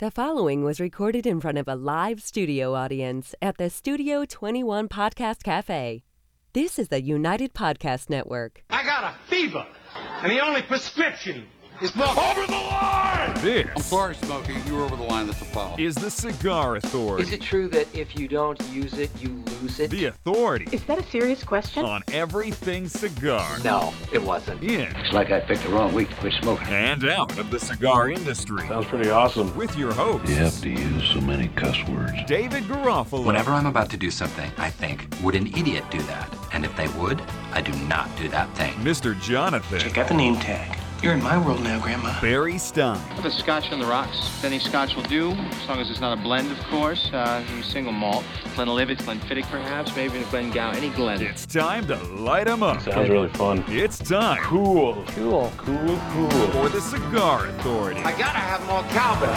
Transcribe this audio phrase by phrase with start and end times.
[0.00, 4.88] The following was recorded in front of a live studio audience at the Studio 21
[4.88, 6.04] Podcast Cafe.
[6.54, 8.64] This is the United Podcast Network.
[8.70, 9.66] I got a fever,
[10.22, 11.46] and the only prescription
[11.80, 13.30] is more over the line.
[13.30, 14.54] I'm This sorry, Smokey.
[14.66, 15.26] You were over the line.
[15.26, 15.74] That's a foul.
[15.78, 17.22] is the Cigar Authority.
[17.22, 19.90] Is it true that if you don't use it, you lose it?
[19.90, 21.84] the authority Is that a serious question?
[21.84, 23.46] on everything cigar.
[23.64, 24.62] No, it wasn't.
[24.62, 26.66] In It's like I picked the wrong week to quit smoking.
[26.68, 28.66] and out of the cigar industry.
[28.68, 29.54] Sounds pretty awesome.
[29.56, 32.12] With your host, You have to use so many cuss words.
[32.26, 33.24] David Garofalo.
[33.24, 36.28] Whenever I'm about to do something, I think, would an idiot do that?
[36.52, 38.74] And if they would, I do not do that thing.
[38.74, 39.18] Mr.
[39.22, 39.78] Jonathan.
[39.80, 40.76] Check out the name tag.
[41.02, 42.20] You're in my world now, Grandma.
[42.20, 43.00] Barry Stein.
[43.16, 44.44] Put a scotch on the rocks.
[44.44, 47.08] Any scotch will do, as long as it's not a blend, of course.
[47.10, 48.22] Uh, single malt.
[48.54, 51.22] Glenlivet, Glenfiddich, perhaps, maybe even Glengow, any Glen.
[51.22, 52.82] It's time to light 'em up.
[52.82, 53.64] Sounds really fun.
[53.68, 55.02] It's time Cool.
[55.14, 55.50] Cool.
[55.56, 56.30] Cool, cool.
[56.50, 58.00] for the Cigar Authority.
[58.00, 59.30] I gotta have more cowbell.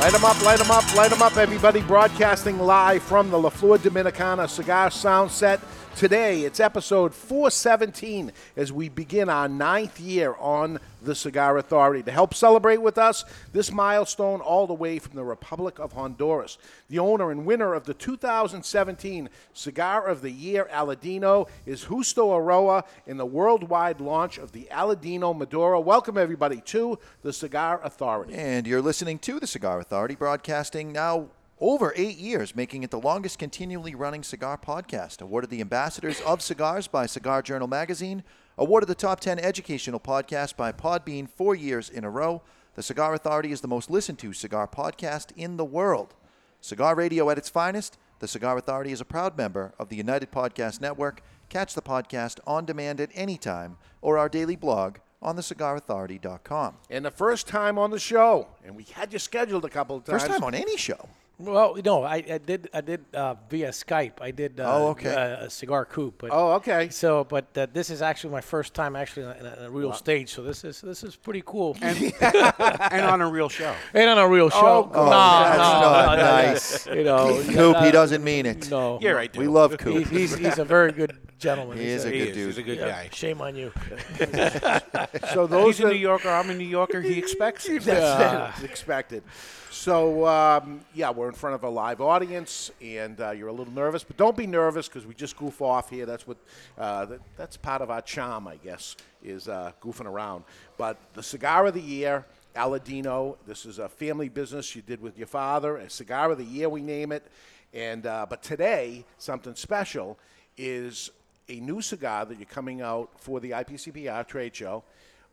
[0.00, 1.80] Light 'em up, light 'em up, light 'em up, everybody.
[1.80, 5.58] Broadcasting live from the La Flor Dominicana Cigar Sound Set.
[5.96, 12.02] Today, it's episode 417 as we begin our ninth year on the Cigar Authority.
[12.02, 16.58] To help celebrate with us this milestone, all the way from the Republic of Honduras,
[16.88, 22.84] the owner and winner of the 2017 Cigar of the Year Aladino is Justo Eiroa
[23.06, 25.78] in the worldwide launch of the Aladino Maduro.
[25.78, 28.34] Welcome, everybody, to the Cigar Authority.
[28.34, 31.28] And you're listening to the Cigar Authority, broadcasting now
[31.62, 35.22] over eight years, making it the longest continually running cigar podcast.
[35.22, 38.24] Awarded the Ambassadors of Cigars by Cigar Journal Magazine.
[38.58, 42.42] Awarded the top 10 educational podcast by Podbean four years in a row.
[42.74, 46.14] The Cigar Authority is the most listened to cigar podcast in the world.
[46.60, 47.96] Cigar radio at its finest.
[48.18, 51.22] The Cigar Authority is a proud member of the United Podcast Network.
[51.48, 56.78] Catch the podcast on demand at any time or our daily blog on thecigarauthority.com.
[56.90, 60.04] And the first time on the show, and we had you scheduled a couple of
[60.04, 60.22] times.
[60.22, 61.08] First time on any show.
[61.44, 64.20] Well, no, I, I did I did uh, via Skype.
[64.20, 65.12] I did uh, Oh, okay.
[65.14, 66.14] uh, a Cigar Coop.
[66.18, 66.88] But, Oh, okay.
[66.90, 69.92] So, but uh, this is actually my first time actually in a, in a real
[69.92, 70.30] stage.
[70.30, 71.76] So this is this is pretty cool.
[71.82, 73.74] And, and on a real show.
[73.92, 74.90] And on a real show.
[74.94, 76.86] Oh, no, that's no, not no, no, nice.
[76.86, 78.70] You know, Coop, he doesn't mean it.
[78.70, 79.34] No, You're right.
[79.36, 80.06] We love Coop.
[80.06, 81.76] He's, he's he's a very good gentleman.
[81.78, 82.46] He He's is a good dude.
[82.46, 83.08] He's a good yeah, guy.
[83.12, 83.72] Shame on you.
[85.32, 86.28] So those He's a are New Yorker.
[86.28, 87.00] I'm a New Yorker.
[87.00, 87.82] He expects it.
[87.82, 88.64] that's it.
[88.64, 89.22] It's expected.
[89.70, 93.72] So um, yeah, we're in front of a live audience, and uh, you're a little
[93.72, 96.06] nervous, but don't be nervous because we just goof off here.
[96.06, 96.36] That's what
[96.78, 100.44] uh, that, that's part of our charm, I guess, is uh, goofing around.
[100.76, 102.24] But the cigar of the year.
[102.54, 103.38] Aladino.
[103.46, 105.78] This is a family business you did with your father.
[105.78, 107.26] A cigar of the year, we name it.
[107.72, 110.18] And uh, but today, something special
[110.58, 111.10] is
[111.48, 114.84] a new cigar that you're coming out for the IPCPR trade show,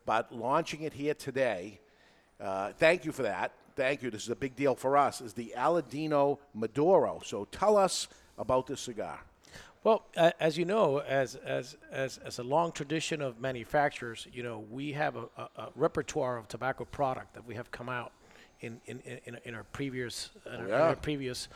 [0.05, 1.79] but launching it here today.
[2.39, 3.53] Uh, thank you for that.
[3.75, 4.09] Thank you.
[4.09, 5.21] This is a big deal for us.
[5.21, 7.21] Is the Aladino Maduro.
[7.23, 9.19] So tell us about this cigar.
[9.83, 14.43] Well, uh, as you know, as, as as as a long tradition of manufacturers, you
[14.43, 18.11] know, we have a, a, a repertoire of tobacco product that we have come out
[18.59, 21.47] in in, in, in our previous in our, in our previous.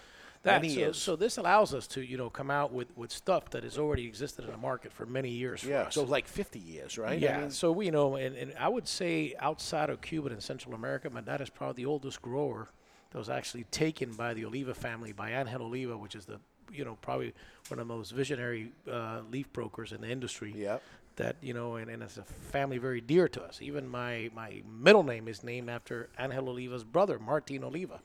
[0.43, 0.97] That, Many so, years.
[0.97, 4.05] so this allows us to you know come out with, with stuff that has already
[4.05, 5.61] existed in the market for many years.
[5.61, 5.83] for Yeah.
[5.83, 5.95] us.
[5.95, 7.11] So like 50 years, right?
[7.13, 10.29] I Yeah, mean, so we you know, and, and I would say outside of Cuba
[10.29, 12.69] and Central America, my dad is probably the oldest grower
[13.11, 16.39] that was actually taken by the Oliva family, by Angel Oliva, which is the,
[16.73, 17.33] you know, probably
[17.69, 20.53] one of the most visionary uh, leaf brokers in the industry.
[20.57, 20.81] Yep.
[21.17, 23.59] That you know, and, and it's a family very dear to us.
[23.61, 28.01] Even my my middle name is named after Angel Oliva's brother, Martin Oliva,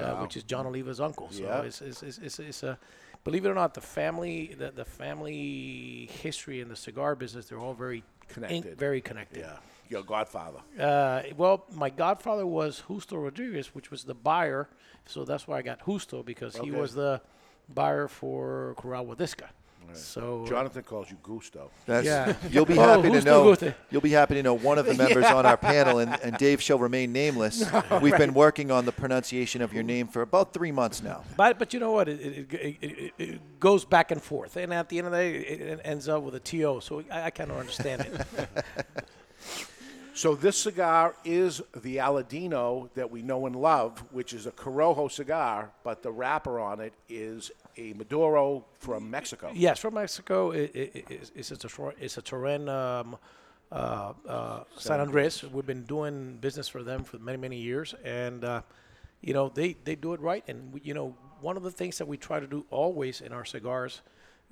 [0.00, 1.28] uh, which is John Oliva's uncle.
[1.30, 1.62] So Yeah.
[1.62, 2.78] it's, it's, it's, it's, it's a,
[3.24, 7.58] believe it or not, the family the, the family history in the cigar business, they're
[7.58, 8.78] all very in- Connected.
[8.78, 9.40] very connected.
[9.40, 9.56] yeah.
[9.88, 10.58] Your godfather.
[10.80, 14.68] Uh, well, my godfather was Justo Rodriguez, which was the buyer.
[15.06, 17.20] So that's why I got Justo because he was the
[17.72, 19.46] buyer for Corral Wodiska.
[19.94, 21.70] So uh, Jonathan calls you Gusto.
[21.86, 22.34] That's, Yeah.
[22.50, 23.54] You'll be Oh, happy to know.
[23.54, 23.74] Gute?
[23.90, 26.60] You'll be happy to know one of the members on our panel, and, and Dave
[26.60, 27.64] shall remain nameless.
[28.02, 31.22] We've been working on the pronunciation of your name for about three months now.
[31.36, 32.08] But but you know what?
[32.08, 35.18] It, it, it, it, it goes back and forth, and at the end of the
[35.18, 36.80] day, it, it ends up with a TO.
[36.82, 38.48] So I, I kind of understand it.
[40.14, 45.12] So this cigar is the Aladino that we know and love, which is a Corojo
[45.12, 49.50] cigar, but the wrapper on it is a Maduro from Mexico.
[49.54, 50.50] yes, from Mexico.
[50.50, 53.16] It, it, it, it's- a Tor- it's a Turrent um,
[53.72, 55.42] uh, uh, San Andres.
[55.44, 58.62] We've been doing business for them for many many years, and uh,
[59.20, 60.44] you know they they do it right.
[60.48, 63.32] And we, you know one of the things that we try to do always in
[63.32, 64.00] our cigars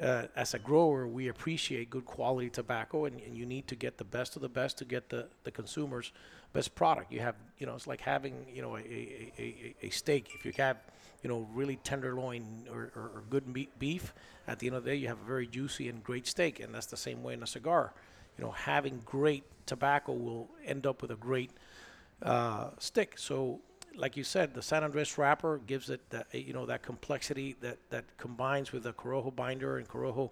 [0.03, 3.97] uh, as a grower, we appreciate good quality tobacco, and, and you need to get
[3.97, 6.13] the best of the best to get the, the consumers
[6.53, 7.11] best product.
[7.11, 10.29] You have, you know, it's like having, you know, a, a, a, a steak.
[10.35, 10.77] If you have,
[11.25, 14.13] you know, really tenderloin or, or, or good meat, beef,
[14.47, 16.73] at the end of the day, you have a very juicy and great steak, and
[16.75, 17.95] that's the same way in a cigar.
[18.37, 21.51] You know, having great tobacco will end up with a great
[22.23, 23.15] uh, stick.
[23.17, 23.61] So,
[23.97, 27.79] like you said, the San Andres wrapper gives it that you know that complexity that
[27.89, 30.31] that combines with the Corojo binder and Corojo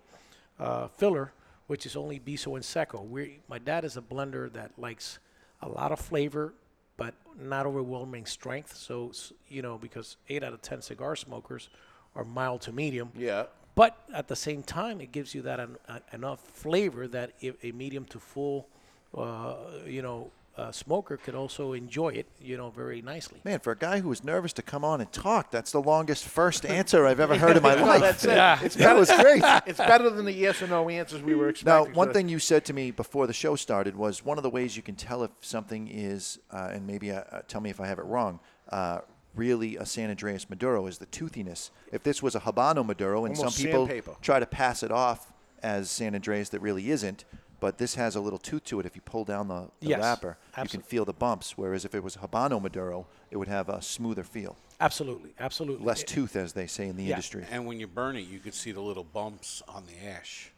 [0.58, 1.32] uh, filler,
[1.68, 3.00] which is only Viso and Seco.
[3.02, 5.20] We, my dad is a blender that likes
[5.62, 6.52] a lot of flavor,
[6.96, 8.76] but not overwhelming strength.
[8.76, 9.12] So
[9.48, 11.68] you know because eight out of ten cigar smokers
[12.14, 13.10] are mild to medium.
[13.16, 13.44] Yeah.
[13.74, 15.78] But at the same time, it gives you that en-
[16.12, 18.68] enough flavor that a medium to full,
[19.16, 19.54] uh,
[19.86, 23.40] you know, uh, smoker could also enjoy it, you know, very nicely.
[23.44, 26.24] Man, for a guy who was nervous to come on and talk, that's the longest
[26.26, 28.00] first answer I've ever heard in my No, life.
[28.02, 28.30] that's it.
[28.36, 28.58] Yeah.
[28.62, 29.42] It's that better- was great.
[29.66, 31.92] It's better than the yes or no answers we were expecting.
[31.92, 34.42] Now, one So- thing you said to me before the show started was one of
[34.42, 37.70] the ways you can tell if something is, uh, and maybe uh, uh, tell me
[37.70, 38.38] if I have it wrong,
[38.68, 39.00] uh,
[39.34, 41.70] really a San Andreas Maduro is the toothiness.
[41.90, 44.16] If this was a Habano Maduro, and Almost some people sandpaper.
[44.20, 45.32] try to pass it off
[45.62, 47.24] as San Andreas that really isn't,
[47.62, 48.86] but this has a little tooth to it.
[48.86, 51.56] If you pull down the, the Yes, wrapper, you can feel the bumps.
[51.56, 54.56] Whereas if it was Habano Maduro, it would have a smoother feel.
[54.80, 55.86] Absolutely, absolutely.
[55.86, 57.10] Less eh, tooth, as they say in the Yeah.
[57.10, 57.46] industry.
[57.48, 60.51] And when you burn it, you can see the little bumps on the ash.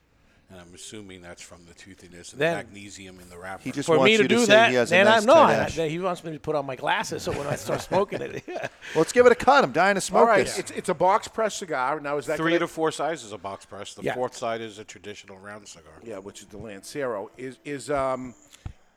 [0.55, 3.62] And I'm assuming that's from the toothiness and Then- the magnesium in the wrapper.
[3.65, 5.06] He just For wants me to you to do say that, he has a then
[5.06, 5.35] nice I'm no.
[5.35, 5.75] tight I, ash.
[5.75, 8.61] he wants me to put on my glasses so when I start smoking it, Well,
[8.95, 9.65] let's give it a cut.
[9.65, 10.59] I'm dying to smoke All right, this.
[10.61, 11.99] it's, it's a box press cigar.
[11.99, 13.95] Now is that Three gonna- to four sizes of box press.
[13.95, 14.15] The Yeah.
[14.15, 15.93] fourth side is a traditional round cigar.
[16.05, 17.31] Yeah, which is the Lancero.
[17.37, 18.35] Is is um,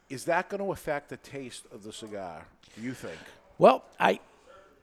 [0.09, 2.45] is that going to affect the taste of the cigar?
[2.75, 3.17] Do you think?
[3.57, 4.19] Well, I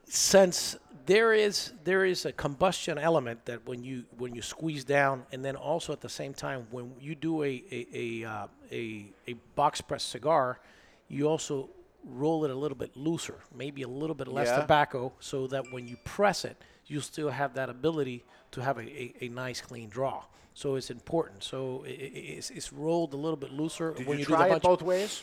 [0.07, 5.25] since there is there is a combustion element that when you when you squeeze down,
[5.33, 7.87] and then also at the same time when you do a a
[8.25, 10.61] a, uh, a, a box press cigar,
[11.09, 11.69] you also
[12.05, 14.61] roll it a little bit looser, maybe a little bit less Yeah.
[14.61, 16.57] tobacco, so that when you press it,
[16.87, 20.25] you still have that ability to have a, a, a nice clean draw.
[20.53, 21.43] So it's important.
[21.43, 21.93] So i i
[22.39, 25.23] it's, it's rolled a little bit looser Did when you you, try it both ways?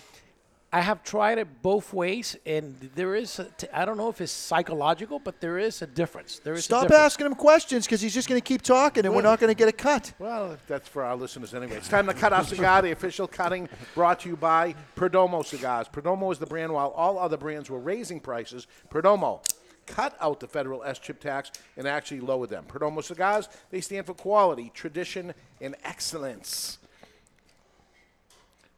[0.74, 3.40] I have tried it both ways, and there is.
[3.40, 6.40] A t- I don't know if it's psychological, but there is a difference.
[6.40, 7.02] There is a Stop difference.
[7.02, 9.58] asking him questions because he's just going to keep talking and we're not going to
[9.58, 10.14] get a cut.
[10.18, 11.76] Well, that's for our listeners anyway.
[11.76, 12.82] It's time to cut our cigar.
[12.82, 15.90] The official cutting brought to you by Perdomo Cigars.
[15.90, 18.66] Perdomo is the brand while all other brands were raising prices.
[18.90, 19.44] Perdomo
[19.88, 22.64] cut out the federal S chip tax and actually lowered them.
[22.66, 26.78] Perdomo Cigars, they stand for quality, tradition, and excellence.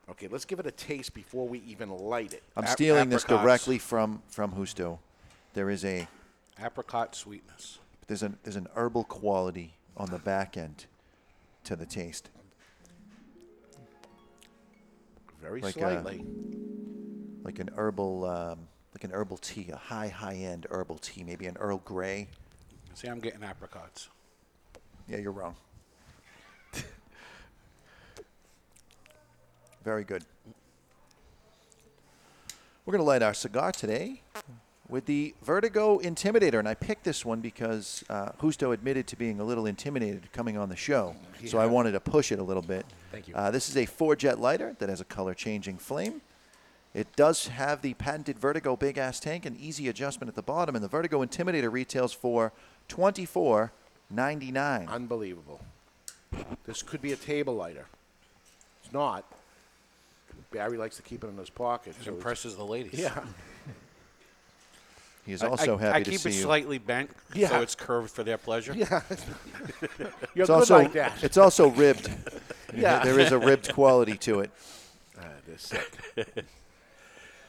[0.09, 2.43] Okay, let's give it a taste before we even light it.
[2.57, 3.43] I'm Ap- stealing this apricots.
[3.43, 4.99] directly from from Justo.
[5.53, 6.07] There is a
[6.59, 7.79] Apricot sweetness.
[8.07, 10.85] there's an there's an herbal quality on the back end
[11.63, 12.29] to the taste.
[15.41, 16.25] Very like a- slightly.
[17.43, 18.59] Like an herbal um,
[18.93, 22.27] like an herbal tea, a high high end herbal tea, maybe an Earl Grey.
[22.93, 24.09] See, I'm getting apricots.
[25.07, 25.55] Yeah, you're wrong.
[29.83, 30.23] Very good.
[32.85, 34.21] We're going to light our cigar today
[34.87, 36.59] with the Vertigo Intimidator.
[36.59, 40.57] And I picked this one because uh, Justo admitted to being a little intimidated coming
[40.57, 41.15] on the show.
[41.47, 42.85] So I wanted to push it a little bit.
[43.11, 43.35] Thank you.
[43.35, 46.21] Uh, this is a four jet lighter that has a color changing flame.
[46.93, 50.75] It does have the patented Vertigo big ass tank and easy adjustment at the bottom.
[50.75, 52.53] And the Vertigo Intimidator retails for
[52.87, 53.71] twenty four
[54.09, 54.87] ninety nine.
[54.87, 55.59] Unbelievable.
[56.65, 57.87] This could be a table lighter.
[58.83, 59.25] It's not.
[60.53, 61.89] Barry likes to keep it in his pocket.
[61.89, 62.93] It so it's- impresses the ladies.
[62.99, 63.19] Yeah.
[65.25, 66.41] He is I- also I, happy I to keep see it you.
[66.41, 67.49] slightly bent Yeah.
[67.49, 68.73] so it's curved for their pleasure.
[68.73, 69.01] Yeah.
[69.09, 71.23] You're It's good also like that.
[71.23, 72.09] it's also ribbed.
[72.75, 73.03] Yeah.
[73.03, 74.49] there is a ribbed quality to it.
[75.19, 76.45] Ah, this sick.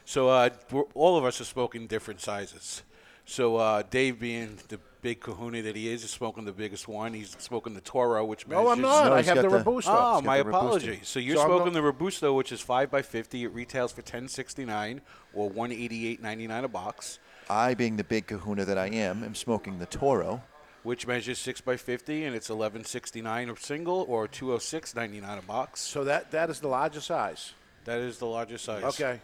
[0.05, 2.83] So uh, we're, all of us are spoken different sizes.
[3.25, 7.13] So uh, Dave, being the big kahuna that he is, is smoking the biggest one.
[7.13, 8.65] He's smoking the Toro, which measures.
[8.65, 9.05] No, I'm not.
[9.05, 9.93] No, I have the, the- Robusto.
[9.95, 10.67] Oh, my the Robusto.
[10.67, 11.07] apologies.
[11.07, 13.45] So you're So smoking the Robusto, which is five by fifty.
[13.45, 15.03] It retails for ten sixty nine
[15.35, 17.19] or one eighty eight ninety nine a box,
[17.51, 20.43] I, being the big kahuna that I am, am smoking the Toro.
[20.85, 24.59] which measures six by fifty, and it's eleven sixty nine a single or two oh
[24.59, 25.81] six ninety nine a box.
[25.83, 27.53] So that that is the largest size.
[27.85, 28.83] That is the largest size.
[28.85, 29.21] Okay.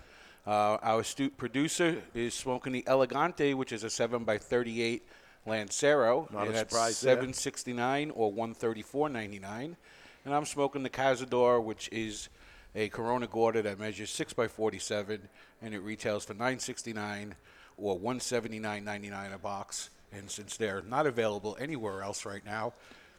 [0.46, 5.02] Uh, our astute producer is smoking the Elegante, which is a 7 by 38
[5.46, 6.28] Lancero.
[6.32, 7.14] Not a that's surprise there.
[7.14, 9.76] 769 or 134.99.
[10.24, 12.28] And I'm smoking the Cazador, which is
[12.74, 15.28] a Corona Gorda that measures 6 by 47
[15.62, 17.34] and it retails for 969
[17.76, 19.90] or 179.99 a box.
[20.12, 22.72] And since they're not available anywhere else right now,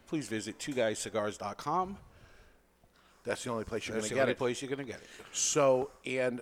[0.07, 1.97] please visit twoguyscigars.com.
[3.23, 4.37] That's the only place you're going That's to the get only it.
[4.37, 5.07] place you're going to get it.
[5.31, 6.41] So, and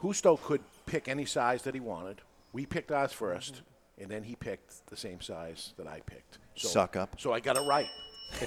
[0.00, 2.20] Justo could pick any size that he wanted.
[2.52, 3.60] We picked ours 1st
[4.00, 6.38] and then he picked the same size that I picked.
[6.56, 7.20] So, Suck up.
[7.20, 7.88] So I got it right.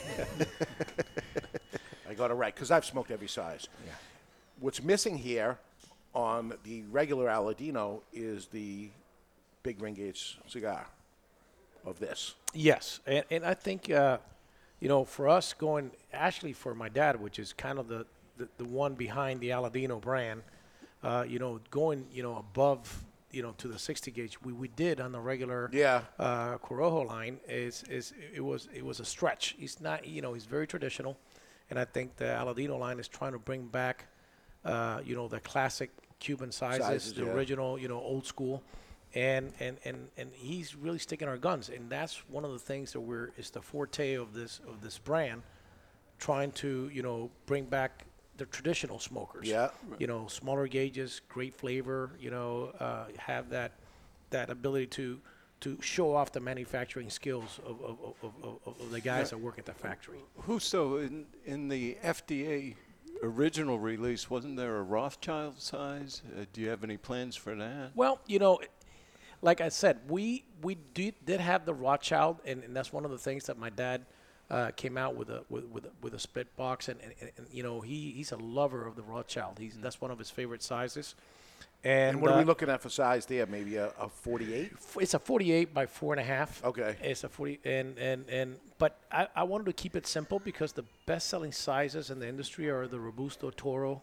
[2.10, 3.68] I got it right because I've smoked every size.
[3.86, 3.94] Yeah.
[4.60, 5.58] What's missing here
[6.14, 8.90] on the regular Aladino is the
[9.64, 10.88] big ring gauge cigar
[11.86, 12.36] of this.
[12.54, 14.18] Yes, and, and I think uh,
[14.80, 18.06] you know for us going actually for my dad, which is kind of the
[18.38, 20.42] the, the one behind the Aladino brand,
[21.04, 24.68] uh, you know, going you know above you know to the 60 gauge, we, we
[24.70, 26.02] did on the regular Yeah.
[26.20, 29.56] uh, Corojo line is is it was it was a stretch.
[29.58, 31.18] He's not you know he's very traditional,
[31.70, 34.06] and I think the Aladino line is trying to bring back
[34.64, 37.32] uh, you know the classic Cuban sizes, Sizes, the yeah.
[37.32, 38.64] original you know old school.
[39.16, 42.94] And, and, and, and he's really sticking our guns, and that's one of the things
[42.94, 45.44] that we're is the forte of this of this brand,
[46.18, 48.06] trying to you know bring back
[48.38, 49.48] the traditional smokers.
[49.48, 49.70] Yeah.
[50.00, 52.12] You know, smaller gauges, great flavor.
[52.20, 53.74] You know, uh, have that
[54.30, 55.20] that ability to
[55.64, 59.58] to show off the manufacturing skills of, of, of, of, of, the guys that work
[59.58, 60.20] at the factory.
[60.46, 62.76] Justo, in, in the FDA
[63.24, 66.22] original release, wasn't there a Rothschild size?
[66.38, 67.92] Uh, do you have any plans for that?
[67.96, 68.60] Well, you know,
[69.42, 73.12] like I said, we we did, did have the Rothschild, and, and that's one of
[73.12, 74.06] the things that my dad
[74.52, 77.48] uh, came out with a with with a, with a split box, and, and, and,
[77.52, 79.58] you know he he's a lover of the Rothschild.
[79.60, 81.16] He's that's one of his favorite sizes.
[81.86, 83.46] And, And, what are we uh, looking at for size there?
[83.46, 84.72] Maybe a, a 48?
[85.02, 86.64] It's a 48 by four and a half.
[86.64, 86.96] Okay.
[87.02, 90.72] It's a 40, and and and but I, I wanted to keep it simple because
[90.72, 94.02] the best-selling sizes in the industry are the Robusto Toro.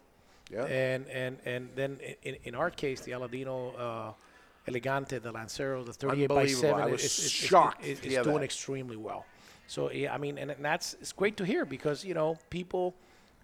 [0.52, 0.64] Yeah.
[0.64, 4.12] And and and then in, in our case, the Aladino uh,
[4.68, 6.60] Elegante, the Lancero, the 38 by Unbelievable.
[6.60, 6.82] seven.
[6.82, 8.42] I was is- is- shocked is- to is hear doing that.
[8.44, 9.24] extremely well.
[9.70, 12.96] So yeah, I mean, and that's it's great to hear because you know people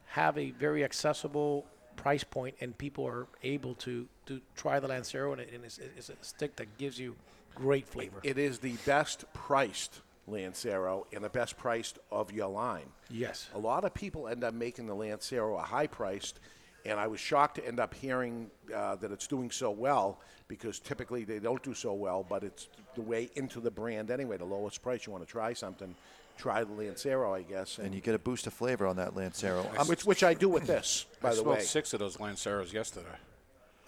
[0.07, 1.65] have a very accessible
[1.95, 5.79] price point, and people are able to to try the Lancero, and, it, and it's,
[5.79, 7.15] it's a stick that gives you
[7.55, 8.19] great flavor.
[8.25, 12.89] It is the best priced Lancero and the best priced of your line.
[13.09, 13.49] Yes.
[13.55, 16.41] A lot of people end up making the Lancero a high priced,
[16.85, 20.19] and I was shocked to end up hearing uh, that it's doing so well
[20.49, 24.37] because typically they don't do so well, but it's the way into the brand anyway.
[24.37, 25.95] The lowest price, you want to try something,
[26.37, 27.79] try the Lancero, I guess.
[27.79, 29.69] And you get a boost of flavor on that Lancero.
[29.79, 31.65] I'm, which, which I do with this, by I the smoked way.
[31.65, 33.07] six of those Lanceros yesterday.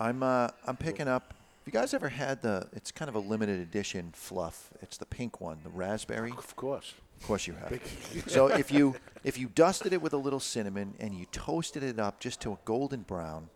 [0.00, 1.34] I'm uh, I'm picking up.
[1.64, 2.66] Have you guys ever had the?
[2.72, 4.70] It's kind of a limited edition fluff.
[4.80, 6.32] It's the pink one, the raspberry.
[6.36, 6.94] Of course.
[7.20, 7.80] Of course you have.
[8.28, 11.98] so if you if you dusted it with a little cinnamon and you toasted it
[11.98, 13.48] up just to a golden brown,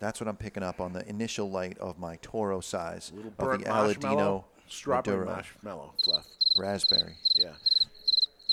[0.00, 3.36] that's what I'm picking up on the initial light of my Toro size Little of
[3.36, 6.26] burnt the marshmallow, Aladino strawberry Maduro marshmallow fluff.
[6.56, 7.16] raspberry.
[7.36, 7.52] Yeah.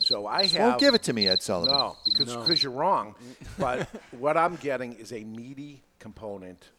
[0.01, 0.67] So I Just have.
[0.69, 1.73] won't give it to me, Ed Sullivan.
[1.73, 2.39] No, because No.
[2.41, 3.15] because you're wrong.
[3.57, 3.87] But
[4.19, 6.69] what I'm getting is a meaty component,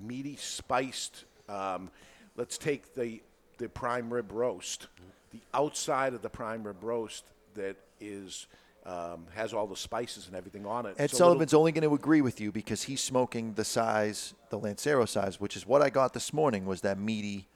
[0.00, 1.24] meaty spiced.
[1.48, 1.90] Um,
[2.36, 3.22] let's take the
[3.58, 4.86] the prime rib roast.
[5.32, 8.46] The outside of the prime rib roast that is
[8.86, 10.94] um, has all the spices and everything on it.
[10.98, 13.64] Ed It's a little- Sullivan's only going to agree with you because he's smoking the
[13.64, 16.64] size, the Lancero size, which is what I got this morning.
[16.64, 17.46] Was that meaty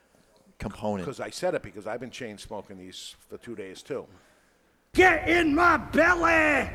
[0.59, 1.07] component?
[1.07, 4.07] Because I said it because I've been chain smoking these for two days too.
[4.95, 6.71] Get in my belly!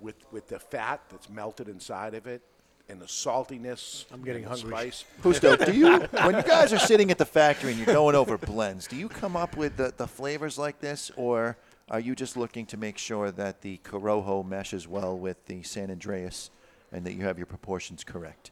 [0.00, 2.42] With with the fat that's melted inside of it
[2.88, 4.04] and the saltiness.
[4.12, 4.70] I'm getting and hungry.
[4.70, 5.04] Spice.
[5.22, 8.36] Justo, do you when you guys are sitting at the factory and you're going over
[8.36, 11.56] blends, do you come up with the, the flavors like this, or
[11.90, 15.90] are you just looking to make sure that the Corojo meshes well with the San
[15.90, 16.50] Andreas,
[16.92, 18.50] and that you have your proportions correct?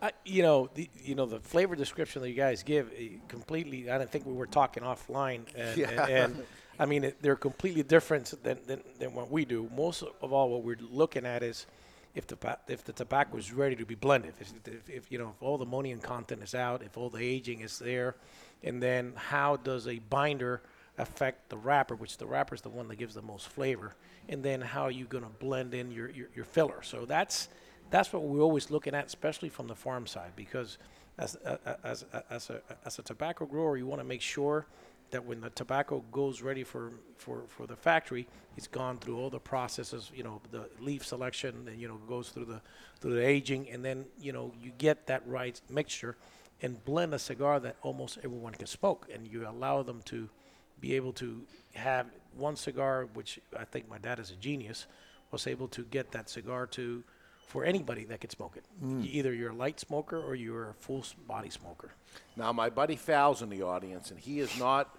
[0.00, 3.90] I, you know, the, you know the flavor description that you guys give eh, completely.
[3.90, 6.06] I don't think we were talking offline, and, Yeah.
[6.06, 6.44] and, and
[6.78, 9.70] I mean it, they're completely different than, than, than what we do.
[9.76, 11.66] Most of all, what we're looking at is
[12.14, 15.34] if the if the tobacco is ready to be blended, if, if, if you know
[15.36, 18.16] if all the ammonium content is out, if all the aging is there,
[18.62, 20.62] and then how does a binder
[20.98, 23.94] affect the wrapper, which the wrapper is the one that gives the most flavor,
[24.28, 26.82] and then how are you going to blend in your, your, your filler.
[26.82, 27.48] So that's
[27.90, 30.78] that's what we're always looking at, especially from the farm side, because
[31.18, 31.36] as
[31.84, 34.66] as as a as a tobacco grower, you want to make sure
[35.12, 38.26] that when the tobacco goes ready for, for, for the factory,
[38.56, 42.30] it's gone through all the processes, you know, the leaf selection, and you know goes
[42.30, 42.60] through the
[43.00, 46.16] through the aging, and then you know you get that right mixture,
[46.60, 50.28] and blend a cigar that almost everyone can smoke, and you allow them to
[50.80, 51.42] be able to
[51.74, 54.86] have one cigar, which I think my dad is a genius,
[55.30, 57.04] was able to get that cigar to
[57.52, 58.64] for anybody that could smoke it.
[58.82, 59.04] Mm.
[59.04, 61.90] Either you're a light smoker or you're a full body smoker.
[62.34, 64.96] Now, my buddy Fal's in the audience, and he is not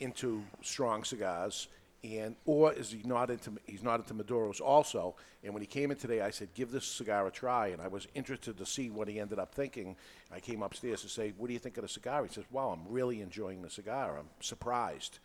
[0.00, 1.68] into strong cigars,
[2.02, 5.14] and or is he not into he's not into Maduros also?
[5.44, 7.86] And when he came in today, I said, "Give this cigar a try," and I
[7.86, 9.94] was interested to see what he ended up thinking.
[10.32, 12.70] I came upstairs to say, "What do you think of the cigar?" He says, "Wow,
[12.70, 14.18] I'm really enjoying the cigar.
[14.18, 15.20] I'm surprised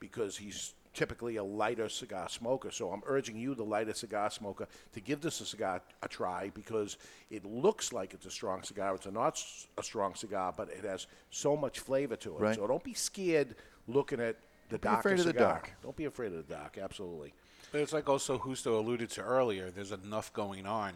[0.00, 4.66] because he's." Typically a lighter cigar smoker, so I'm urging you, the lighter cigar smoker,
[4.92, 6.96] to give this a cigar a try because
[7.30, 8.94] it looks like it's a strong cigar.
[8.94, 9.42] It's a not
[9.76, 12.40] a strong cigar, but it has so much flavor to it.
[12.40, 12.56] Right.
[12.56, 13.54] So don't be scared
[13.86, 14.36] looking at
[14.68, 15.72] the Don't be afraid of the dark.
[15.82, 16.78] Don't be afraid of the dark.
[16.78, 17.32] Absolutely.
[17.72, 19.70] But it's like also Justo alluded to earlier.
[19.70, 20.92] There's enough going on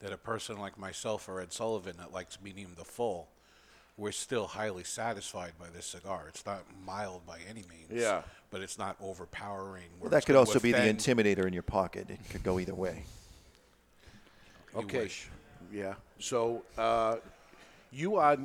[0.00, 3.28] that a person like myself or Ed Sullivan that likes medium to full,
[3.98, 6.26] we're still highly satisfied by this cigar.
[6.28, 7.90] It's not mild by any means.
[7.90, 8.22] Yeah.
[8.50, 9.88] But it's not overpowering.
[10.00, 12.10] Well, that could also be the intimidator in your pocket.
[12.10, 13.04] It could go either way.
[14.74, 15.10] Okay.
[15.72, 15.94] Yeah.
[16.18, 17.16] So uh,
[17.90, 18.36] you are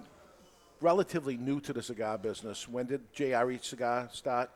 [0.80, 2.68] relatively new to the cigar business.
[2.68, 4.50] When did JRE Cigar start?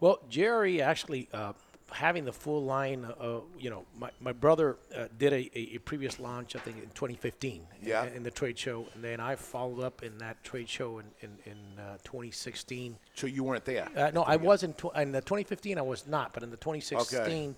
[0.00, 1.52] Well, Jerry actually uh,
[1.92, 3.04] having the full line.
[3.04, 6.88] Uh, you know, my, my brother uh, did a, a, previous launch, I think, in
[6.90, 7.66] 2015.
[7.82, 8.04] Yeah.
[8.04, 11.06] In, in the trade show, and then I followed up in that trade show in
[11.20, 12.96] in, in uh, 2016.
[13.14, 13.88] So you weren't there?
[13.96, 15.78] Uh, no, I was in, tw- in the 2015.
[15.78, 17.56] I was not, but in the 2016,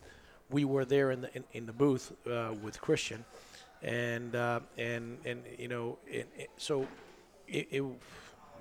[0.50, 3.24] we were there in the in, in the booth uh, with Christian,
[3.82, 6.86] and uh, and and you know, it, it, so
[7.46, 7.84] it, it.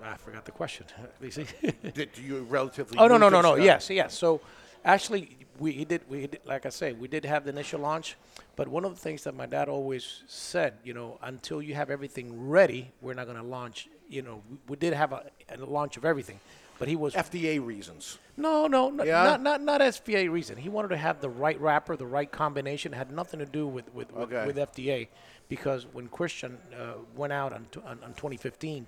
[0.03, 0.85] I forgot the question.
[1.01, 1.45] Let me see.
[1.93, 2.97] Did you relatively?
[2.99, 4.13] Oh no no no no cigar- yes yes.
[4.17, 4.41] So
[4.85, 8.15] actually we did we did like I say we did have the initial launch,
[8.55, 11.89] but one of the things that my dad always said, you know, until you have
[11.89, 13.87] everything ready, we're not going to launch.
[14.09, 16.39] You know, we, we did have a, a launch of everything,
[16.79, 18.17] but he was FDA reasons.
[18.37, 19.23] no, no, no Yeah?
[19.23, 20.57] not not not SBA reason.
[20.57, 22.93] He wanted to have the right wrapper, the right combination.
[22.93, 24.45] It had nothing to do with with, with, Okay.
[24.47, 25.07] with FDA,
[25.49, 28.87] because when Christian uh, went out on, t- on on 2015,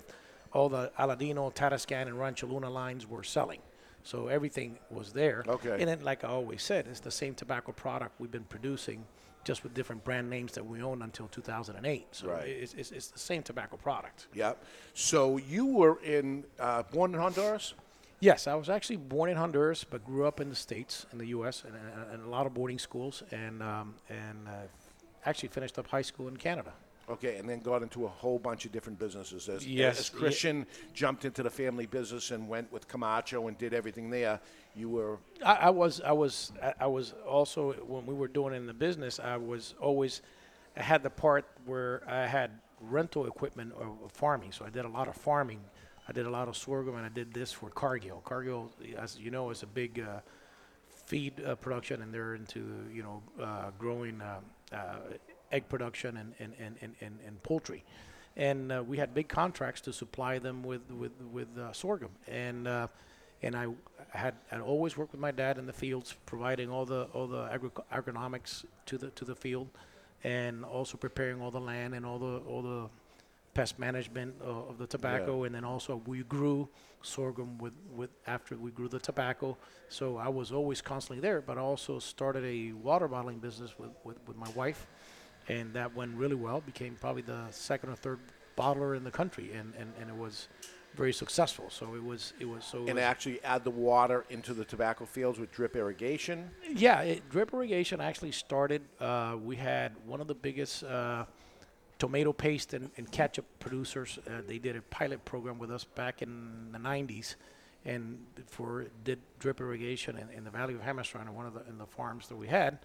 [0.54, 3.60] all the Aladino, Tatascan, and Rancho Luna lines were selling,
[4.04, 5.44] so everything was there.
[5.48, 5.78] Okay.
[5.80, 9.06] And then, like I always said, it's the same tobacco product we've been producing.
[9.46, 12.08] Just with different brand names that we owned until 2008.
[12.12, 12.46] So Right.
[12.46, 14.28] it's, it's, it's the same tobacco product.
[14.34, 14.54] Yeah.
[14.94, 17.74] So you were in uh, born in Honduras.
[18.20, 21.28] Yes, I was actually born in Honduras, but grew up in the states, in the
[21.28, 24.52] U.S., and, and, and a lot of boarding schools, and um, and uh,
[25.26, 26.74] actually finished up high school in Canada.
[27.10, 29.50] Okay, and then got into a whole bunch of different businesses.
[29.50, 33.74] As, Yes, as Christian jumped into the family business and went with Camacho and did
[33.74, 34.40] everything there,
[34.76, 38.54] you were I, I was I was I, I was also when we were doing
[38.54, 40.22] in the business, I was always
[40.78, 44.86] I had the part where I had rental equipment of of farming, so I did
[44.86, 45.62] a lot of farming.
[46.08, 48.22] I did a lot of sorghum, and I did this for Cargill.
[48.26, 50.22] Cargill, as you know, is a big uh,
[51.06, 54.40] feed uh, production, and they're into you know uh, growing uh,
[54.72, 54.96] uh,
[55.52, 57.84] egg production and and, and, and, and, and poultry.
[58.36, 62.68] And uh, we had big contracts to supply them with with with uh, sorghum, and
[62.68, 62.88] uh,
[63.42, 63.68] and I
[64.10, 67.50] had had always worked with my dad in the fields, providing all the all the
[67.52, 69.68] agri- agronomics to the to the field,
[70.24, 72.90] and also preparing all the land and all the all the
[73.54, 76.70] pest management uh, of the tobacco, and then also we grew
[77.02, 79.58] sorghum with, with after we grew the tobacco.
[79.90, 83.90] So I was always constantly there, but I also started a water bottling business with,
[84.04, 84.88] with, with my wife,
[85.50, 86.62] and that went really well.
[86.62, 88.20] Became probably the second or third
[88.58, 90.48] bottler in the country, and, and, and it was
[90.96, 91.70] very successful.
[91.70, 92.80] So it was it was so.
[92.80, 96.50] and was- actually add the water into the tobacco fields with drip irrigation.
[96.72, 98.82] yeah, it, drip irrigation actually started.
[99.00, 101.26] Uh, we had one of the biggest uh,
[101.98, 104.20] tomato paste and, and ketchup producers.
[104.28, 107.36] Uh, they did a pilot program with us back in the 90s,
[107.86, 111.66] and for did drip irrigation in, in the Valley of Jamastran, in one of the
[111.70, 112.80] in the farms that we had.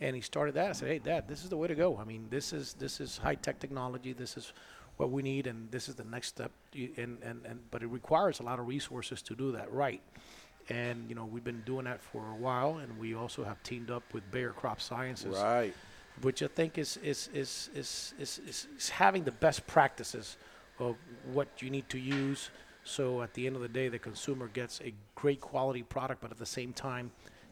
[0.00, 0.70] And he started that.
[0.70, 1.98] I said, "Hey, Dad, this is the way to go.
[1.98, 4.12] I mean, this is this is high tech technology.
[4.12, 4.52] This is
[4.96, 6.52] what we need, and this is the next step.
[6.74, 10.02] And, and, and but it requires a lot of resources to do that right."
[10.70, 13.90] and you know we've been doing that for a while, and we also have teamed
[13.90, 15.74] up with Bayer Crop Sciences, Right.
[16.22, 20.36] Which I think is is is is is, is, is having the best practices
[20.78, 20.96] of
[21.32, 22.50] what you need to use.
[22.84, 26.30] So at the end of the day, the consumer gets a great quality product, but
[26.30, 27.10] at the same time,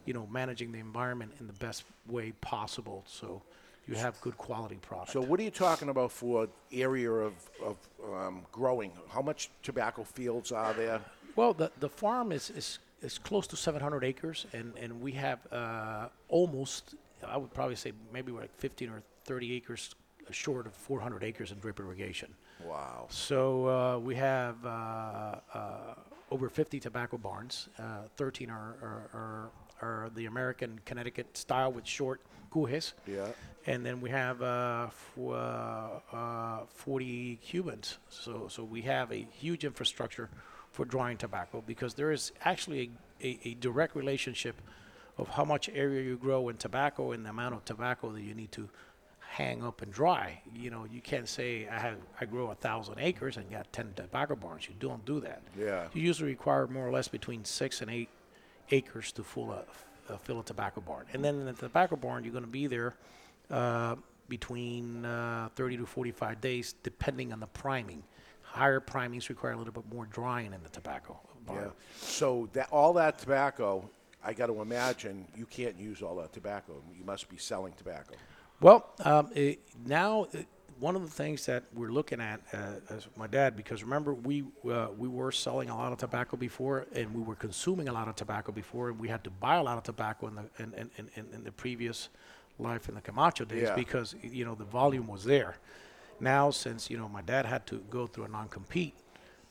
[0.09, 3.05] you know, managing the environment in the best way possible.
[3.07, 3.43] So
[3.87, 5.13] you have good quality product.
[5.13, 7.77] So what are you talking about for area of, of
[8.11, 8.91] um, growing?
[9.11, 11.03] How much tobacco fields are there?
[11.37, 15.41] Well, the, the farm is, is, is close to 700 acres, and, and we have
[15.53, 16.95] uh, almost,
[17.27, 19.95] I would probably say maybe we're like 15 or 30 acres
[20.31, 22.33] short of 400 acres in drip irrigation.
[22.65, 23.07] Wow.
[23.11, 25.95] So uh, we have uh, uh,
[26.31, 27.69] over 50 tobacco barns.
[27.79, 29.51] Uh, 13 are, are, are,
[29.83, 32.21] are the American Connecticut style with short
[32.53, 32.93] cujes.
[33.07, 33.27] Yeah.
[33.67, 37.99] And then we have uh, f- uh, uh, 40 Cubans.
[38.09, 40.31] So, so we have a huge infrastructure
[40.73, 42.91] for drying tobacco because there is actually
[43.23, 44.61] a, a, a direct relationship
[45.19, 48.35] of how much area you grow in tobacco and the amount of tobacco that you
[48.35, 48.69] need to
[49.21, 50.41] hang up and dry.
[50.55, 53.93] You know, you can't say I have I grow a thousand acres and got ten
[53.95, 54.69] tobacco barns.
[54.69, 55.43] You don't do that.
[55.59, 55.89] Yeah.
[55.93, 58.09] You usually require more or less between six and eight
[58.71, 59.65] acres to full a,
[60.13, 61.07] uh, fill a tobacco barn.
[61.13, 62.95] And then in the tobacco barn, you're going to be there
[63.51, 63.97] uh,
[64.29, 68.03] between uh, 30 to 45 days, depending on the priming.
[68.43, 71.65] Higher primings require a little bit more drying in the tobacco barn.
[71.65, 71.71] Yeah.
[72.01, 73.89] So that all that tobacco,
[74.25, 76.83] I got to imagine you can't use all that tobacco.
[76.97, 78.15] You must be selling tobacco.
[78.61, 80.39] Well, um, it, now uh,
[80.81, 84.45] one of the things that we're looking at uh, as my dad, because remember we
[84.71, 88.09] uh, we were selling a lot of tobacco before, and we were consuming a lot
[88.09, 90.73] of tobacco before, and we had to buy a lot of tobacco in the in,
[90.75, 92.09] in, in, in the previous
[92.59, 93.75] life in the Camacho days Yeah.
[93.75, 95.57] because you know the volume was there.
[96.21, 98.95] Now, since you know my dad had to go through a non-compete,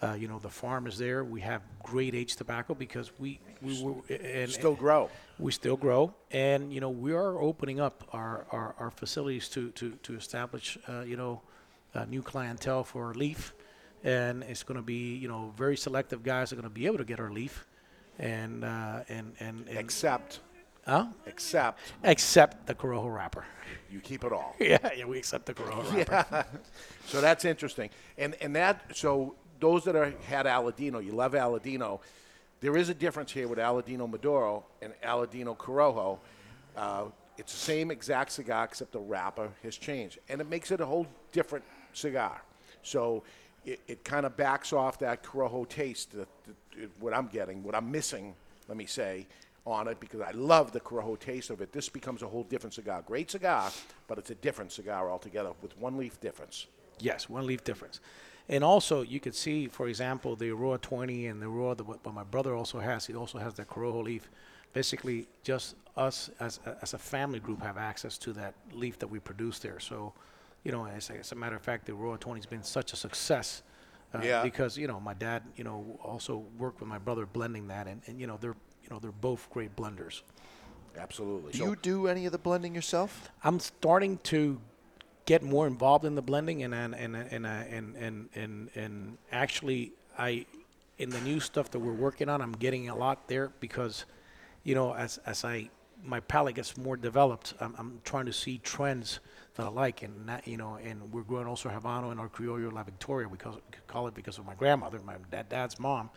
[0.02, 1.24] uh, you know the farm is there.
[1.24, 5.10] We have great age tobacco because we we were and Still grow.
[5.40, 9.72] we still grow, and you know we are opening up our, our, our facilities to
[9.72, 11.42] to to establish uh, you know
[11.94, 13.54] a new clientele for leaf,
[14.04, 16.98] and it's going to be you know very selective guys are going to be able
[17.00, 17.66] to get our leaf,
[18.20, 20.42] and uh, and, and and Except,
[20.86, 21.08] huh?
[21.26, 23.46] except except the Corojo wrapper.
[23.90, 24.56] you keep it all.
[24.60, 26.28] yeah, yeah, we accept the Corojo wrapper.
[26.32, 26.44] Yeah.
[27.08, 27.90] so that's interesting.
[28.20, 32.00] And and that so those that are had Aladino, you love Aladino.
[32.60, 36.18] There is a difference here with Aladino Maduro and Aladino Corojo.
[36.76, 37.06] Uh,
[37.38, 40.86] it's the same exact cigar except the wrapper has changed, and it makes it a
[40.86, 42.42] whole different cigar.
[42.82, 43.24] So
[43.66, 46.16] it, it kind of backs off that Corojo taste
[47.00, 48.34] what I'm getting, what I'm missing,
[48.68, 49.28] let me say,
[49.66, 51.72] on it because I love the Corojo taste of it.
[51.72, 53.04] This becomes a whole different cigar.
[53.06, 53.70] Great cigar,
[54.08, 56.68] but it's a different cigar altogether with one leaf difference.
[57.00, 58.00] Yes, one leaf difference.
[58.50, 62.04] And also, you could see, for example, the Eiroa 20 and the Eiroa, that what
[62.06, 64.30] what my brother also has, he also has the Corojo leaf.
[64.74, 69.08] Basically, just us as a, as a family group have access to that leaf that
[69.08, 69.80] we produce there.
[69.80, 70.14] So,
[70.64, 72.94] you know, as, a- as a matter of fact, the Eiroa 20 has been such
[72.94, 73.64] a success.
[74.14, 74.44] Uh, Yeah.
[74.44, 78.02] Because you know, my dad, you know, also worked with my brother blending that, and,
[78.08, 80.22] and you know, they're you know they're both great blenders.
[80.98, 81.52] Absolutely.
[81.52, 83.30] Do So- you do any of the blending yourself?
[83.44, 84.60] I'm starting to
[85.28, 89.92] get more involved in the blending and and and and and and, and, and actually
[90.18, 90.48] I
[90.98, 94.06] in the new stuff that we're working on I'm getting a lot there because
[94.64, 95.70] you know as as I
[96.04, 99.20] my palate gets more developed I'm, I'm trying to see trends
[99.56, 102.72] that I like and that, you know and we're growing also Habano and our Criollo
[102.72, 106.10] La Victoria we call it because of my grandmother my dad, dad's mom.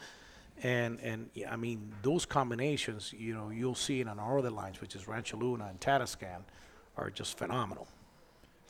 [0.63, 4.81] And and yeah, I mean those combinations you know you'll see in our other lines
[4.81, 6.43] which is Rancho Luna and Tatascan
[6.97, 7.89] are just phenomenal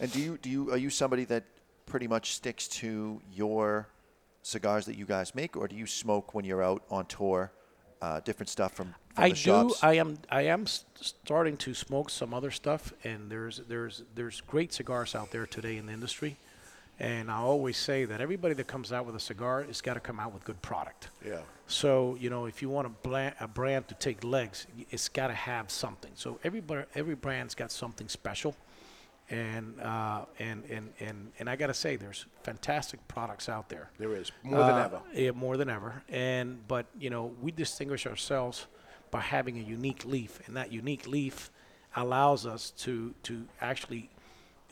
[0.01, 1.45] And do you do you are you somebody that
[1.87, 3.87] pretty much sticks to your
[4.43, 7.53] cigars that you guys make, or do you smoke when you're out on tour,
[8.01, 9.41] uh, different stuff from, from I the do.
[9.41, 9.85] shops?
[9.85, 10.19] I am.
[10.31, 15.31] I am starting to smoke some other stuff, and there's there's there's great cigars out
[15.31, 16.37] there today in the industry,
[16.99, 20.01] and I always say that everybody that comes out with a cigar has got to
[20.01, 21.09] come out with good product.
[21.27, 21.41] Yeah.
[21.67, 25.27] So you know, if you want a, bla- a brand to take legs, it's got
[25.27, 26.13] to have something.
[26.15, 28.57] So everybody, every brand's got something special,
[29.31, 33.91] and uh, and and and and I got to say, there's fantastic products out there.
[33.99, 35.01] There is more than Uh, ever.
[35.15, 36.03] Yeah, more than ever.
[36.09, 38.67] And but you know, we distinguish ourselves
[39.11, 41.51] by having a unique leaf, and that unique leaf
[41.97, 44.11] allows us to to actually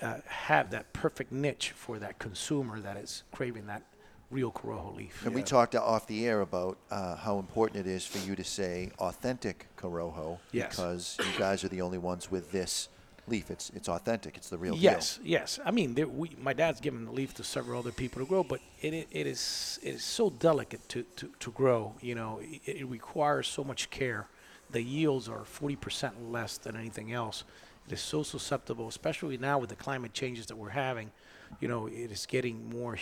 [0.02, 3.82] uh, have that perfect niche for that consumer that is craving that
[4.30, 5.24] real Corojo leaf.
[5.24, 8.44] And we talked off the air about uh, how important it is for you to
[8.44, 10.70] say authentic Corojo Yes.
[10.76, 12.88] because you guys are the only ones with this
[13.28, 13.50] leaf.
[13.50, 14.36] It's it's authentic.
[14.36, 15.58] It's the real Yes, yes.
[15.64, 18.42] I mean, there, we, my dad's given the leaf to several other people to grow,
[18.42, 21.94] but it, it, is it is so delicate to, to, to grow.
[22.00, 24.26] You know, it, it requires so much care.
[24.70, 27.44] The yields are forty percent less than anything else.
[27.86, 31.10] It is so susceptible, especially now with the climate changes that we're having.
[31.60, 32.98] You know, it is getting more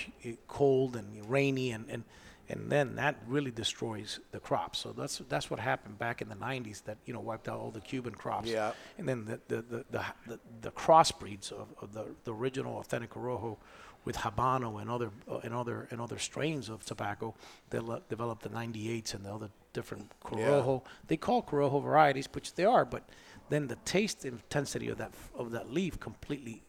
[0.46, 2.04] cold and rainy, and, and
[2.48, 4.78] and then that really destroys the crops.
[4.78, 7.70] So that's that's what happened back in the '90s that you know wiped out all
[7.70, 8.48] the Cuban crops.
[8.48, 8.72] Yeah.
[8.98, 13.10] And then the the the the, the, the crossbreeds of, of the, the original authentic
[13.10, 13.56] Corojo
[14.04, 17.34] with Habano and other uh, and other and other strains of tobacco
[17.70, 20.82] that le- developed the 98s and the other different Corojo.
[21.08, 23.02] They call Corojo varieties, which they are, but
[23.48, 26.62] then the taste intensity of that of that leaf completely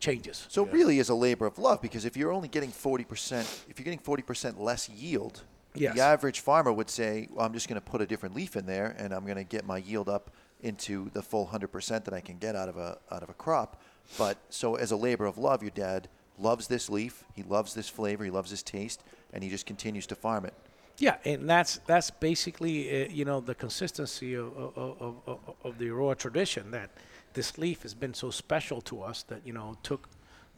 [0.00, 0.46] changes.
[0.48, 3.78] So it really is a labor of love because if you're only getting 40%, if
[3.78, 5.42] you're getting 40% less yield,
[5.74, 5.94] Yes.
[5.94, 8.66] the average farmer would say, well, I'm just going to put a different leaf in
[8.66, 10.32] there and I'm going to get my yield up
[10.62, 13.80] into the full 100% that I can get out of a out of a crop.
[14.18, 16.08] But so as a labor of love, your dad
[16.38, 20.06] loves this leaf, he loves this flavor, he loves this taste, and he just continues
[20.08, 20.54] to farm it.
[20.98, 25.78] Yeah, and that's that's basically uh, you know the consistency of, of, of, of, of
[25.78, 26.90] the Eiroa tradition that
[27.34, 30.08] this leaf has been so special to us that you know took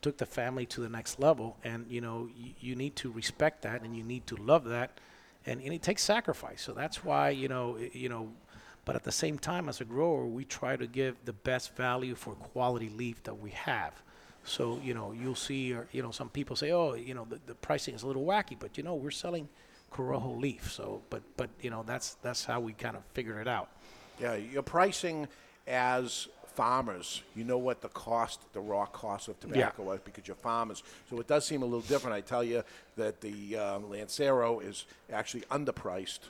[0.00, 3.62] took the family to the next level, and you know you, you need to respect
[3.62, 4.98] that and you need to love that,
[5.46, 6.62] and, and it takes sacrifice.
[6.62, 8.32] So that's why you know i- you know,
[8.84, 12.14] but at the same time as a grower, we try to give the best value
[12.14, 13.92] for quality leaf that we have.
[14.44, 17.38] So you know you'll see, or you know some people say, oh, you know the,
[17.46, 19.48] the pricing is a little wacky, but you know we're selling
[19.92, 20.72] Corojo leaf.
[20.72, 23.68] So, but but you know that's that's how we kind of figured it out.
[24.20, 25.28] Yeah, you're pricing
[25.68, 27.22] as farmers.
[27.34, 30.82] You know what the cost, the raw cost of tobacco was because you're farmers.
[31.10, 32.14] So it does seem a little different.
[32.14, 32.62] I tell you
[32.96, 36.20] that the uh, Lancero is actually underpriced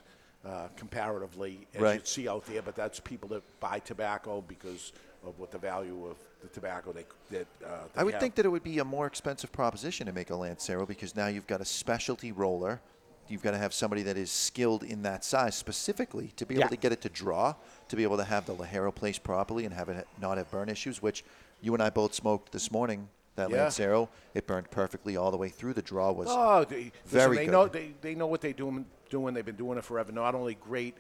[0.47, 2.01] uh, comparatively, as Right.
[2.01, 2.63] you see out there.
[2.63, 4.93] But that's people that buy tobacco because
[5.27, 8.21] of what the value of the tobacco they that uh, they I would have.
[8.21, 11.29] think that it would be a more expensive proposition to make a Lancero because now
[11.29, 12.81] you've got a specialty roller.
[13.29, 16.69] You've got to have somebody that is skilled in that size specifically to be able
[16.71, 17.55] to get it to draw,
[17.93, 20.71] to be able to have the Ligero placed properly and have it not have burn
[20.71, 21.23] issues, which
[21.61, 23.09] you and I both smoked this morning.
[23.37, 23.63] That Yeah.
[23.65, 25.75] Lancero, it burned perfectly all the way through.
[25.75, 27.53] The draw was Oh, they, listen, very they good.
[27.53, 28.87] know they, they know what they're doing.
[29.11, 30.11] Doing they've been doing it forever.
[30.11, 30.97] Not only great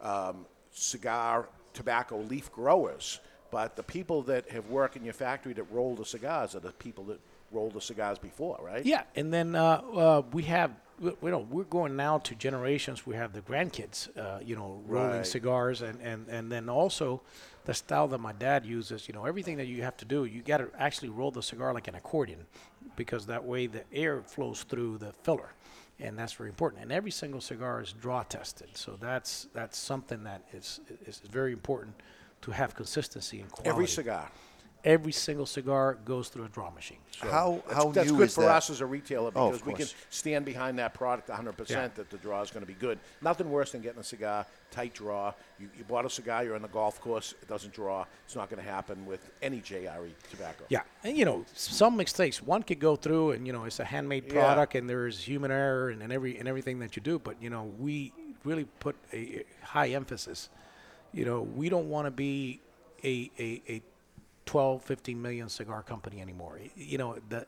[0.00, 3.18] um, cigar tobacco leaf growers,
[3.50, 6.72] but the people that have worked in your factory that roll the cigars are the
[6.72, 7.18] people that
[7.52, 8.84] rolled the cigars before, right?
[8.86, 13.06] Yeah, and then uh, uh, we have, w- you know, we're going now to generations.
[13.06, 15.26] We have the grandkids, uh, you know, rolling Right.
[15.26, 17.22] cigars, and, and, and then also
[17.64, 19.08] the style that my dad uses.
[19.08, 21.72] You know, everything that you have to do, you got to actually roll the cigar
[21.74, 22.46] like an accordion,
[22.96, 25.50] because that way the air flows through the filler,
[26.00, 26.82] and that's very important.
[26.82, 31.52] And every single cigar is draw tested, so that's that's something that is is very
[31.52, 31.94] important
[32.42, 33.70] to have consistency and quality.
[33.70, 34.30] Every cigar.
[34.86, 36.98] Every single cigar goes through a draw machine.
[37.10, 38.50] So How- that's, how that's good for that?
[38.58, 42.16] us as a retailer Oh, because we can stand behind that product 100% that the
[42.18, 43.00] draw is going to be good.
[43.20, 45.32] Nothing worse than getting a cigar, tight draw.
[45.58, 48.04] You, you bought a cigar, you're on the golf course, it doesn't draw.
[48.26, 50.64] It's not going to happen with any JRE tobacco.
[50.68, 53.84] Yeah, and you know, some mistakes one could go through, and you know, it's a
[53.84, 54.34] handmade Yeah.
[54.34, 57.18] product, and there's human error and, and every and everything that you do.
[57.18, 58.12] But you know, we
[58.44, 60.48] really put a, a high emphasis.
[61.12, 62.60] You know, we don't want to be
[63.02, 63.82] a, a, a
[64.46, 66.58] 12, 15 million cigar company anymore.
[66.76, 67.46] You know, the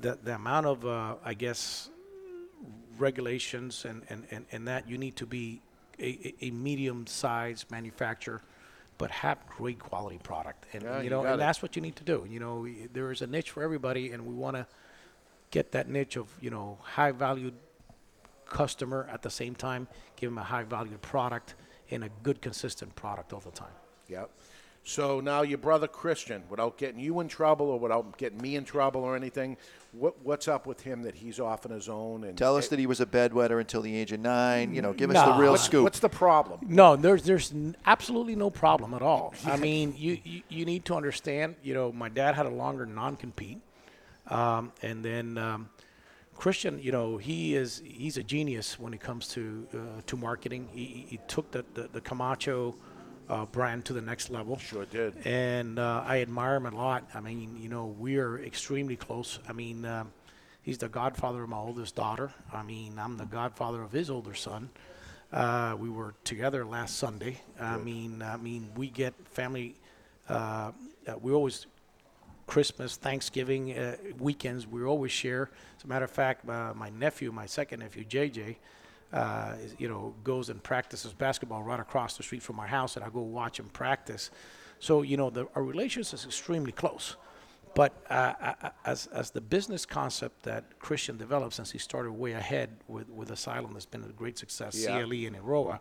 [0.00, 1.90] the, the amount of uh, I guess
[2.98, 5.60] regulations and, and, and, and that you need to be
[5.98, 8.42] a, a, medium sized manufacturer
[8.98, 11.44] but have great quality product and Yeah, you you know got and it.
[11.44, 14.26] that's what you need to do you know there is a niche for everybody and
[14.26, 14.66] we want to
[15.50, 17.54] get that niche of you know high valued
[18.46, 21.54] customer at the same time give them a high valued product
[21.90, 23.74] and a good consistent product all the time
[24.08, 24.30] Yep.
[24.84, 28.64] So now your brother Christian, without getting you in trouble or without getting me in
[28.64, 29.56] trouble or anything,
[29.92, 32.24] what, what's up with him that he's off on his own?
[32.24, 34.74] And Tell us that he was a bedwetter until the age of nine.
[34.74, 35.84] You know, give us the real what's, scoop.
[35.84, 36.60] what's the problem?
[36.66, 37.52] No, there's there's
[37.86, 39.34] absolutely no problem at all.
[39.46, 41.54] I mean, you, you you need to understand.
[41.62, 43.60] You know, my dad had a longer non-compete,
[44.28, 45.68] um, and then um,
[46.34, 46.80] Christian.
[46.82, 50.68] You know, he is he's a genius when it comes to uh, to marketing.
[50.72, 52.74] He, he- he took the the, the Camacho.
[53.32, 54.58] Uh, brand to the next level.
[54.58, 55.26] Sure did.
[55.26, 57.08] And uh, I admire him a lot.
[57.14, 59.38] I mean, you know, we are extremely close.
[59.48, 60.12] I mean, um,
[60.60, 62.30] he's the godfather of my oldest daughter.
[62.52, 64.68] I mean, I'm the godfather of his older son.
[65.32, 67.40] Uh, we were together last Sunday.
[67.58, 69.76] I mean, I mean, we get family.
[70.28, 70.72] Uh,
[71.08, 71.66] uh, we always
[72.46, 74.66] Christmas, Thanksgiving uh, weekends.
[74.66, 75.48] We always share.
[75.78, 78.56] As a matter of fact, uh, my nephew, my second nephew, JJ,
[79.12, 82.96] uh, is, you know, goes and practices basketball right across the street from our house,
[82.96, 84.30] and I go watch him practice.
[84.78, 87.16] So you know, the, our relationship is extremely close.
[87.74, 92.32] But uh, I- as, as the business concept that Christian developed since he started way
[92.32, 95.00] ahead with, with Asylum, that's been a great success, Yeah.
[95.02, 95.78] CLE and Eiroa,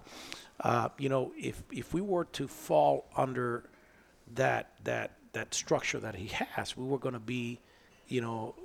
[0.62, 3.70] uh, you know, if, if we were to fall under
[4.36, 7.60] that, that, that structure that he has, we were going to be,
[8.08, 8.56] you know,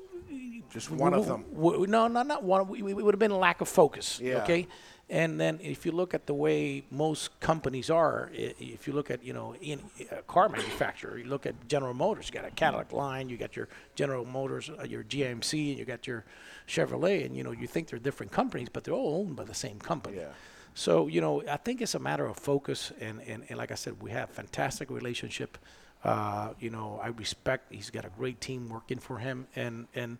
[0.70, 1.44] Just one of them.
[1.52, 2.68] w- w- no, not one.
[2.68, 4.20] We, we would have been a lack of focus.
[4.20, 4.42] Yeah.
[4.42, 4.66] Okay.
[5.08, 9.22] And then if you look at the way most companies are, if you look at
[9.22, 12.28] you know in a car manufacturer, you look at General Motors.
[12.28, 15.84] You got a Cadillac line, you got your General Motors, uh, your GMC, and you
[15.84, 16.24] got your
[16.66, 19.54] Chevrolet, and you know you think they're different companies, but they're all owned by the
[19.54, 20.16] same company.
[20.16, 20.30] Yeah.
[20.74, 23.76] So you know, I think it's a matter of focus, and and, and like I
[23.76, 25.56] said, we have fantastic relationship.
[26.04, 27.72] Uh, you know, I respect.
[27.72, 30.18] He's got a great team working for him, and and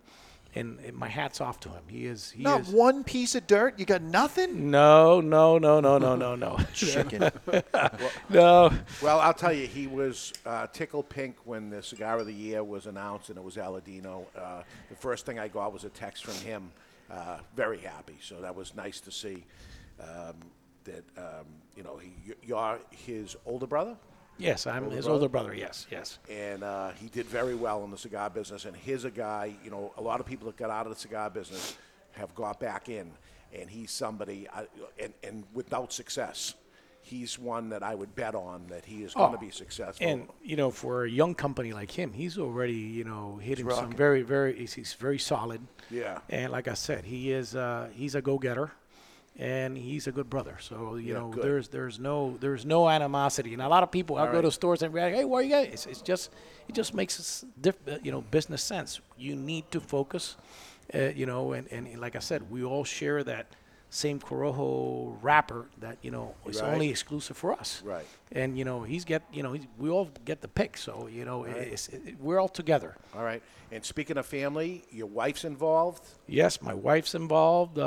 [0.55, 1.83] and, and my hats off to him.
[1.87, 2.31] He is.
[2.31, 2.69] He Not is.
[2.69, 3.77] one piece of dirt.
[3.77, 4.71] You got nothing.
[4.71, 6.57] No, no, no, no, no, no, no.
[6.73, 7.29] Chicken.
[8.29, 8.71] no.
[9.01, 12.63] Well, I'll tell you, he was uh, tickled pink when the cigar of the year
[12.63, 14.25] was announced, and it was Aladino.
[14.35, 16.71] Uh, the first thing I got was a text from him,
[17.11, 18.17] uh, very happy.
[18.21, 19.43] So that was nice to see
[19.99, 20.35] um,
[20.85, 22.13] that um, you know he,
[22.43, 23.95] you're his older brother.
[24.37, 25.13] Yes, I'm Older his brother?
[25.15, 25.55] older brother.
[25.55, 26.19] Yes, yes.
[26.29, 28.65] and uh, he did very well in the cigar business.
[28.65, 30.99] And he's a guy, you know, a lot of people that got out of the
[30.99, 31.77] cigar business
[32.13, 33.11] have got back in,
[33.53, 34.65] and he's somebody, I,
[35.01, 36.53] and, and without success,
[37.01, 40.05] he's one that I would bet on that he is going to Oh, be successful.
[40.07, 43.91] And you know, for a young company like him, he's already you know hitting some
[43.93, 44.55] very, very.
[44.57, 45.61] He's, he's very solid.
[45.89, 46.19] Yeah.
[46.29, 48.71] And like I said, he is uh, he's a go-getter,
[49.37, 50.57] and he's a good brother.
[50.59, 51.43] So you Yeah, know, good.
[51.43, 53.53] there's there's no there's no animosity.
[53.53, 55.41] And a lot of people, I All go to stores and be like, hey, where
[55.41, 55.69] you guys?
[55.71, 56.31] It's, it's just
[56.67, 58.99] it just makes diff, uh, you know business sense.
[59.17, 60.35] You need to focus,
[60.93, 63.45] uh, you know, and, and like I said, we all share that
[63.89, 66.73] same Corojo wrapper that you know is Right.
[66.73, 67.81] only exclusive for us.
[67.85, 68.05] Right.
[68.31, 70.77] And you know, he's get you know, he's, we all get the pick.
[70.77, 71.55] So you know, Right.
[71.55, 72.95] it's, it, we're all together.
[73.15, 73.41] All right.
[73.71, 76.03] And speaking of family, your wife's involved.
[76.27, 77.77] Yes, my wife's involved.
[77.79, 77.83] Uh,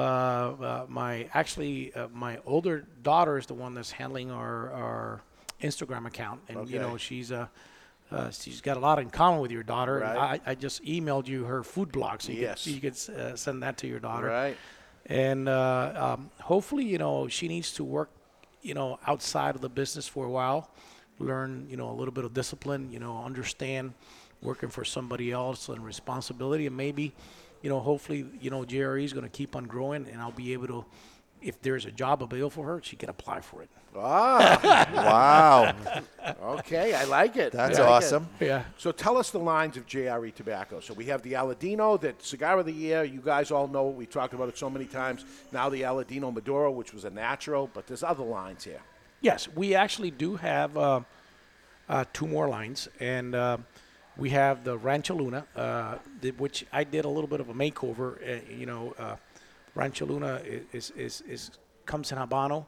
[0.61, 5.21] uh, my actually, uh, my older daughter is the one that's handling our, our
[5.63, 7.47] Instagram account, and you know she's uh,
[8.11, 9.99] uh, she's got a lot in common with your daughter.
[10.01, 10.41] Right.
[10.47, 12.65] I, I just emailed you her food blog, so you Yes.
[12.65, 14.27] could, you could uh, send that to your daughter.
[14.27, 14.57] Right.
[15.07, 18.11] And uh, um, hopefully, you know, she needs to work,
[18.63, 20.71] you know, outside of the business for a while,
[21.19, 23.95] learn, you know, a little bit of discipline, you know, understand
[24.43, 27.13] working for somebody else and responsibility, and maybe,
[27.63, 30.53] you know, hopefully, you know, JRE is going to keep on growing, and I'll be
[30.53, 30.85] able to,
[31.43, 33.69] if there's a job available for her, she can apply for it.
[33.97, 34.87] Ah.
[34.95, 35.75] Wow.
[36.59, 37.53] Okay, I like it.
[37.53, 37.93] That's I like it.
[37.93, 38.29] awesome.
[38.39, 38.63] Yeah.
[38.79, 40.81] So tell us the lines of JRE tobacco.
[40.81, 43.03] So we have the Aladino, that cigar of the year.
[43.05, 43.97] You guys all know it.
[43.97, 45.25] We talked about it so many times.
[45.53, 48.81] Now the Aladino Maduro, which was a natural, but there's other lines here.
[49.23, 51.01] Yes, we actually do have uh,
[51.89, 53.59] uh, two more lines, and uh,
[54.17, 57.55] we have the Rancho Luna, uh, the, which I did a little bit of a
[57.55, 58.17] makeover.
[58.23, 59.17] Uh, you know, uh,
[59.75, 60.41] Rancho Luna
[60.73, 61.51] is, is, is
[61.87, 62.67] comes in Habano,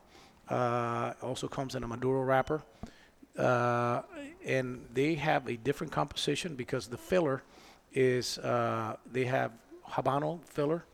[0.49, 2.63] uh, also comes in a Maduro wrapper,
[3.39, 4.03] uh,
[4.45, 7.43] and they have a different composition because the filler
[7.93, 9.53] is uh, they have
[9.89, 10.85] Habano filler,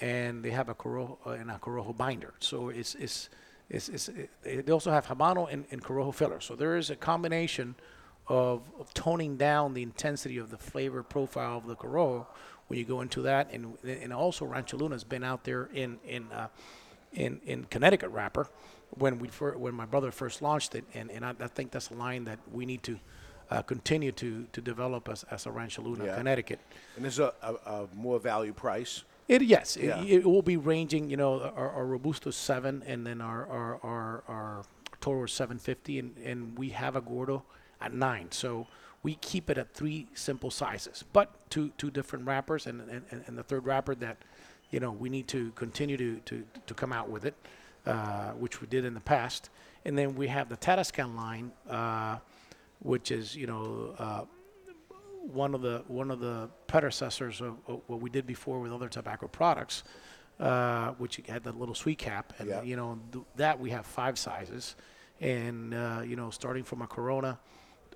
[0.00, 2.34] and they have a Corojo uh, and a Corojo binder.
[2.40, 3.28] So it's it's
[3.68, 6.40] it's, it's it, they also have Habano and, and Corojo filler.
[6.40, 7.74] So there is a combination
[8.26, 12.26] of, of toning down the intensity of the flavor profile of the Corojo
[12.70, 15.98] when you go into that, and and also Rancho Luna has been out there in
[16.06, 16.46] in uh,
[17.12, 18.46] in in Connecticut wrapper
[18.90, 21.90] when we fir- when my brother first launched it, and and I, I think that's
[21.90, 22.98] a line that we need to.
[23.52, 26.14] Uh, continue to, to develop as, as a Rancho Luna, Yeah.
[26.14, 26.60] Connecticut.
[26.94, 29.02] And there's a, a, a more value price.
[29.26, 30.00] It yes, it- Yeah.
[30.04, 31.10] it, will be ranging.
[31.10, 34.62] You know, our, our robusto seven, and then our our our, our
[35.00, 37.42] Toro seven fifty, and and we have a Gordo
[37.80, 38.28] at nine.
[38.30, 38.68] So
[39.02, 43.38] we keep it at three simple sizes, but two two different wrappers, and and, and
[43.38, 44.18] the third wrapper that,
[44.70, 47.34] you know, we need to continue to to, to come out with it,
[47.86, 49.50] uh, which we did in the past,
[49.84, 52.18] and then we have the Tatascan line, uh,
[52.80, 53.94] which is you know.
[53.98, 54.24] Uh,
[55.32, 58.88] one of the one of the predecessors of, of what we did before with other
[58.88, 59.84] tobacco products,
[60.40, 62.62] uh, which had the little sweet cap, and Yeah.
[62.62, 64.76] you know th- that we have five sizes,
[65.20, 67.38] and uh, you know starting from a Corona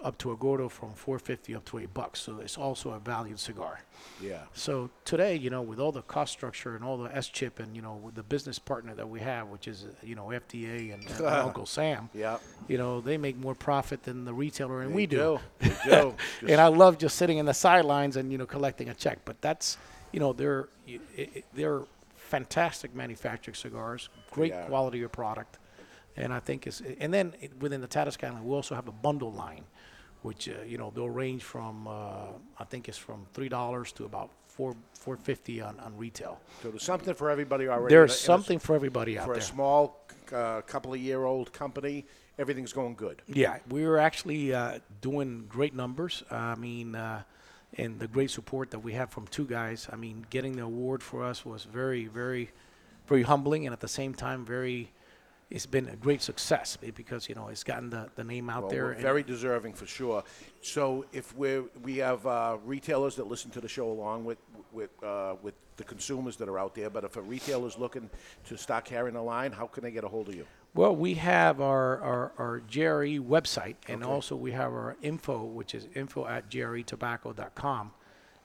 [0.05, 2.21] up to a Gordo from 450 up to eight bucks.
[2.21, 3.81] So it's also a valued cigar.
[4.21, 4.43] Yeah.
[4.53, 7.81] So today, you know, with all the cost structure and all the SCHIP, and you
[7.81, 11.27] know, with the business partner that we have, which is you know FDA and, and
[11.49, 12.37] Uncle Sam, Yeah.
[12.69, 15.41] you know, they make more profit than the retailer, and They we do.
[15.61, 15.69] do.
[15.87, 16.15] They do.
[16.47, 19.21] and I love just sitting in the sidelines and you know collecting a check.
[19.25, 19.79] But that's
[20.13, 21.81] you know they're y- i- i- they're
[22.17, 24.67] fantastic manufacturing cigars, great Yeah.
[24.67, 25.59] quality of product,
[26.17, 29.33] and I think it's and then within the Tatascan line we also have a bundle
[29.33, 29.65] line,
[30.25, 34.05] which uh, you know they'll range from uh, I think it's from three dollars to
[34.07, 36.41] about four four fifty on, on retail.
[36.63, 37.95] So there's something for everybody already.
[37.95, 39.41] There's a- in a s- something for everybody out For there.
[39.43, 40.01] a small,
[40.33, 42.07] uh, couple of year old company,
[42.39, 43.21] everything's going good.
[43.29, 46.23] Yeah, we are actually uh, doing great numbers.
[46.31, 47.23] I mean, uh,
[47.77, 49.89] and the great support that we have from two guys.
[49.93, 52.51] I mean, getting the award for us was very, very,
[53.09, 54.91] very humbling, and at the same time, very.
[55.55, 58.63] It's been a great success eh, because you know it's gotten the, the name out
[58.63, 58.95] Well, there.
[58.95, 60.25] very deserving for sure.
[60.63, 64.39] So if we're we have uh, retailers that listen to the show along with
[64.73, 68.11] with uh, with the consumers that are out there, but if a retailer's looking
[68.47, 70.45] to start carrying a line, how can they get a hold of you?
[70.75, 74.13] Well, we have our, our, our JRE website, and Okay.
[74.13, 77.93] also we have our info, which is info at jretobacco.com,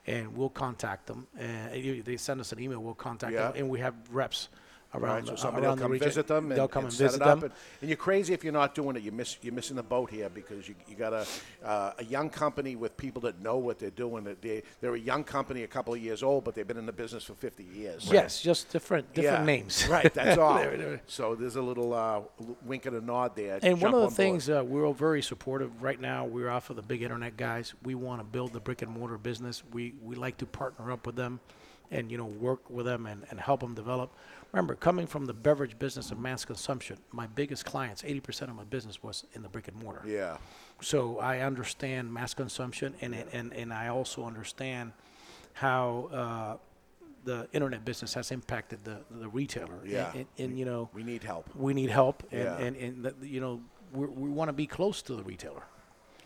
[0.06, 1.26] and we'll contact them.
[1.38, 3.48] And they send us an email, we'll contact Yeah.
[3.48, 4.48] them, and we have reps
[4.92, 6.08] around Right, so somebody around will the come region.
[6.08, 7.40] visit them and, They'll come and and set visit it up.
[7.40, 7.44] them.
[7.50, 9.02] And, and you're crazy if you're not doing it.
[9.02, 11.26] You're, miss, you're missing the boat here because you, you got a,
[11.64, 14.26] uh, a young company with people that know what they're doing.
[14.40, 16.92] They, they're a young company, a couple of years old, but they've been in the
[16.92, 18.10] business for 50 years.
[18.10, 19.86] Yes, just different different Yeah, names.
[19.90, 20.54] Right, that's all.
[20.54, 22.20] There- there- So there's a little uh,
[22.64, 23.60] wink and a nod there.
[23.62, 26.24] And one of the on things uh, we're all very supportive right now.
[26.24, 27.74] We're off of the big internet guys.
[27.84, 29.62] We want to build the brick and mortar business.
[29.72, 31.40] We we like to partner up with them,
[31.90, 34.12] and you know work with them and, and help them develop.
[34.52, 38.64] Remember, coming from the beverage business of mass consumption, my biggest clients, 80% of my
[38.64, 40.02] business was in the brick and mortar.
[40.06, 40.38] Yeah.
[40.80, 44.92] So I understand mass consumption, and it and and I also understand
[45.52, 46.08] how.
[46.12, 46.56] Uh,
[47.22, 49.74] the internet business has impacted the the retailer.
[49.82, 50.10] And- Yeah.
[50.14, 51.54] and, and, you know we need help.
[51.54, 52.56] We need help, and Yeah.
[52.56, 53.60] and, and that, you know
[53.92, 55.62] we're, we want to be close to the retailer.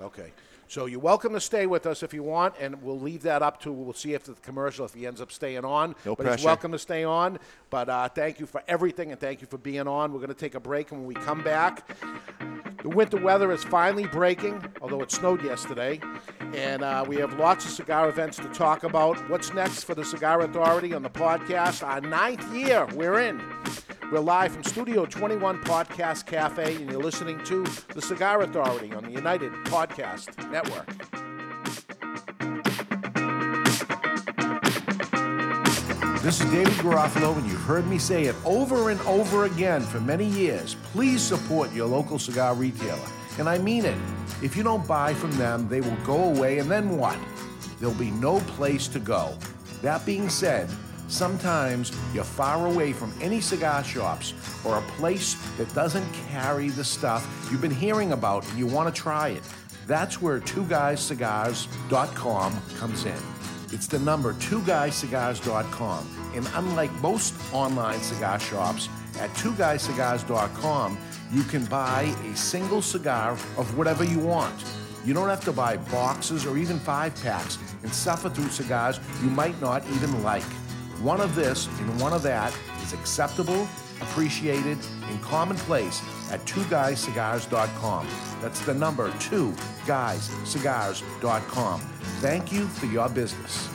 [0.01, 0.33] Okay.
[0.67, 3.61] So you're welcome to stay with us if you want, and we'll leave that up
[3.63, 3.73] to.
[3.73, 5.95] We'll see if the commercial if he ends up staying on.
[6.05, 7.39] No but he's welcome to stay on.
[7.71, 10.13] But uh, thank you for everything, and thank you for being on.
[10.13, 11.89] We're going to take a break, and when we come back,
[12.83, 16.01] the winter weather is finally breaking, although it snowed yesterday.
[16.55, 19.29] And uh, we have lots of cigar events to talk about.
[19.29, 21.87] What's next for the Cigar Authority on the podcast?
[21.87, 23.43] Our ninth year we're in.
[24.15, 29.03] We're live from Studio 21 Podcast Cafe, and you're listening to the Cigar Authority on
[29.03, 30.87] the United Podcast Network.
[36.23, 39.99] This is David Garofalo, and you've heard me say it over and over again for
[39.99, 40.77] many years.
[40.93, 43.09] Please support your local cigar retailer.
[43.41, 43.99] And I mean it.
[44.41, 47.19] If you don't buy from them, they will go away, and then what?
[47.81, 49.37] There'll be no place to go.
[49.83, 50.71] That being said,
[51.09, 54.35] sometimes you're far away from any cigar shops
[54.65, 58.95] or a place that doesn't carry the stuff you've been hearing about and you want
[58.95, 59.43] to try it.
[59.87, 63.23] That's where twoguyscigars.com comes in.
[63.73, 66.33] It's the number twoguyscigars.com.
[66.35, 68.89] And unlike most online cigar shops,
[69.21, 70.99] at twoguyscigars.com,
[71.33, 74.65] you can buy a single cigar of whatever you want.
[75.05, 79.31] You don't have to buy boxes or even five packs and suffer through cigars you
[79.31, 80.45] might not even like.
[81.01, 83.69] One of this and one of that is acceptable,
[84.01, 84.79] appreciated,
[85.09, 88.09] and commonplace at twoguyscigars.com.
[88.41, 89.53] That's the number two
[89.87, 91.81] guyscigars.com.
[92.21, 93.69] Thank you for your business.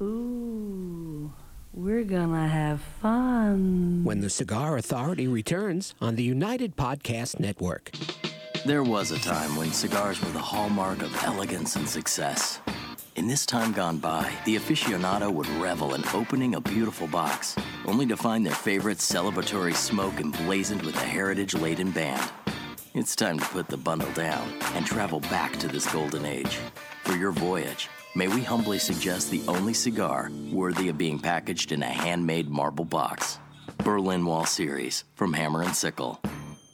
[0.00, 1.32] Ooh,
[1.72, 4.02] we're gonna have fun.
[4.04, 7.92] When the Cigar Authority returns on the United Podcast Network.
[8.64, 12.60] There was a time when cigars were the hallmark of elegance and success.
[13.14, 17.54] In this time gone by, the aficionado would revel in opening a beautiful box,
[17.84, 22.30] only to find their favorite celebratory smoke emblazoned with a heritage laden band.
[22.94, 26.58] It's time to put the bundle down and travel back to this golden age.
[27.04, 31.82] For your voyage, may we humbly suggest the only cigar worthy of being packaged in
[31.82, 33.38] a handmade marble box
[33.84, 36.18] Berlin Wall Series from Hammer and Sickle.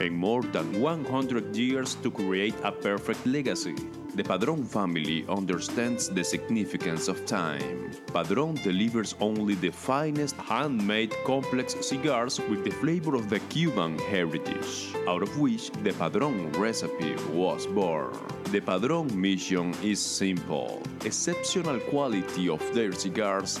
[0.00, 3.74] and more than 100 years to create a perfect legacy,
[4.14, 7.90] the Padron family understands the significance of time.
[8.12, 14.94] Padron delivers only the finest handmade complex cigars with the flavor of the Cuban heritage,
[15.08, 18.14] out of which the Padron recipe was born.
[18.52, 23.60] The Padron mission is simple exceptional quality of their cigars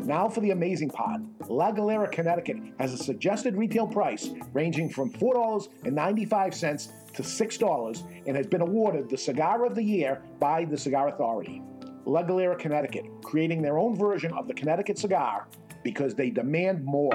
[0.00, 1.22] Now for the amazing part.
[1.48, 8.46] La Galera, Connecticut has a suggested retail price ranging from $4.95 to $6 and has
[8.46, 11.62] been awarded the Cigar of the Year by the Cigar Authority.
[12.06, 15.48] La Galera, Connecticut, creating their own version of the Connecticut cigar
[15.82, 17.14] because they demand more.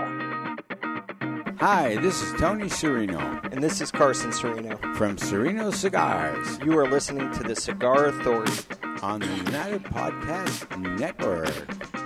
[1.59, 3.43] Hi, this is Tony Serino.
[3.51, 4.79] And this is Carson Serino.
[4.95, 6.57] From Serino Cigars.
[6.63, 8.53] You are listening to the Cigar Authority
[9.01, 11.98] on the United Podcast Network.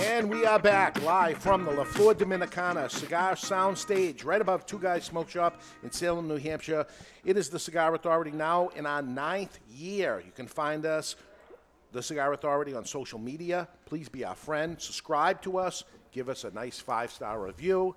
[0.00, 4.64] And we are back live from the La Flor Dominicana Cigar Sound Stage, right above
[4.64, 6.86] Two Guys Smoke Shop in Salem, New Hampshire.
[7.24, 10.22] It is the Cigar Authority now in our ninth year.
[10.24, 11.16] You can find us,
[11.92, 13.66] the Cigar Authority, on social media.
[13.86, 14.80] Please be our friend.
[14.80, 15.82] Subscribe to us.
[16.12, 17.96] Give us a nice five star review.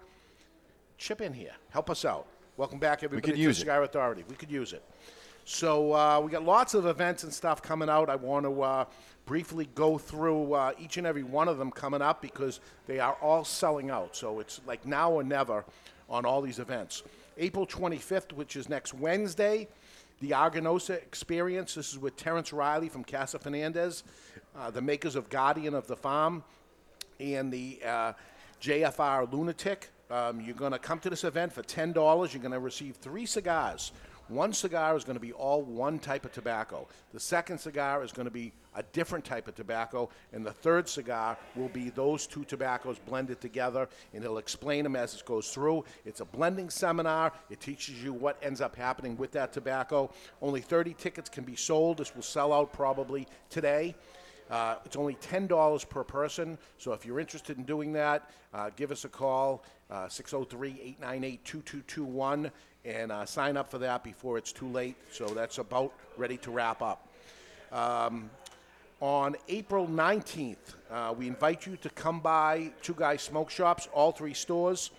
[0.97, 1.53] Chip in here.
[1.69, 2.25] Help us out.
[2.57, 3.65] Welcome back, everybody, We could to use the it.
[3.65, 4.23] Cigar Authority.
[4.27, 4.83] We could use it.
[5.51, 8.09] So uh, we got lots of events and stuff coming out.
[8.09, 8.85] I want to uh,
[9.25, 13.17] briefly go through uh, each and every one of them coming up because they are
[13.21, 14.15] all selling out.
[14.15, 15.65] So it's like now or never
[16.09, 17.03] on all these events.
[17.37, 19.67] April 25th, which is next Wednesday,
[20.21, 21.75] the Aganorsa Experience.
[21.75, 24.05] This is with Terence Reilly from Casa Fernandez,
[24.57, 26.45] uh, the makers of Guardian of the Farm,
[27.19, 28.13] and the uh,
[28.61, 29.89] JFR Lunatic.
[30.09, 31.93] Um, you're going to come to this event for $10.
[31.93, 33.91] You're going to receive three cigars.
[34.31, 36.87] One cigar is going to be all one type of tobacco.
[37.11, 40.09] The second cigar is going to be a different type of tobacco.
[40.31, 43.89] And the third cigar will be those two tobaccos blended together.
[44.13, 45.83] And he'll explain them as it goes through.
[46.05, 47.33] It's a blending seminar.
[47.49, 50.09] It teaches you what ends up happening with that tobacco.
[50.41, 51.97] Only 30 tickets can be sold.
[51.97, 53.95] This will sell out probably today.
[54.51, 58.91] Uh, it's only $10 per person, so if you're interested in doing that, uh, give
[58.91, 62.51] us a call, uh, 603 898 2221,
[62.85, 64.95] and uh, sign up for that before it's too late.
[65.11, 67.07] So that's about ready to wrap up.
[67.71, 68.29] Um,
[68.99, 70.57] on April 19th,
[70.91, 74.91] uh, we invite you to come by Two Guys Smoke Shops, all three stores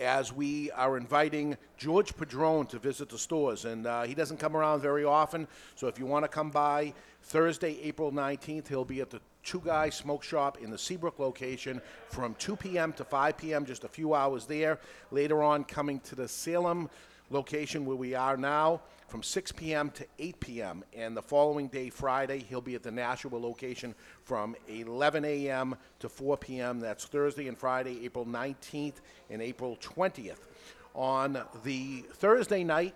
[0.00, 3.64] as we are inviting George Padron to visit the stores.
[3.64, 5.46] And uh, he doesn't come around very often,
[5.76, 9.60] so if you want to come by Thursday, April 19th, he'll be at the Two
[9.60, 12.92] Guys Smoke Shop in the Seabrook location from 2 p.m.
[12.94, 14.78] to 5 p.m., just a few hours there.
[15.10, 16.88] Later on, coming to the Salem
[17.30, 19.90] location where we are now from 6 p.m.
[19.90, 20.84] to 8 p.m.
[20.94, 25.76] And the following day, Friday, he'll be at the Nashua location from 11 a.m.
[26.00, 26.80] to 4 p.m.
[26.80, 28.94] That's Thursday and Friday, April 19th
[29.30, 30.38] and April 20th.
[30.94, 32.94] On the Thursday night,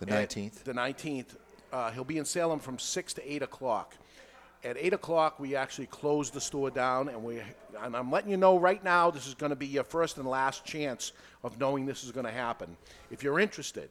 [0.00, 0.64] The at 19th.
[0.64, 1.36] The 19th,
[1.72, 3.94] uh, he'll be in Salem from 6 to 8 o'clock.
[4.64, 7.40] At 8 o'clock, we actually close the store down, and, we,
[7.82, 10.26] and I'm letting you know right now this is going to be your first and
[10.26, 11.12] last chance
[11.42, 12.76] of knowing this is going to happen.
[13.10, 13.90] If you're interested,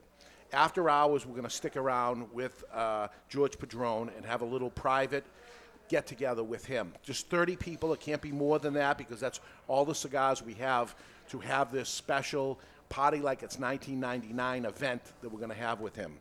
[0.52, 4.70] after hours, we're going to stick around with uh, George Padron and have a little
[4.70, 5.24] private
[5.90, 6.94] get together with him.
[7.04, 7.94] Just 30 people.
[7.94, 10.96] It can't be more than that because that's all the cigars we have
[11.30, 12.60] to have this special
[12.90, 16.14] party like it's 1999 event that we're going to have with him.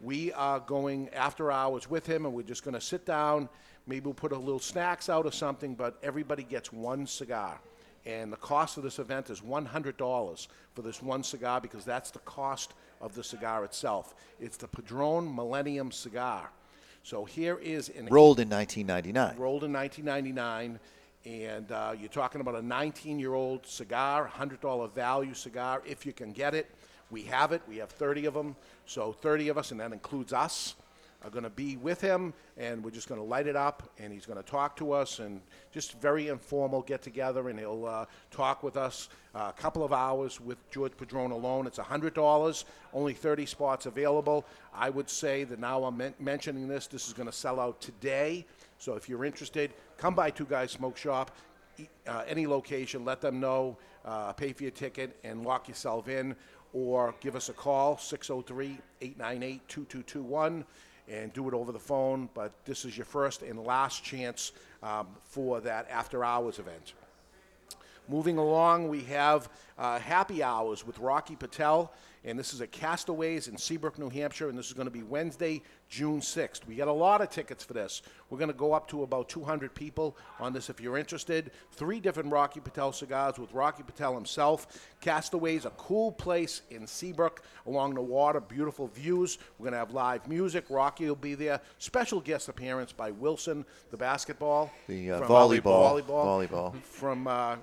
[0.00, 3.48] We are going after hours with him, and we're just going to sit down.
[3.88, 7.58] Maybe we'll put a little snacks out or something, but everybody gets one cigar.
[8.04, 12.20] And the cost of this event is $100 for this one cigar because that's the
[12.20, 14.14] cost of the cigar itself.
[14.38, 16.50] It's the Padron Millennium Cigar.
[17.02, 19.38] So here is an Rolled in 1999.
[19.38, 20.78] rolled in 1999,
[21.24, 26.54] and uh, you're talking about a 19-year-old cigar, $100 value cigar if you can get
[26.54, 26.70] it.
[27.10, 27.62] We have it.
[27.66, 28.56] We have 30 of them.
[28.84, 30.74] So 30 of us, and that includes us,
[31.24, 34.12] are going to be with him, and we're just going to light it up, and
[34.12, 35.40] he's going to talk to us, and
[35.72, 39.92] just very informal get together, and he'll uh, talk with us uh, a couple of
[39.92, 41.66] hours with George Padron alone.
[41.66, 44.44] It's $100, only 30 spots available.
[44.72, 47.80] I would say that now I'm men- mentioning this, this is going to sell out
[47.80, 48.46] today.
[48.78, 51.32] So if you're interested, come by Two Guys Smoke Shop,
[52.06, 56.36] uh, any location, let them know, uh, pay for your ticket, and lock yourself in,
[56.72, 60.64] or give us a call, 603 898 2221,
[61.10, 62.28] and do it over the phone.
[62.34, 64.52] But this is your first and last chance
[64.82, 66.94] um, for that after hours event.
[68.08, 71.92] Moving along, we have uh, happy hours with Rocky Patel,
[72.24, 75.02] and this is at Castaways in Seabrook, New Hampshire, and this is going to be
[75.02, 76.66] Wednesday, June 6th.
[76.66, 78.02] We got a lot of tickets for this.
[78.28, 81.50] We're going to go up to about 200 people on this if you're interested.
[81.72, 84.66] Three different Rocky Patel cigars with Rocky Patel himself.
[85.00, 89.38] Castaways, a cool place in Seabrook along the water, beautiful views.
[89.58, 90.64] We're going to have live music.
[90.68, 91.60] Rocky will be there.
[91.78, 94.70] Special guest appearance by Wilson, the basketball.
[94.88, 96.02] The, uh, volleyball.
[96.02, 96.48] volleyball.
[96.48, 96.82] Volleyball.
[96.82, 97.56] From uh,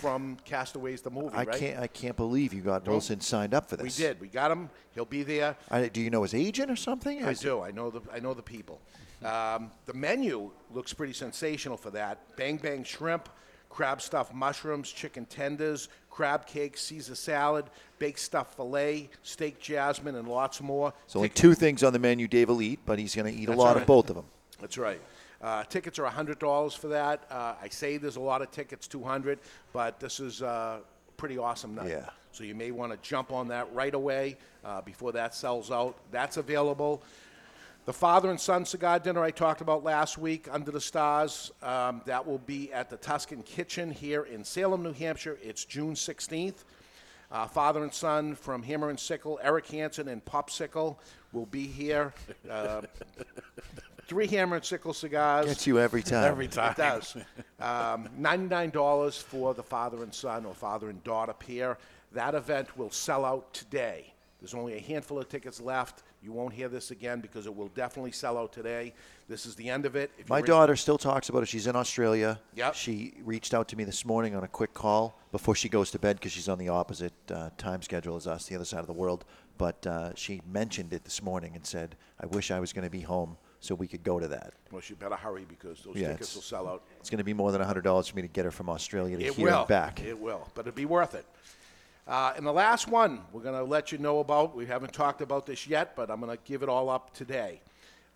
[0.00, 1.58] from Castaways the movie, I right?
[1.58, 1.78] can't.
[1.80, 2.86] I can't believe you got.
[2.86, 3.98] Wilson signed up for this.
[3.98, 4.20] We did.
[4.20, 4.70] We got him.
[4.94, 5.56] He'll be there.
[5.70, 7.24] I, do you know his agent or something?
[7.24, 7.60] I Is- do.
[7.60, 8.80] I know the I know the people.
[9.24, 12.18] Um, the menu looks pretty sensational for that.
[12.36, 13.28] Bang bang shrimp,
[13.68, 17.66] crab stuffed mushrooms, chicken tenders, crab cake, Caesar salad,
[17.98, 20.94] baked stuffed fillet, steak jasmine, and lots more.
[21.06, 23.50] There's only two things on the menu Dave will eat, but he's going to eat
[23.50, 24.24] a lot all of both of them.
[24.58, 25.00] That's right.
[25.40, 27.24] Uh, tickets are $100 for that.
[27.30, 29.38] Uh, I say there's a lot of tickets, 200
[29.72, 31.88] but this is uh, a pretty awesome night.
[31.88, 32.10] Yeah.
[32.32, 35.96] So you may want to jump on that right away uh, before that sells out.
[36.10, 37.02] That's available.
[37.86, 42.02] The father and son cigar dinner I talked about last week, Under the Stars, um,
[42.04, 45.38] that will be at the Tuscan Kitchen here in Salem, New Hampshire.
[45.42, 46.64] It's June 16th.
[47.32, 50.96] Uh, father and son from Hammer and Sickle, Eric Hansen and Popsicle
[51.32, 52.12] will be here.
[52.48, 52.82] Uh,
[54.10, 55.46] three Hammer and Sickle cigars.
[55.46, 56.24] Gets you every time.
[56.24, 56.72] Every time.
[56.72, 57.16] It does.
[57.60, 61.78] Um, $99 for the father and son or father and daughter pair.
[62.10, 64.12] That event will sell out today.
[64.40, 66.02] There's only a handful of tickets left.
[66.24, 68.94] You won't hear this again because it will definitely sell out today.
[69.28, 70.10] This is the end of it.
[70.18, 71.46] If My daughter still talks about it.
[71.46, 72.40] She's in Australia.
[72.56, 72.74] Yep.
[72.74, 76.00] She reached out to me this morning on a quick call before she goes to
[76.00, 78.88] bed because she's on the opposite uh, time schedule as us, the other side of
[78.88, 79.24] the world.
[79.56, 82.90] But uh, she mentioned it this morning and said, "I wish I was going to
[82.90, 86.08] be home so we could go to that." Well, you better hurry because those Yeah,
[86.12, 86.82] tickets it's- will sell out.
[86.98, 89.16] It's going to be more than hundred dollars for me to get her from Australia
[89.18, 89.58] to It here will.
[89.60, 90.00] and back.
[90.02, 91.26] It will, but it'll be worth it.
[92.08, 95.20] Uh, and the last one we're going to let you know about, we haven't talked
[95.20, 97.60] about this yet, but I'm going to give it all up today.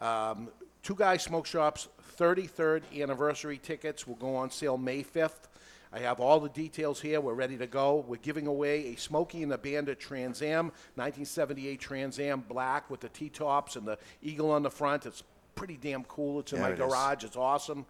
[0.00, 0.48] Um,
[0.82, 1.88] Two Guys Smoke Shop's
[2.18, 5.48] 33rd anniversary tickets will go on sale May 5th.
[5.92, 7.20] I have all the details here.
[7.20, 8.04] We're ready to go.
[8.08, 10.66] We're giving away a Smokey and the Bandit Trans Am,
[10.96, 15.06] 1978 Trans Am black with the T-tops and the eagle on the front.
[15.06, 15.22] It's
[15.54, 16.40] pretty damn cool.
[16.40, 16.78] It's in Yeah, my it is.
[16.80, 17.24] garage.
[17.24, 17.86] It's awesome.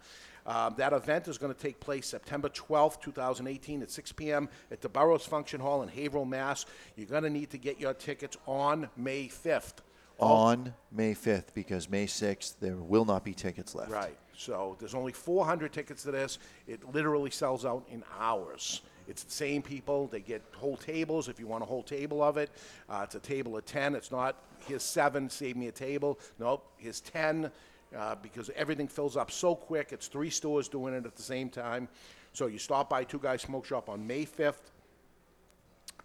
[0.46, 4.48] Um, that event is going to take place September 12th, 2018 at 6 p.m.
[4.70, 6.66] at the Burroughs Function Hall in Haverhill, Mass.
[6.96, 9.76] You're going to need to get your tickets on May 5th.
[10.18, 13.90] On May 5th, because May 6th there will not be tickets left.
[13.90, 14.16] Right.
[14.36, 16.38] So there's only 400 tickets to this.
[16.68, 18.82] It literally sells out in hours.
[19.08, 20.06] It's the same people.
[20.06, 22.50] They get whole tables if you want a whole table of it.
[22.88, 23.94] Uh, it's a table of 10.
[23.94, 24.36] It's not
[24.66, 26.18] here's seven, save me a table.
[26.38, 27.50] Nope, here's 10
[27.96, 29.92] uh, because everything fills up so quick.
[29.92, 31.88] It's three stores doing it at the same time.
[32.32, 34.70] So you stop by Two Guys Smoke Shop on May 5th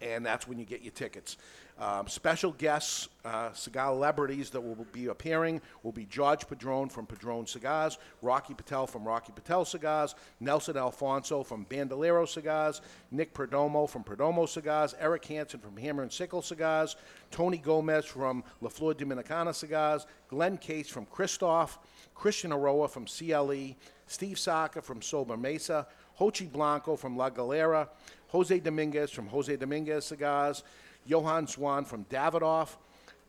[0.01, 1.37] and that's when you get your tickets.
[1.79, 7.05] Um, special guests, uh, cigar celebrities that will be appearing will be George Padron from
[7.05, 13.89] Padron Cigars, Rocky Patel from Rocky Patel Cigars, Nelson Alfonso from Bandolero Cigars, Nick Perdomo
[13.89, 16.97] from Perdomo Cigars, Eric Hansen from Hammer and Sickle Cigars,
[17.31, 21.79] Tony Gomez from La Flor Dominicana Cigars, Glenn Case from Christoph,
[22.13, 23.75] Christian Eiroa from CLE,
[24.05, 25.87] Steve Saka from Sober Mesa,
[26.19, 27.87] Jochy Blanco from La Galera,
[28.27, 30.63] Jose Dominguez from Jose Dominguez Cigars,
[31.09, 32.75] Johan Swan from Davidoff,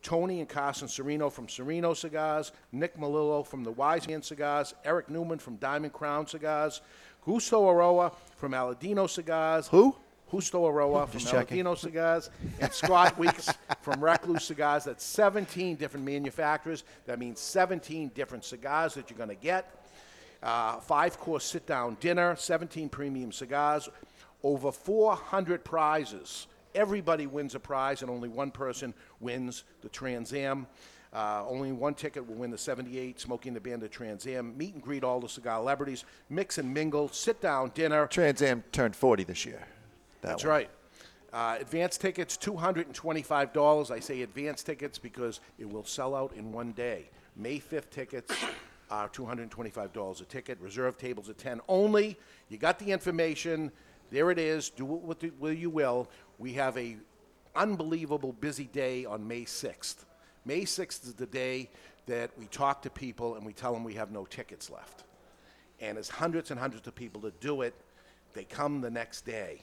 [0.03, 5.09] Tony and Carson Serino from Serino Cigars, Nick Melillo from the Wise Man Cigars, Eric
[5.09, 6.81] Newman from Diamond Crown Cigars,
[7.25, 9.67] Justo Eiroa from Aladino Cigars.
[9.67, 9.95] Who?
[10.31, 11.21] Justo Eiroa from.
[11.21, 12.29] Aladino Cigars,
[12.59, 13.51] and Scott Weeks
[13.81, 14.85] from Recluse Cigars.
[14.85, 16.83] That's 17 different manufacturers.
[17.05, 19.75] That means 17 different cigars that you're going to get.
[20.41, 23.89] Uh, five course sit down dinner, 17 premium cigars,
[24.43, 26.47] over 400 prizes.
[26.75, 30.67] Everybody wins a prize, and only one person wins the Trans Am.
[31.13, 34.57] Uh, only one ticket will win the 78 Smoking the Bandit Trans Am.
[34.57, 38.07] Meet and greet all the cigar celebrities, mix and mingle, sit down dinner.
[38.07, 39.61] Trans Am turned 40 this year.
[40.21, 40.51] That That's one.
[40.51, 40.69] right.
[41.33, 43.91] Uh, advance tickets, $225.
[43.91, 47.09] I say advance tickets because it will sell out in one day.
[47.35, 48.33] May 5th tickets
[48.89, 50.59] are $225 a ticket.
[50.59, 52.17] Reserve tables at 10 only.
[52.49, 53.71] You got the information.
[54.11, 54.69] There it is.
[54.69, 56.09] Do the, with you will.
[56.37, 56.97] We have a
[57.55, 60.05] unbelievable busy day on May 6th.
[60.45, 61.69] May 6th is the day
[62.07, 65.03] that we talk to people and we tell them we have no tickets left.
[65.79, 67.73] And there's hundreds and hundreds of people that do it.
[68.33, 69.61] They come the next day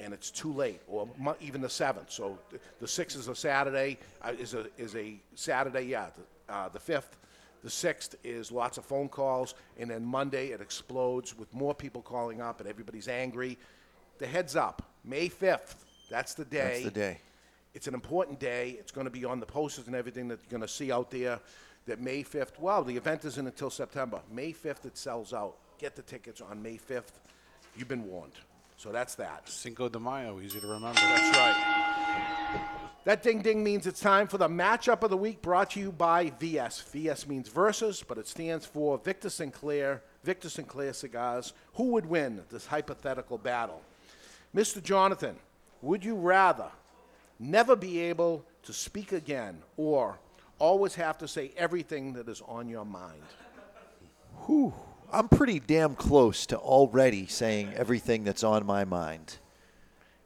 [0.00, 2.10] and it's too late, or mo- even the seventh.
[2.10, 5.82] So th- the sixth is a Saturday, uh, is a is a Saturday.
[5.82, 7.16] Yeah, the, uh, the fifth,
[7.64, 12.02] the sixth is lots of phone calls, and then Monday it explodes with more people
[12.02, 13.58] calling up, and everybody's angry.
[14.18, 15.84] The heads up, May fifth.
[16.10, 16.58] That's the day.
[16.58, 17.18] That's the day.
[17.72, 18.76] It's an important day.
[18.78, 21.10] It's going to be on the posters and everything that you're going to see out
[21.10, 21.40] there.
[21.86, 24.20] That May 5th, well, the event isn't until September.
[24.32, 25.56] May 5th, it sells out.
[25.78, 27.12] Get the tickets on May 5th.
[27.76, 28.32] You've been warned.
[28.78, 29.46] So that's that.
[29.48, 31.00] Cinco de Mayo, easy to remember.
[31.00, 32.80] That's right.
[33.04, 35.92] That ding ding means it's time for the matchup of the week brought to you
[35.92, 36.80] by VS.
[36.80, 41.52] VS means versus, but it stands for Victor Sinclair, Victor Sinclair Cigars.
[41.74, 43.82] Who would win this hypothetical battle?
[44.56, 44.82] Mr.
[44.82, 45.36] Jonathan,
[45.82, 46.70] would you rather
[47.38, 50.18] never be able to speak again or
[50.58, 53.20] always have to say everything that is on your mind?
[54.46, 54.72] Whew.
[55.12, 59.38] I'm pretty damn close to already saying everything that's on my mind.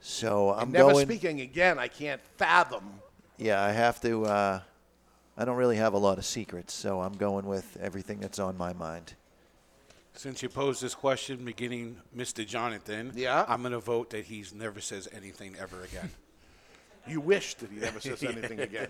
[0.01, 1.07] So I'm and never going.
[1.07, 3.01] speaking again, I can't fathom.
[3.37, 4.25] Yeah, I have to.
[4.25, 4.61] Uh,
[5.37, 8.57] I don't really have a lot of secrets, so I'm going with everything that's on
[8.57, 9.15] my mind.
[10.15, 12.45] Since you posed this question, beginning Mr.
[12.45, 13.45] Jonathan, Yeah?
[13.47, 16.11] I'm going to vote that he's never says anything ever again.
[17.07, 18.89] You wish that he never says anything again.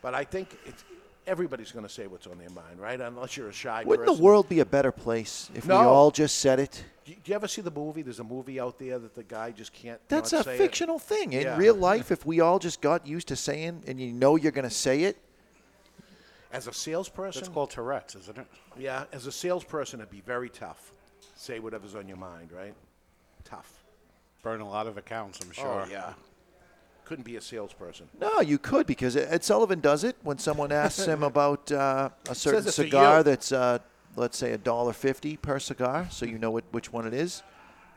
[0.00, 0.84] But I think it's,
[1.26, 3.00] everybody's going to say what's on their mind, right?
[3.00, 4.16] Unless you're a shy Wouldn't person.
[4.20, 5.80] the world be a better place if No.
[5.80, 6.84] we all just said it?
[7.04, 8.02] Do you, do you ever see the movie?
[8.02, 10.00] There's a movie out there that the guy just can't.
[10.08, 10.58] That's not a say it.
[10.58, 11.32] fictional thing.
[11.32, 11.56] In Yeah.
[11.56, 14.68] real life, if we all just got used to saying, and you know you're going
[14.68, 15.16] to say it,
[16.52, 18.46] As a salesperson, That's called Tourette's, isn't it?
[18.78, 19.04] yeah.
[19.12, 20.92] As a salesperson, it'd be very tough.
[21.34, 22.74] Say whatever's on your mind, right?
[23.44, 23.82] Tough.
[24.42, 25.84] Burn a lot of accounts, I'm sure.
[25.86, 26.12] Oh yeah.
[27.04, 28.08] Couldn't be a salesperson.
[28.20, 32.34] no, you could because Ed Sullivan does it when someone asks him about uh, a
[32.34, 33.78] certain cigar that's, uh,
[34.16, 37.42] let's say, a dollar fifty per cigar, so you know what, which one it is.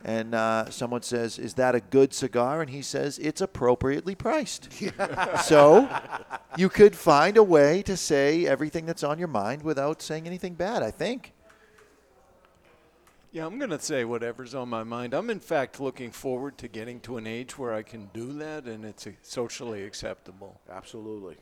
[0.04, 4.68] And uh, someone says, "Is that a good cigar?" And he says, "It's appropriately priced."
[5.44, 5.88] so
[6.56, 10.54] you could find a way to say everything that's on your mind without saying anything
[10.54, 10.82] bad.
[10.82, 11.32] I think.
[13.36, 15.12] Yeah, I'm going to say whatever's on my mind.
[15.12, 18.64] I'm, in fact, looking forward to getting to an age where I can do that
[18.64, 20.58] and it's socially acceptable.
[20.70, 21.36] Absolutely.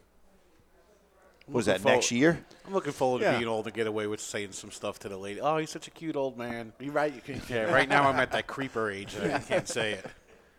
[1.47, 2.45] Was Looking that next year?
[2.67, 3.31] I'm looking forward Yeah.
[3.31, 5.41] to being old and get away with saying some stuff to the lady.
[5.41, 6.73] Oh, he's such a cute old man.
[6.81, 7.15] You're right.
[7.15, 7.41] You can.
[7.49, 10.07] Yeah, right now I'm at that creeper age that I can't say it.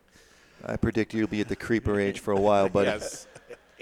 [0.65, 2.91] I predict you'll be at the creeper age for a while, buddy.
[2.91, 3.27] Yes.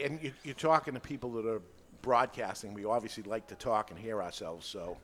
[0.03, 1.61] And you, you're talking to people that are
[2.01, 2.73] broadcasting.
[2.73, 4.65] We obviously like to talk and hear ourselves.
[4.65, 4.97] So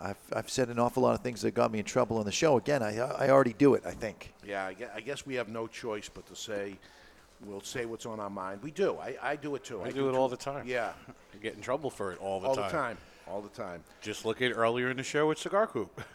[0.00, 2.32] I've, I've said an awful lot of things that got me in trouble on the
[2.32, 2.58] show.
[2.58, 4.34] Again, I, I already do it, I think.
[4.46, 6.76] yeah, I guess we have no choice but to say
[7.44, 8.62] we'll say what's on our mind.
[8.62, 8.96] We do.
[8.98, 9.82] I, I do it too.
[9.82, 10.18] I do it too.
[10.18, 10.66] all the time.
[10.66, 12.64] Yeah, I get in trouble for it all the all time.
[12.64, 12.98] All the time.
[13.28, 13.84] All the time.
[14.00, 16.00] Just look at earlier in the show with Cigar Coop.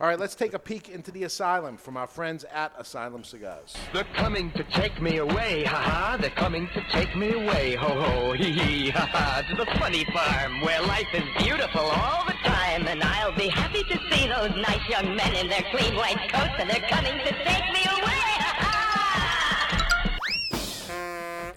[0.00, 3.74] All right, let's take a peek into the asylum from our friends at Asylum Cigars.
[3.92, 6.16] They're coming to take me away, ha ha.
[6.16, 9.42] They're coming to take me away, ho ho, hee hee, ha ha.
[9.50, 12.86] To the funny farm where life is beautiful all the time.
[12.86, 16.54] And I'll be happy to see those nice young men in their clean white coats.
[16.58, 18.14] And they're coming to take me away.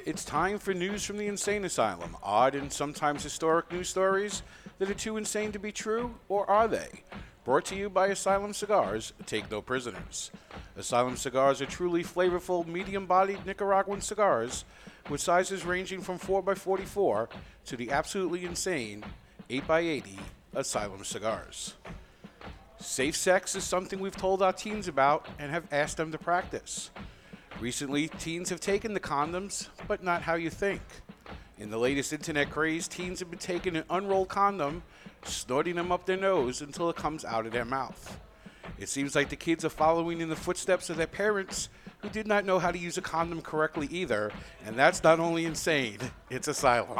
[0.04, 2.18] It's time for news from the insane asylum.
[2.24, 4.42] Odd and sometimes historic news stories
[4.80, 7.04] that are too insane to be true, or are they?
[7.46, 10.32] Brought to you by Asylum Cigars, take no prisoners.
[10.76, 14.66] Asylum Cigars are truly flavorful, medium bodied Nicaraguan cigars
[15.10, 17.30] with sizes ranging from 4x44
[17.66, 19.04] to the absolutely insane
[19.50, 20.20] 8x80
[20.54, 21.76] Asylum Cigars.
[22.78, 26.90] Safe sex is something we've told our teens about and have asked them to practice.
[27.62, 30.82] Recently, teens have taken the condoms, but not how you think.
[31.58, 34.84] In the latest internet craze, teens have been taking an unrolled condom,
[35.24, 38.20] snorting them up their nose until it comes out of their mouth.
[38.78, 41.70] It seems like the kids are following in the footsteps of their parents
[42.02, 44.32] who did not know how to use a condom correctly either,
[44.66, 45.98] and that's not only insane,
[46.30, 46.98] it's asylum.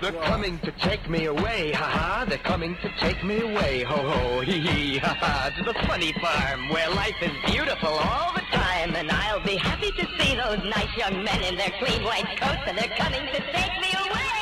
[0.00, 2.24] They're coming to take me away, ha-ha.
[2.28, 5.50] They're coming to take me away, ho-ho, hee-hee, ha-ha.
[5.56, 8.96] To the funny farm where life is beautiful all the time.
[8.96, 12.62] And I'll be happy to see those nice young men in their clean white coats.
[12.66, 14.32] And they're coming to take me away,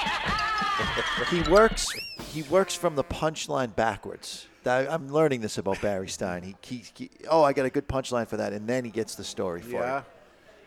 [1.31, 1.87] he works.
[2.31, 4.47] He works from the punchline backwards.
[4.67, 6.43] I'm learning this about Barry Stein.
[6.43, 9.15] He, he, he oh, I got a good punchline for that, and then he gets
[9.15, 9.99] the story for Yeah.
[9.99, 10.05] it.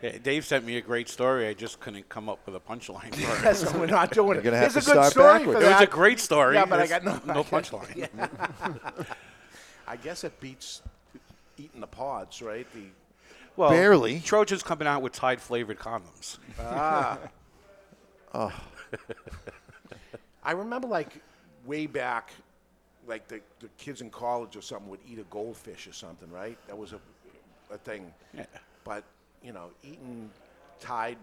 [0.02, 1.46] Yeah, Dave sent me a great story.
[1.48, 3.54] I just couldn't come up with a punchline for it.
[3.56, 4.44] So we're not doing it.
[4.44, 5.60] You're have There's to a good start story backwards.
[5.60, 6.54] for It was a great story.
[6.56, 7.96] Yeah, but I got no, no punchline.
[7.96, 8.28] Yeah.
[9.88, 10.82] I guess it beats
[11.56, 12.66] eating the pods, right?
[12.74, 12.82] The
[13.56, 14.18] Well, Barely.
[14.20, 16.38] Trojan's coming out with Tide flavored condoms.
[16.60, 17.18] ah.
[18.34, 18.52] Oh,
[20.42, 21.22] I remember like
[21.66, 22.30] way back,
[23.06, 26.58] like the, the kids in college or something would eat a goldfish or something, right?
[26.66, 27.00] That was a,
[27.72, 28.12] a thing.
[28.32, 28.46] Yeah.
[28.84, 29.04] But,
[29.42, 30.30] you know, eating
[30.80, 31.16] Tide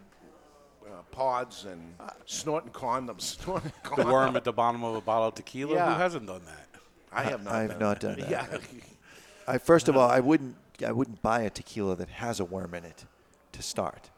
[0.86, 1.94] uh, pods and
[2.26, 3.22] snorting condoms.
[3.44, 5.76] Snorting the worm at the bottom of a bottle of tequila.
[5.76, 5.94] Yeah.
[5.94, 6.82] Who hasn't done that?
[7.12, 7.54] I have not.
[7.54, 8.18] I've done not that.
[8.18, 8.32] done that.
[8.32, 8.80] Yeah.
[9.48, 10.56] I first of all, I wouldn't.
[10.86, 13.06] I wouldn't buy a tequila that has a worm in it
[13.52, 14.10] to start.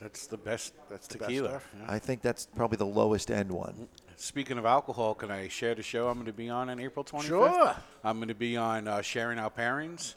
[0.00, 0.74] That's the best.
[0.88, 1.48] That's the best tequila.
[1.50, 1.68] stuff.
[1.78, 1.84] yeah.
[1.88, 3.88] I think that's probably the lowest end one.
[4.20, 7.04] Speaking of alcohol, can I share the show I'm going to be on on April
[7.04, 7.22] 25th?
[7.22, 7.76] Sure.
[8.02, 10.14] I'm going to be on uh, Sharing Our Pairings.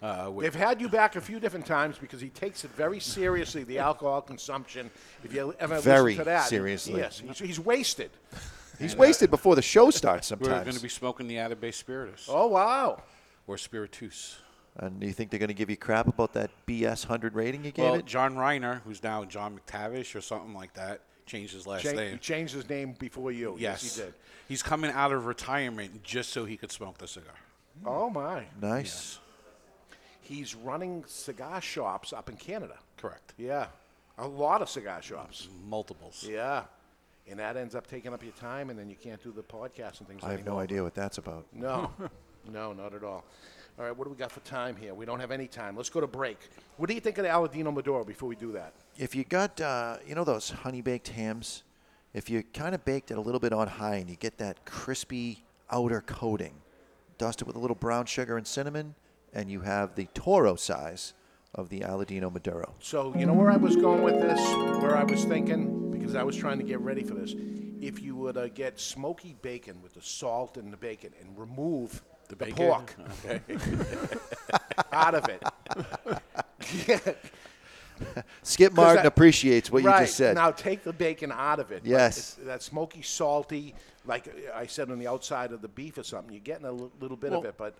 [0.00, 3.00] Uh, with They've had you back a few different times because he takes it very
[3.00, 4.88] seriously, the alcohol consumption.
[5.24, 7.00] If you ever Very listen to that, seriously.
[7.00, 8.12] Yes, he's, he's wasted.
[8.78, 10.48] He's wasted before the show starts sometimes.
[10.48, 12.28] We're going to be smoking the Atabey Spiritus.
[12.30, 13.02] Oh wow!
[13.48, 14.38] Or Spiritus.
[14.76, 17.64] And do you think they're going to give you crap about that BS 100 rating
[17.64, 18.06] you gave Well, it?
[18.06, 21.00] John Reiner, who's now John McTavish or something like that,
[21.30, 22.12] changed his last Cha- name.
[22.12, 23.56] He changed his name before you.
[23.58, 23.96] Yes.
[23.96, 24.14] he did.
[24.48, 27.34] He's coming out of retirement just so he could smoke the cigar.
[27.86, 28.44] Oh my!
[28.60, 29.18] Nice.
[30.20, 32.74] He's running cigar shops up in Canada.
[32.96, 33.32] Correct.
[33.38, 33.66] Yeah,
[34.18, 35.48] a lot of cigar shops.
[35.68, 36.26] Multiples.
[36.28, 36.64] Yeah,
[37.28, 40.00] and that ends up taking up your time, and then you can't do the podcast
[40.00, 40.22] and things.
[40.22, 40.26] Like that.
[40.26, 40.62] I have no anymore.
[40.62, 41.46] idea what that's about.
[41.52, 41.90] No,
[42.52, 43.24] no, not at all.
[43.78, 44.94] All right, what do we got for time here?
[44.94, 45.76] We don't have any time.
[45.76, 46.38] Let's go to break.
[46.76, 48.74] What do you think of the Aladino Maduro before we do that?
[48.98, 51.62] If you got, uh, you know, those honey baked hams,
[52.12, 54.64] if you kind of baked it a little bit on high and you get that
[54.64, 56.54] crispy outer coating,
[57.18, 58.94] dust it with a little brown sugar and cinnamon,
[59.32, 61.14] and you have the Toro size
[61.54, 62.74] of the Aladino Maduro.
[62.80, 64.40] So you know where I was going with this,
[64.82, 67.34] where I was thinking, because I was trying to get ready for this.
[67.80, 72.02] If you would uh, get smoky bacon with the salt and the bacon and remove
[72.30, 72.56] the, bacon?
[72.56, 73.40] pork Okay.
[74.92, 75.42] out of it.
[78.42, 80.34] Skip Martin that- appreciates what you just said.
[80.34, 81.82] Now take the bacon out of it.
[81.84, 82.16] Yes.
[82.16, 83.74] it's that smoky, salty,
[84.06, 86.32] like I said on the outside of the beef or something.
[86.32, 87.74] You're getting a little bit of it, but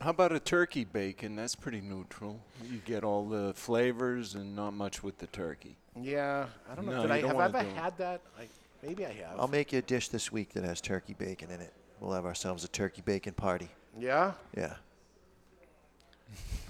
[0.00, 1.36] How about a turkey bacon?
[1.36, 2.40] That's pretty neutral.
[2.68, 5.76] You get all the flavors and not much with the turkey.
[6.00, 6.92] yeah, I don't know.
[6.96, 8.22] No, Did I don't have I ever had that?
[8.38, 8.48] I,
[8.84, 9.38] maybe I have.
[9.38, 11.72] I'll make you a dish this week that has turkey bacon in it.
[12.00, 13.68] We'll have ourselves a turkey bacon party.
[13.98, 14.32] Yeah.
[14.56, 14.74] Yeah.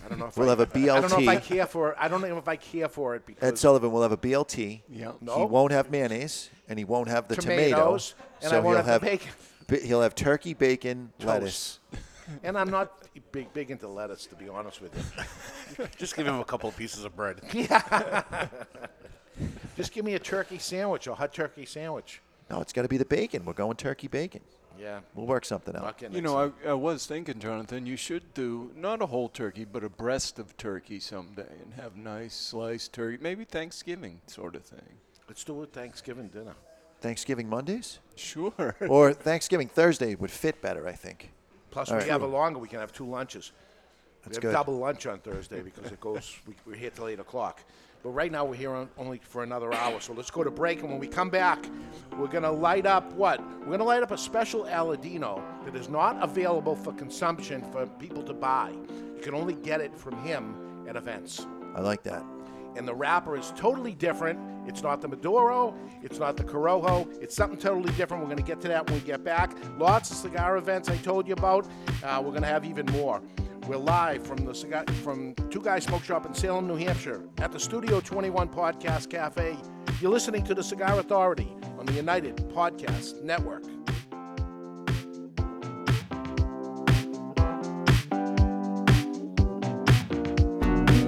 [0.05, 0.62] I don't know if We'll I, have a
[0.93, 1.91] I don't know if I care for.
[1.91, 1.97] it.
[2.01, 4.81] I don't know if I care for it because Ed Sullivan will have a BLT.
[4.89, 5.12] Yeah.
[5.21, 8.35] He won't have mayonnaise, and he won't have the Tomatoes, tomato.
[8.43, 9.33] and so I won't he'll have the bacon.
[9.68, 11.27] bi- He'll have turkey, bacon, Toast.
[11.29, 11.79] lettuce.
[12.43, 12.93] and I'm not
[13.33, 14.95] big big into lettuce, to be honest with
[15.79, 15.87] you.
[15.99, 17.41] Just give him a couple of pieces of bread.
[17.53, 18.47] Yeah.
[19.77, 22.21] Just give me a turkey sandwich, a hot turkey sandwich.
[22.51, 23.45] No, it's got to be the bacon.
[23.45, 24.41] We're going turkey bacon.
[24.81, 25.01] Yeah.
[25.14, 26.01] We'll work something out.
[26.01, 29.66] Not You know, I, I was thinking, Jonathan, you should do not a whole turkey,
[29.70, 33.18] but a breast of turkey someday and have nice sliced turkey.
[33.20, 34.97] Maybe Thanksgiving sort of thing.
[35.28, 36.55] Let's do a Thanksgiving dinner.
[37.01, 37.99] Thanksgiving Mondays?
[38.16, 38.76] Sure.
[38.89, 41.31] or Thanksgiving Thursday would fit better, I think.
[41.70, 42.11] Plus, All we right.
[42.11, 42.59] have a longer.
[42.59, 43.53] We can have two lunches.
[44.22, 44.53] That's we have good.
[44.53, 46.39] double lunch on Thursday because it goes.
[46.47, 47.62] we, we're here till eight o'clock.
[48.03, 50.01] But right now we're here on, only for another hour.
[50.01, 51.64] So let's go to break, and when we come back,
[52.16, 53.40] we're gonna light up what?
[53.61, 58.22] We're gonna light up a special Aladino that is not available for consumption for people
[58.22, 58.70] to buy.
[58.70, 61.46] You can only get it from him at events.
[61.74, 62.24] I like that.
[62.76, 64.38] And the wrapper is totally different.
[64.66, 65.74] It's not the Maduro.
[66.03, 67.20] It's not the Corojo.
[67.20, 68.22] It's something totally different.
[68.22, 69.57] We're going to get to that when we get back.
[69.76, 71.66] Lots of cigar events I told you about.
[72.03, 73.20] Uh, we're going to have even more.
[73.67, 77.53] We're live from the cigar, from Two Guys Smoke Shop in Salem, New Hampshire, at
[77.53, 79.57] the Studio 21 Podcast Cafe.
[80.01, 81.49] You're listening to the Cigar Authority
[81.79, 83.63] on the United Podcast Network.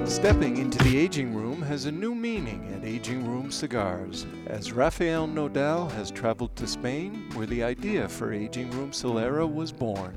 [0.09, 5.27] Stepping into the aging room has a new meaning at Aging Room Cigars, as Rafael
[5.27, 10.17] Nodal has traveled to Spain, where the idea for Aging Room Solera was born.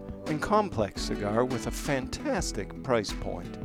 [0.31, 3.57] and complex cigar with a fantastic price point.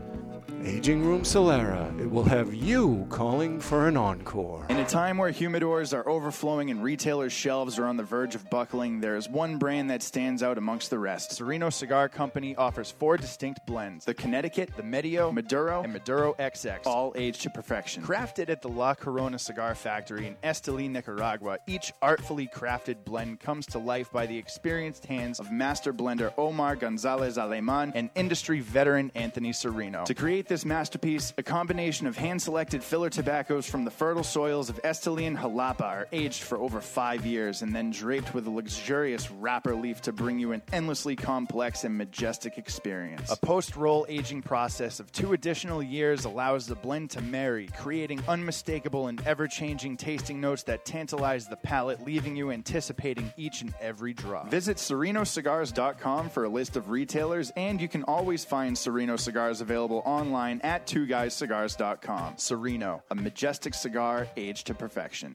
[0.67, 4.67] Aging Room Solera, it will have you calling for an encore.
[4.69, 8.51] In a time where humidors are overflowing and retailers' shelves are on the verge of
[8.51, 11.31] buckling, there is one brand that stands out amongst the rest.
[11.31, 16.85] Serino Cigar Company offers four distinct blends the Connecticut, the Medio, Maduro, and Maduro XX,
[16.85, 18.03] all aged to perfection.
[18.03, 23.67] Crafted at the La Corona Cigar Factory in Esteli, Nicaragua, each artfully crafted blend comes
[23.67, 29.13] to life by the experienced hands of master blender Omar Gonzalez Aleman and industry veteran
[29.15, 30.05] Anthony Serino.
[30.07, 34.71] To create this masterpiece, a combination of hand selected filler tobaccos from the fertile soils
[34.71, 38.51] of Esteli and Jalapa are aged for over five years and then draped with a
[38.51, 43.31] luxurious wrapper leaf to bring you an endlessly complex and majestic experience.
[43.31, 48.23] A post roll aging process of two additional years allows the blend to marry, creating
[48.29, 53.75] unmistakable and ever changing tasting notes that tantalize the palate, leaving you anticipating each and
[53.81, 54.49] every drop.
[54.49, 60.03] Visit serinocigars.com for a list of retailers, and you can always find Serino cigars available
[60.05, 62.35] online at twoguyscigars.com.
[62.35, 65.35] Serino, a majestic cigar aged to perfection.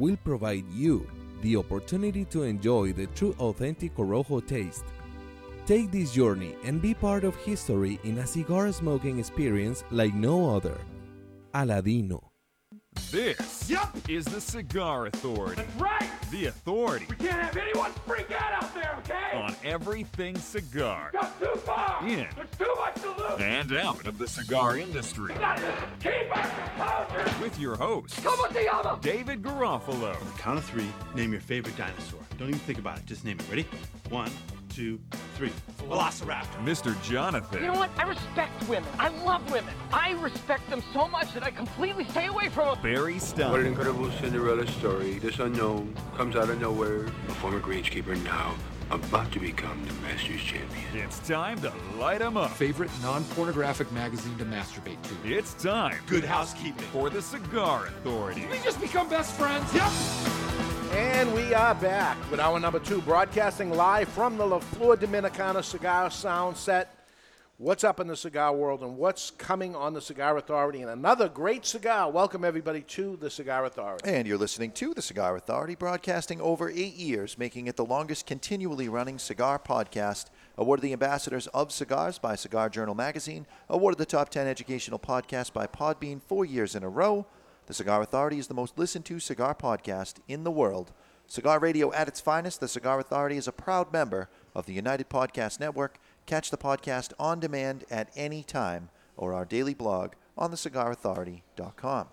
[0.00, 1.06] will provide you
[1.42, 4.84] the opportunity to enjoy the true authentic Corojo taste.
[5.66, 10.56] Take this journey and be part of history in a cigar smoking experience like no
[10.56, 10.78] other.
[11.54, 12.29] Aladino.
[13.12, 13.88] This yep.
[14.08, 15.56] is the Cigar Authority.
[15.62, 16.08] That's Right!
[16.30, 19.36] The authority We can't have anyone freak out out there, okay?
[19.36, 21.10] on everything cigar.
[21.12, 22.06] Got too far!
[22.06, 23.40] In There's too much to lose!
[23.40, 25.34] and out of the cigar industry.
[25.34, 27.42] Keep our composure!
[27.42, 28.98] With your host, Como te llama?
[29.02, 30.16] David Garofalo.
[30.38, 32.20] Count of three, name your favorite dinosaur.
[32.38, 33.48] Don't even think about it, just name it.
[33.48, 33.66] Ready?
[34.08, 34.30] One,
[34.70, 34.98] two,
[35.34, 35.52] three.
[35.78, 36.64] Velociraptor.
[36.64, 37.00] Mr.
[37.02, 37.60] Jonathan.
[37.60, 37.90] You know what?
[37.98, 38.88] I respect women.
[38.98, 39.74] I love women.
[39.92, 42.82] I respect them so much that I completely stay away from them.
[42.82, 45.18] Barry What an incredible Cinderella story.
[45.18, 47.06] This unknown comes out of nowhere.
[47.06, 48.54] A former greenskeeper now
[48.90, 50.84] about to become the Masters champion.
[50.94, 52.50] It's time to light 'em up.
[52.50, 55.14] Favorite non-pornographic magazine to masturbate to.
[55.24, 55.98] It's time.
[56.06, 56.86] Good housekeeping.
[56.92, 58.46] For the Cigar Authority.
[58.50, 59.72] We just become best friends.
[59.74, 60.79] Yep.
[60.92, 65.62] And we are back with our number two, broadcasting live from the La Flor Dominicana
[65.62, 66.96] Cigar Sound Set.
[67.58, 70.80] What's up in the cigar world and what's coming on the Cigar Authority?
[70.80, 72.10] And another great cigar.
[72.10, 74.08] Welcome, everybody, to the Cigar Authority.
[74.08, 78.26] And you're listening to the Cigar Authority, broadcasting over eight years, making it the longest
[78.26, 80.26] continually running cigar podcast.
[80.56, 83.46] Awarded the Ambassadors of Cigars by Cigar Journal Magazine.
[83.68, 87.26] Awarded the Top 10 Educational Podcast by Podbean four years in a row.
[87.70, 90.90] The Cigar Authority is the most listened to cigar podcast in the world.
[91.28, 95.08] Cigar radio at its finest, the Cigar Authority is a proud member of the United
[95.08, 96.00] Podcast Network.
[96.26, 102.08] Catch the podcast on demand at any time or our daily blog on thecigarauthority.com.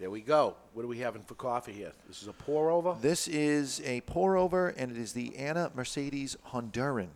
[0.00, 0.56] There we go.
[0.74, 1.92] What are we having for coffee here?
[2.08, 2.96] This is a pour over?
[3.00, 7.10] This is a pour over, and it is the Anna Mercedes Honduran.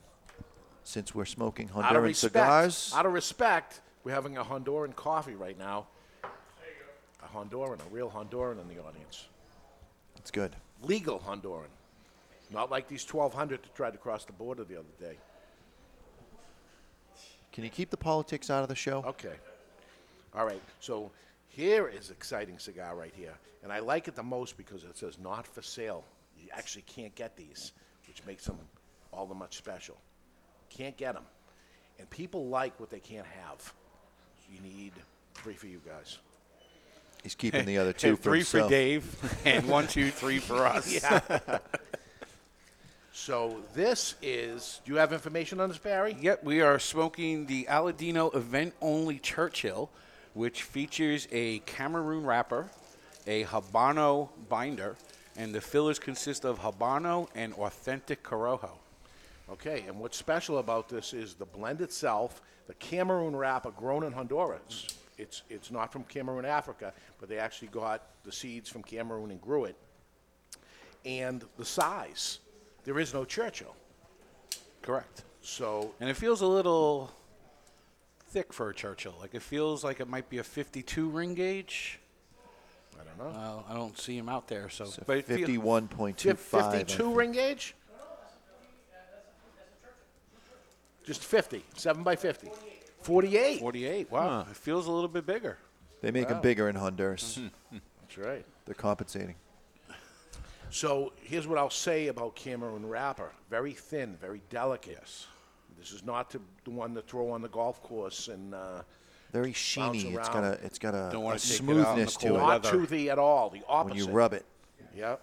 [0.84, 5.34] Since we're smoking Out Honduran respect, cigars, out of respect, we're having a Honduran coffee
[5.34, 5.88] right now.
[7.22, 9.26] A Honduran, a real Honduran in the audience.
[10.16, 10.54] it's good.
[10.82, 11.68] Legal Honduran.
[12.50, 15.16] Not like these 1,200 that tried to cross the border the other day.
[17.52, 19.04] Can you keep the politics out of the show?
[19.06, 19.34] Okay.
[20.34, 20.62] All right.
[20.80, 21.10] So
[21.48, 25.18] here is exciting cigar right here, and I like it the most because it says
[25.18, 26.04] "not for sale."
[26.40, 27.72] You actually can't get these,
[28.06, 28.56] which makes them
[29.12, 29.96] all the much special.
[30.70, 31.24] Can't get them,
[31.98, 33.60] and people like what they can't have.
[33.60, 34.92] So you need
[35.34, 36.18] three for you guys.
[37.22, 38.70] He's keeping the other two for three for himself.
[38.70, 40.92] Dave and one, two, three for us.
[40.92, 41.38] Yeah.
[43.12, 44.80] so this is.
[44.84, 46.16] Do you have information on this, Barry?
[46.20, 49.90] Yep, we are smoking the Aladino Event Only Churchill,
[50.34, 52.70] which features a Cameroon wrapper,
[53.26, 54.96] a Habano binder,
[55.36, 58.70] and the fillers consist of Habano and authentic Corojo.
[59.50, 64.12] Okay, and what's special about this is the blend itself, the Cameroon wrapper grown in
[64.12, 64.86] Honduras.
[65.20, 69.40] It's, it's not from Cameroon, Africa, but they actually got the seeds from Cameroon and
[69.40, 69.76] grew it.
[71.04, 72.38] And the size,
[72.84, 73.76] there is no Churchill.
[74.80, 75.24] Correct.
[75.42, 77.10] So, And it feels a little
[78.28, 79.14] thick for a Churchill.
[79.20, 81.98] Like it feels like it might be a 52 ring gauge.
[82.98, 83.38] I don't know.
[83.38, 84.86] Uh, I don't see him out there, so.
[84.86, 86.72] So but it feel- 51.25.
[86.72, 87.74] 52 ring gauge?
[91.04, 92.50] Just 50, 7 by 50.
[93.02, 93.60] 48.
[93.60, 94.10] 48.
[94.10, 95.58] Wow, it feels a little bit bigger.
[96.02, 96.42] They make them Wow.
[96.42, 97.38] bigger in Honduras.
[97.72, 98.44] That's right.
[98.66, 99.34] They're compensating.
[100.70, 104.98] So here's what I'll say about Cameroon wrapper: very thin, very delicate.
[105.00, 105.26] Yes.
[105.78, 108.54] This is not to, the one to throw on the golf course and.
[108.54, 108.82] Uh,
[109.32, 110.04] Very bounce sheeny.
[110.14, 110.32] It's around.
[110.32, 112.40] got a it's got a, Don't a wanna take it out in smoothness to cold
[112.40, 112.42] it.
[112.42, 113.48] Not toothy at all.
[113.50, 113.96] The opposite.
[113.96, 114.44] When you rub it.
[114.96, 115.20] Yep.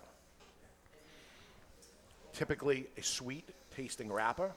[2.34, 4.52] Typically a sweet tasting wrapper.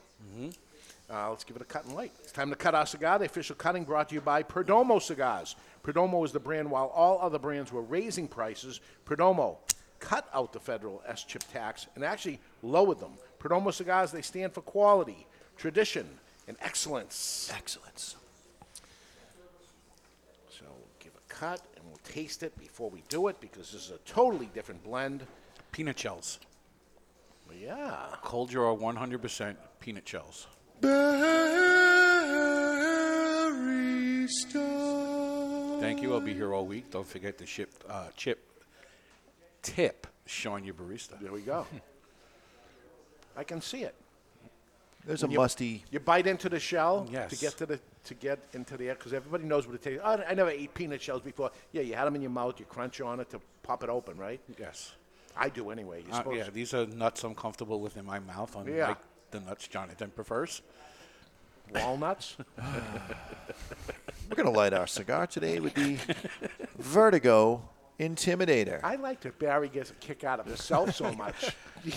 [1.11, 2.13] Uh, let's give it a cut and light.
[2.23, 3.19] It's time to cut our cigar.
[3.19, 5.57] The official cutting brought to you by Perdomo Cigars.
[5.83, 8.79] Perdomo is the brand while all other brands were raising prices.
[9.05, 9.57] Perdomo
[9.99, 13.11] cut out the federal SCHIP tax and actually lowered them.
[13.39, 15.27] Perdomo Cigars, they stand for quality,
[15.57, 16.07] tradition,
[16.47, 17.51] and excellence.
[17.53, 18.15] Excellence.
[20.49, 23.83] So we'll give a cut and we'll taste it before we do it because this
[23.85, 25.25] is a totally different blend.
[25.73, 26.39] Peanut shells.
[27.59, 27.97] Yeah.
[28.21, 30.47] Cold draw 100% peanut shells.
[35.79, 36.13] Thank you.
[36.13, 36.91] I'll be here all week.
[36.91, 38.39] Don't forget to ship uh, chip
[39.61, 41.19] tip Sean your barista.
[41.19, 41.65] There we go.
[43.37, 43.95] I can see it.
[45.05, 45.83] There's When a you- musty.
[45.89, 49.13] You bite into the shell to get to the to get into the air because
[49.13, 50.01] everybody knows what it tastes.
[50.03, 51.51] Oh, I never ate peanut shells before.
[51.71, 52.59] Yeah, you had them in your mouth.
[52.59, 54.39] You crunch on it to pop it open, right?
[54.59, 54.93] Yes.
[55.35, 56.03] I do anyway.
[56.05, 56.51] You're Uh, supposed yeah, to.
[56.51, 58.95] these are nuts I'm comfortable with in my mouth, unlike Yeah.
[59.31, 60.61] The nuts Jonathan prefers.
[61.73, 62.35] Walnuts.
[64.29, 65.97] We're going to light our cigar today with the
[66.77, 67.61] Vertigo
[67.99, 68.81] Intimidator.
[68.83, 71.55] I like that Barry gets a kick out of himself so much.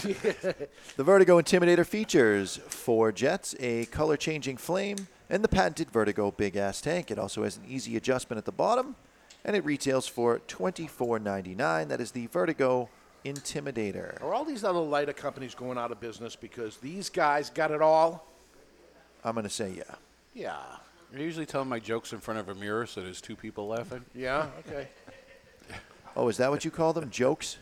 [0.96, 6.56] The Vertigo Intimidator features four jets, a color changing flame, and the patented Vertigo big
[6.56, 7.10] ass tank.
[7.10, 8.96] It also has an easy adjustment at the bottom,
[9.44, 11.88] and it retails for $24.99.
[11.88, 12.88] That is the Vertigo
[13.24, 14.22] Intimidator.
[14.22, 17.80] Are all these other lighter companies going out of business because these guys got it
[17.80, 18.26] all?
[19.24, 19.94] I'm going to say yeah.
[20.34, 20.56] Yeah.
[21.14, 24.04] I usually tell my jokes in front of a mirror so there's two people laughing.
[24.14, 24.46] Yeah.
[24.66, 24.88] Okay.
[26.16, 27.10] Oh, is that what you call them?
[27.10, 27.56] Jokes?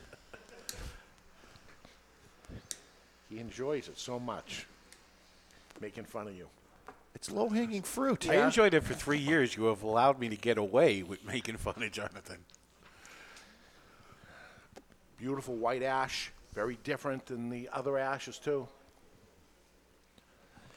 [3.30, 4.66] He enjoys it so much,
[5.80, 6.48] making fun of you.
[7.14, 8.28] It's low hanging fruit.
[8.28, 9.56] I enjoyed it for three years.
[9.56, 12.38] You have allowed me to get away with making fun of Jonathan.
[15.22, 18.66] Beautiful white ash, very different than the other ashes too.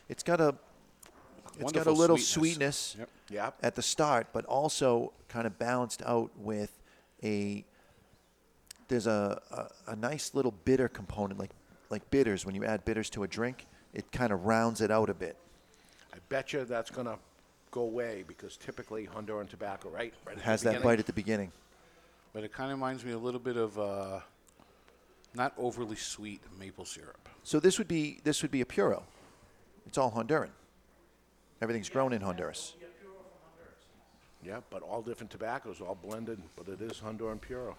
[0.08, 0.54] It's got a
[1.60, 2.78] it's got a little sweetness.
[2.78, 3.10] sweetness Yep.
[3.32, 3.58] Yep.
[3.64, 6.80] at the start, but also kind of balanced out with
[7.24, 7.66] a
[8.88, 9.42] there's a,
[9.88, 11.50] a, a nice little bitter component, like
[11.90, 12.46] like bitters.
[12.46, 13.66] When you add bitters to a drink,
[13.96, 15.38] it kind of rounds it out a bit.
[16.14, 17.18] I bet you that's gonna
[17.72, 20.14] go away because typically Honduran tobacco, right?
[20.24, 20.88] right It at has that beginning.
[20.88, 21.52] bite at the beginning.
[22.32, 24.20] But it kind of reminds me a little bit of uh,
[25.36, 27.30] not overly sweet maple syrup.
[27.44, 29.04] So this would be this would be a puro.
[29.86, 30.50] It's all Honduran.
[31.62, 32.74] Everything's grown in Honduras.
[34.46, 37.76] Yeah, but all different tobaccos, all blended, but it is Honduran Puro.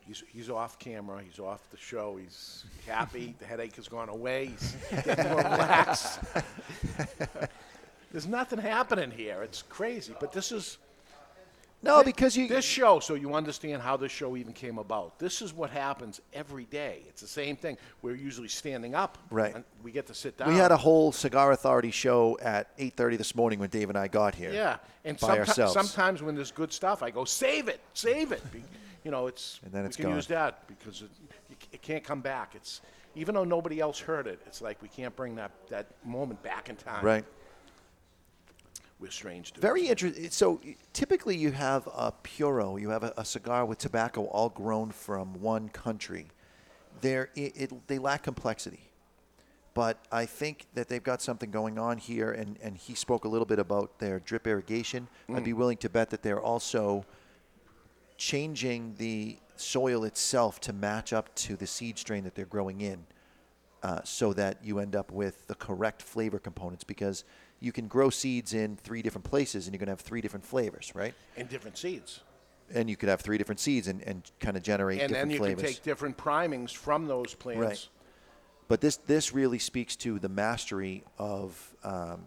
[0.00, 1.22] He's, he's off camera.
[1.22, 2.16] He's off the show.
[2.16, 3.34] He's happy.
[3.38, 4.46] the headache has gone away.
[4.46, 6.20] He's getting more relaxed.
[8.12, 9.42] There's nothing happening here.
[9.42, 10.14] It's crazy.
[10.18, 10.78] But this is
[11.82, 13.00] no thi- because you this show.
[13.00, 15.18] So you understand how this show even came about.
[15.18, 17.02] This is what happens every day.
[17.08, 17.76] It's the same thing.
[18.02, 19.18] We're usually standing up.
[19.30, 19.54] Right.
[19.54, 20.48] And we get to sit down.
[20.48, 24.08] We had a whole Cigar Authority show at 8:30 this morning when Dave and I
[24.08, 24.52] got here.
[24.52, 25.72] Yeah, and by someti- ourselves.
[25.74, 28.42] sometimes when there's good stuff, I go save it, save it.
[28.52, 28.62] Be-
[29.04, 30.14] you know, it's And then we it's can gone.
[30.14, 31.10] use that because it,
[31.50, 32.54] it, it can't come back.
[32.54, 32.80] It's
[33.16, 36.68] even though nobody else heard it, it's like we can't bring that that moment back
[36.68, 37.04] in time.
[37.04, 37.24] Right.
[39.02, 39.50] We're strange.
[39.50, 39.60] Dudes.
[39.60, 40.30] Very interesting.
[40.30, 40.60] So
[40.92, 45.40] typically, you have a puro, you have a, a cigar with tobacco all grown from
[45.40, 46.28] one country.
[47.00, 48.88] There, it, it, they lack complexity.
[49.74, 53.28] But I think that they've got something going on here, and, and he spoke a
[53.28, 55.08] little bit about their drip irrigation.
[55.28, 55.44] I'd Mm.
[55.44, 57.04] be willing to bet that they're also
[58.16, 63.04] changing the soil itself to match up to the seed strain that they're growing in
[63.82, 67.24] uh, so that you end up with the correct flavor components because
[67.62, 70.44] you can grow seeds in three different places and you're going to have three different
[70.44, 71.14] flavors, right?
[71.36, 72.20] and different seeds.
[72.74, 75.32] And you could have three different seeds and, and kind of generate and then different
[75.32, 75.62] you flavors.
[75.62, 77.60] can take different primings from those plants.
[77.60, 77.88] Right.
[78.68, 82.22] But this this really speaks to the mastery of um,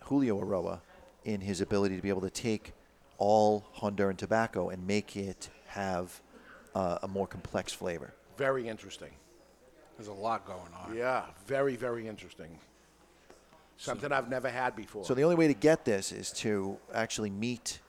[0.00, 0.80] Julio Eiroa
[1.24, 2.72] in his ability to be able to take
[3.18, 6.20] all Honduran tobacco and make it have
[6.74, 8.14] uh, a more complex flavor.
[8.36, 9.10] Very interesting.
[9.96, 10.94] There's a lot going on.
[10.94, 12.58] Yeah, very very interesting.
[13.82, 15.04] Something I've never had before.
[15.04, 17.80] So the only way to get this is to actually meet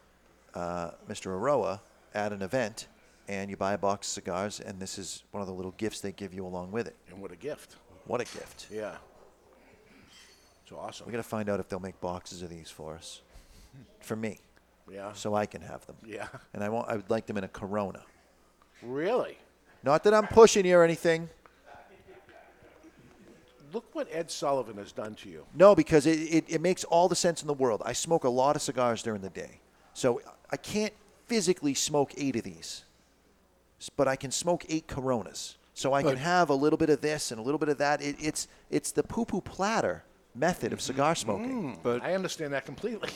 [0.56, 1.28] uh, Mr.
[1.40, 1.82] Eiroa
[2.16, 2.88] at an event,
[3.28, 6.02] and you buy a box of cigars, and this is one of the little gifts
[6.02, 6.96] they give you along with it.
[7.12, 7.76] and what a gift.
[8.06, 8.68] What a gift!
[8.72, 8.96] Yeah.
[10.64, 11.06] It's awesome.
[11.06, 13.22] We got to find out if they'll make boxes of these for us,
[14.00, 14.40] for me.
[14.92, 15.14] Yeah.
[15.14, 15.98] So I can have them.
[16.04, 16.28] Yeah.
[16.56, 16.90] And I want.
[16.90, 18.02] I would like them in a Corona.
[18.82, 19.38] Really?
[19.84, 21.30] Not that I'm pushing you or anything.
[23.74, 25.46] Look what Ed Sullivan has done to you.
[25.56, 27.82] No, because it, it, it makes all the sense in the world.
[27.84, 29.60] I smoke a lot of cigars during the day.
[29.94, 30.22] So
[30.52, 30.94] I can't
[31.26, 32.84] physically smoke eight of these,
[33.98, 35.58] but I can smoke eight Coronas.
[35.74, 37.80] So I But- can have a little bit of this and a little bit of
[37.80, 38.02] that.
[38.02, 40.04] It, it's, it's the poo poo platter
[40.36, 41.76] method of cigar smoking.
[41.76, 43.10] Mm, but I understand that completely.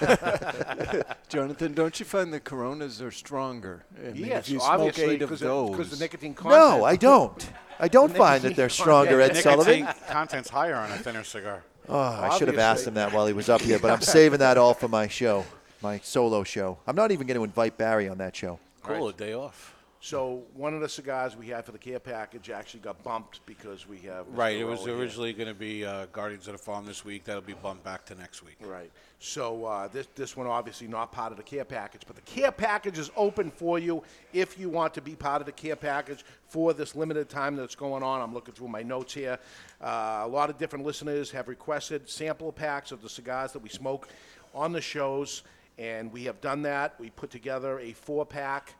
[1.28, 3.84] Jonathan, don't you find the Coronas are stronger?
[3.98, 6.60] I mean, yes, if you smoke obviously, eight of because those, because the nicotine content.
[6.60, 7.50] No, I don't.
[7.78, 9.80] I don't find that they're stronger, Ed content- Sullivan.
[9.80, 11.62] Nicotine content's higher on a thinner cigar.
[11.88, 14.38] Oh, I should have asked him that while he was up here, but I'm saving
[14.38, 15.44] that all for my show,
[15.82, 16.78] my solo show.
[16.86, 18.58] I'm not even going to invite Barry on that show.
[18.82, 19.73] Cool, a day off.
[20.04, 23.88] So one of the cigars we had for the care package actually got bumped because
[23.88, 24.36] we have Mr.
[24.36, 24.94] Right, it was here.
[24.94, 27.24] originally going to be uh, Guardians of the Farm this week.
[27.24, 28.56] That'll be bumped back to next week.
[28.60, 28.90] Right.
[29.18, 32.52] So uh, this this one obviously not part of the care package, but the care
[32.52, 34.02] package is open for you
[34.34, 37.74] if you want to be part of the care package for this limited time that's
[37.74, 38.20] going on.
[38.20, 39.38] I'm looking through my notes here.
[39.80, 43.70] Uh, a lot of different listeners have requested sample packs of the cigars that we
[43.70, 44.10] smoke
[44.54, 45.44] on the shows,
[45.78, 46.94] and we have done that.
[47.00, 48.74] We put together a four pack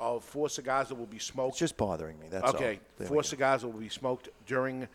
[0.00, 1.52] of four cigars that will be smoked.
[1.52, 2.26] It's just bothering me.
[2.30, 2.80] That's okay.
[2.98, 4.88] We Four cigars that will be smoked during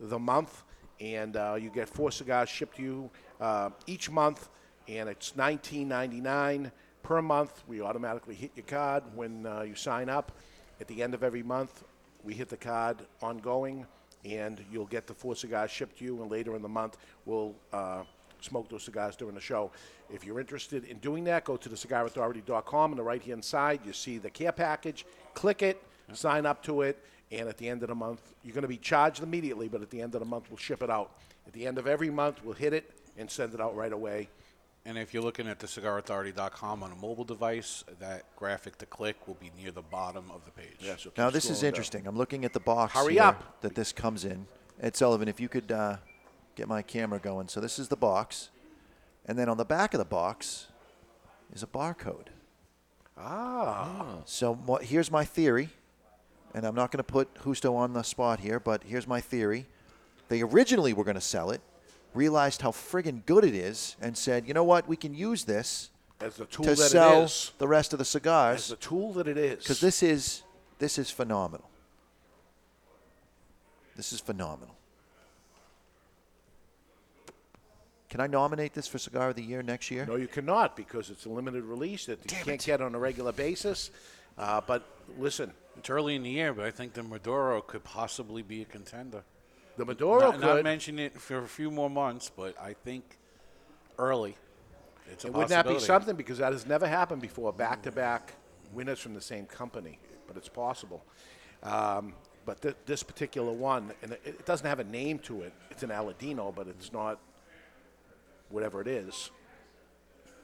[0.00, 0.62] the month,
[1.00, 3.10] and uh, you get four cigars shipped to you
[3.40, 4.48] uh, each month,
[4.88, 6.70] and it's nineteen ninety nine
[7.02, 7.62] per month.
[7.66, 10.32] We automatically hit your card when uh, you sign up.
[10.80, 11.84] At the end of every month,
[12.24, 13.86] we hit the card ongoing,
[14.24, 16.22] and you'll get the four cigars shipped to you.
[16.22, 18.02] And later in the month, we'll uh,
[18.44, 19.70] smoke those cigars during the show.
[20.12, 22.90] If you're interested in doing that, go to the cigarauthority.com.
[22.90, 25.04] On the right hand side, you see the care package.
[25.34, 25.82] Click it,
[26.12, 28.76] sign up to it, and at the end of the month, you're going to be
[28.76, 31.12] charged immediately, but at the end of the month, we'll ship it out.
[31.46, 34.28] At the end of every month, we'll hit it and send it out right away.
[34.84, 39.28] And if you're looking at the cigarauthority.com on a mobile device, that graphic to click
[39.28, 40.76] will be near the bottom of the page.
[40.80, 41.68] Yeah, so Now this is scrolling down.
[41.68, 42.06] interesting.
[42.08, 42.92] I'm looking at the box.
[42.94, 43.60] Hurry here up.
[43.62, 44.46] That this comes in.
[44.80, 45.98] Ed Sullivan, if you could uh,
[46.54, 47.48] get my camera going.
[47.48, 48.50] So this is the box,
[49.26, 50.66] and then on the back of the box
[51.52, 52.28] is a barcode.
[53.16, 54.18] Ah.
[54.24, 55.70] So what, here's my theory,
[56.54, 59.66] and I'm not going to put Justo on the spot here, but here's my theory.
[60.28, 61.60] They originally were going to sell it,
[62.14, 65.90] realized how friggin' good it is, and said, you know what, we can use this
[66.20, 67.52] As the tool to that sell it is.
[67.58, 68.60] the rest of the cigars.
[68.60, 69.58] As the tool that it is.
[69.58, 70.42] Because this is
[70.78, 71.68] this is phenomenal.
[73.94, 74.74] This is phenomenal.
[78.12, 80.04] Can I nominate this for Cigar of the Year next year?
[80.04, 83.32] No, you cannot because it's a limited release that you can't get on a regular
[83.32, 83.90] basis.
[84.36, 84.82] Uh, but
[85.18, 88.64] listen, It's early in the year, but I think the Maduro could possibly be a
[88.66, 89.22] contender.
[89.78, 90.64] The Maduro not, Not could.
[90.64, 93.16] mention it for a few more months, but I think
[93.98, 94.36] early.
[95.10, 97.50] It's a it would that be something because that has never happened before.
[97.50, 98.34] Back to back
[98.74, 101.02] winners from the same company, but it's possible.
[101.62, 102.12] Um,
[102.44, 105.54] but th- this particular one, and it, it doesn't have a name to it.
[105.70, 107.18] It's an Aladino, but it's not
[108.52, 109.30] whatever it is,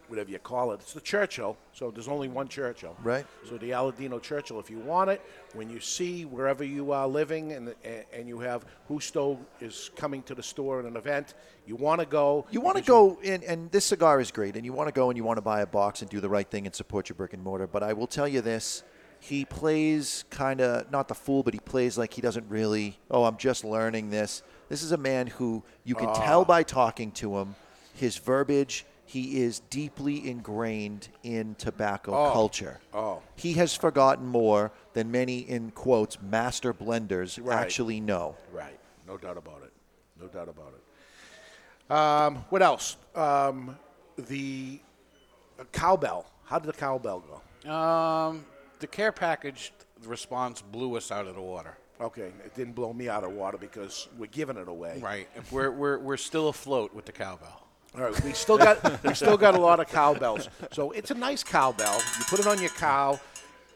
[0.09, 0.81] whatever you call it.
[0.81, 2.97] It's the Churchill, so there's only one Churchill.
[3.03, 3.27] Right.
[3.49, 5.21] So the Aladino Churchill, if you want it,
[5.53, 7.75] when you see wherever you are living and
[8.13, 11.35] and you have Justo is coming to the store at an event,
[11.67, 12.47] you want to go.
[12.51, 15.11] You want to go in, and this cigar is great, and you want to go
[15.11, 17.17] and you want to buy a box and do the right thing and support your
[17.17, 17.67] brick and mortar.
[17.67, 18.83] But I will tell you this:
[19.21, 22.99] he plays kind of not the fool, but he plays like he doesn't really.
[23.11, 24.43] Oh, I'm just learning this.
[24.69, 26.45] This is a man who you can tell ah.
[26.45, 27.55] by talking to him,
[27.99, 28.85] his verbiage.
[29.05, 32.33] He is deeply ingrained in tobacco Oh.
[32.33, 32.79] culture.
[32.93, 33.23] Oh.
[33.37, 37.59] He has forgotten more than many, in quotes, master blenders Right.
[37.59, 38.37] actually know.
[38.53, 38.79] Right.
[39.07, 39.73] No doubt about it.
[40.21, 41.93] No doubt about it.
[41.93, 42.97] Um, what else?
[43.15, 43.79] Um,
[44.19, 44.79] the
[45.59, 46.27] uh, cowbell.
[46.45, 47.21] How did the cowbell
[47.65, 47.71] go?
[47.73, 48.45] Um,
[48.81, 49.73] the care package
[50.05, 51.79] response blew us out of the water.
[52.01, 55.01] Okay, it didn't blow me out of water because we're giving it away.
[55.03, 55.29] Right.
[55.51, 57.63] We're, we're, we're still afloat with the cowbell.
[57.97, 60.49] All right, we still got we still got a lot of cowbells.
[60.73, 62.01] So it's a nice cowbell.
[62.19, 63.19] You put it on your cow.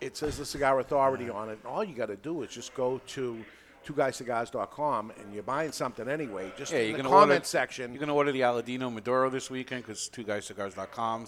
[0.01, 1.59] It says the Cigar Authority on it.
[1.65, 3.45] All you got to do is just go to
[3.87, 6.53] twoguyscigars.com and you're buying something anyway.
[6.57, 7.93] Just Yeah, in you're the gonna comment order, section.
[7.93, 11.27] You're going to order the Aladino Maduro this weekend because twoguyscigars.com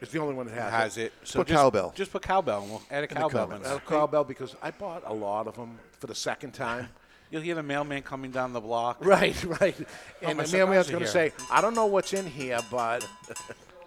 [0.00, 1.12] It's the only one that has, has it.
[1.24, 1.92] So Put just, cowbell.
[1.94, 3.46] Just put cowbell and we'll add a the cowbell.
[3.46, 3.66] comments.
[3.66, 3.84] in I there.
[3.86, 6.88] a cowbell because I bought a lot of them for the second time.
[7.30, 8.98] You'll hear the mailman coming down the block.
[9.04, 9.76] Right, right.
[10.22, 13.06] And my the mailman's cigars going to say, I don't know what's in here, but.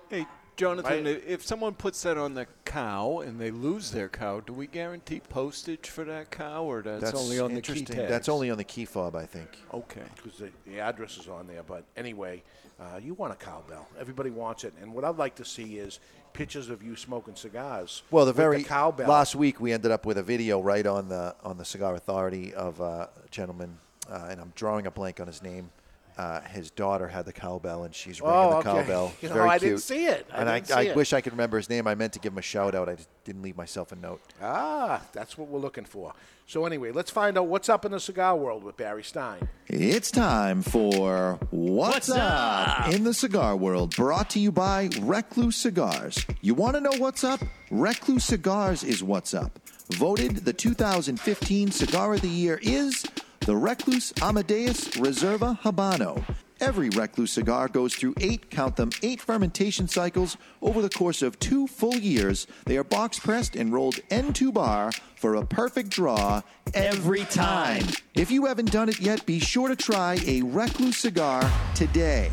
[0.09, 1.15] Hey, Jonathan, Right?
[1.15, 4.67] if if someone puts that on the cow and they lose their cow, do we
[4.67, 7.97] guarantee postage for that cow, or that's, only on the key interesting.
[7.97, 8.09] tags?
[8.09, 9.57] That's only on the key fob, I think.
[9.73, 10.03] Okay.
[10.15, 11.63] Because the, the address is on there.
[11.63, 12.43] But anyway,
[12.84, 13.88] uh, you want a cowbell.
[13.99, 14.73] Everybody wants it.
[14.81, 15.99] And what I'd like to see is
[16.34, 18.03] pictures of you smoking cigars.
[18.11, 19.07] Well, the very cowbell.
[19.07, 22.53] last week we ended up with a video right on the on the Cigar Authority
[22.53, 23.77] of uh, a gentleman,
[24.10, 25.69] uh, and I'm drawing a blank on his name.
[26.18, 28.81] Uh, his daughter had the cowbell, and she's ringing Oh, the okay.
[28.81, 29.14] cowbell.
[29.22, 29.69] It's know, very I cute.
[29.72, 30.27] didn't see it.
[30.31, 30.95] I and I, I it.
[30.95, 31.88] wish I could remember his name.
[31.88, 32.88] I meant to give him a shout out.
[32.88, 34.22] I just didn't leave myself a note.
[34.41, 36.14] Ah, that's what we're looking for.
[36.45, 39.48] So anyway, let's find out what's up in the cigar world with Barry Stein.
[39.68, 42.94] It's time for What's, What's Up?
[42.94, 46.26] in the Cigar World, brought to you by Recluse Cigars.
[46.41, 47.40] You want to know what's up?
[47.72, 49.57] Recluse Cigars is what's up.
[49.91, 53.06] Voted the 2015 Cigar of the Year is
[53.45, 56.23] the Recluse Amadeus Reserva Habano.
[56.61, 61.37] Every Recluse cigar goes through eight, count them, eight fermentation cycles over the course of
[61.39, 62.47] two full years.
[62.65, 66.41] They are box pressed and rolled entubado for a perfect draw
[66.73, 67.83] every time.
[68.13, 71.43] If you haven't done it yet, be sure to try a Recluse cigar
[71.75, 72.31] today.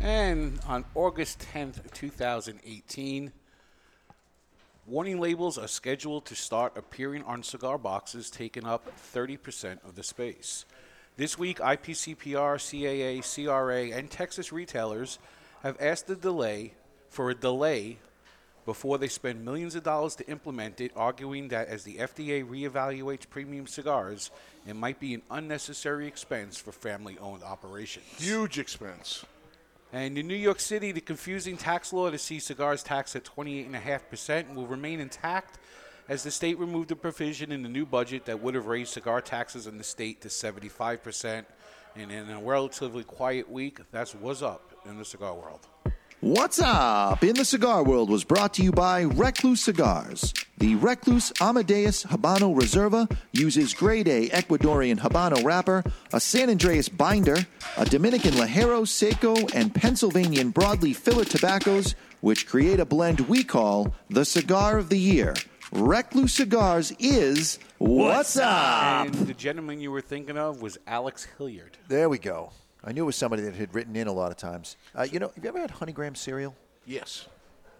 [0.00, 3.30] And on August 10th, 2018,
[4.86, 10.02] warning labels are scheduled to start appearing on cigar boxes, taking up 30% of the
[10.02, 10.64] space.
[11.16, 15.18] This week, IPCPR, CAA, CRA, and Texas retailers
[15.62, 16.74] have asked the delay
[17.10, 17.98] for a delay
[18.64, 23.28] before they spend millions of dollars to implement it, arguing that as the FDA reevaluates
[23.28, 24.30] premium cigars,
[24.66, 28.06] it might be an unnecessary expense for family owned operations.
[28.18, 29.24] Huge expense.
[29.92, 34.54] And in New York City, the confusing tax law to see cigars taxed at 28.5%
[34.54, 35.58] will remain intact
[36.08, 39.20] as the state removed a provision in the new budget that would have raised cigar
[39.20, 41.44] taxes in the state to 75%.
[41.96, 45.66] And in a relatively quiet week, that's what's up in the cigar world.
[46.22, 50.34] What's up in the cigar world was brought to you by Recluse Cigars.
[50.58, 55.82] The Recluse Amadeus Habano Reserva uses grade A Ecuadorian Habano wrapper,
[56.12, 57.38] a San Andres binder,
[57.78, 63.94] a Dominican Ligero Seco, and Pennsylvanian broadleaf filler tobaccos, which create a blend we call
[64.10, 65.34] the Cigar of the Year.
[65.72, 69.06] Recluse Cigars is What's Up?
[69.06, 71.78] And the gentleman you were thinking of was Alex Hilliard.
[71.88, 72.52] There we go.
[72.84, 74.76] I knew it was somebody that had written in a lot of times.
[74.94, 76.54] Uh, you know, have you ever had honeygram cereal?
[76.86, 77.26] Yes.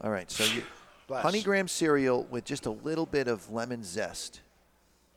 [0.03, 0.63] All right, so you
[1.11, 4.41] honeygram cereal with just a little bit of lemon zest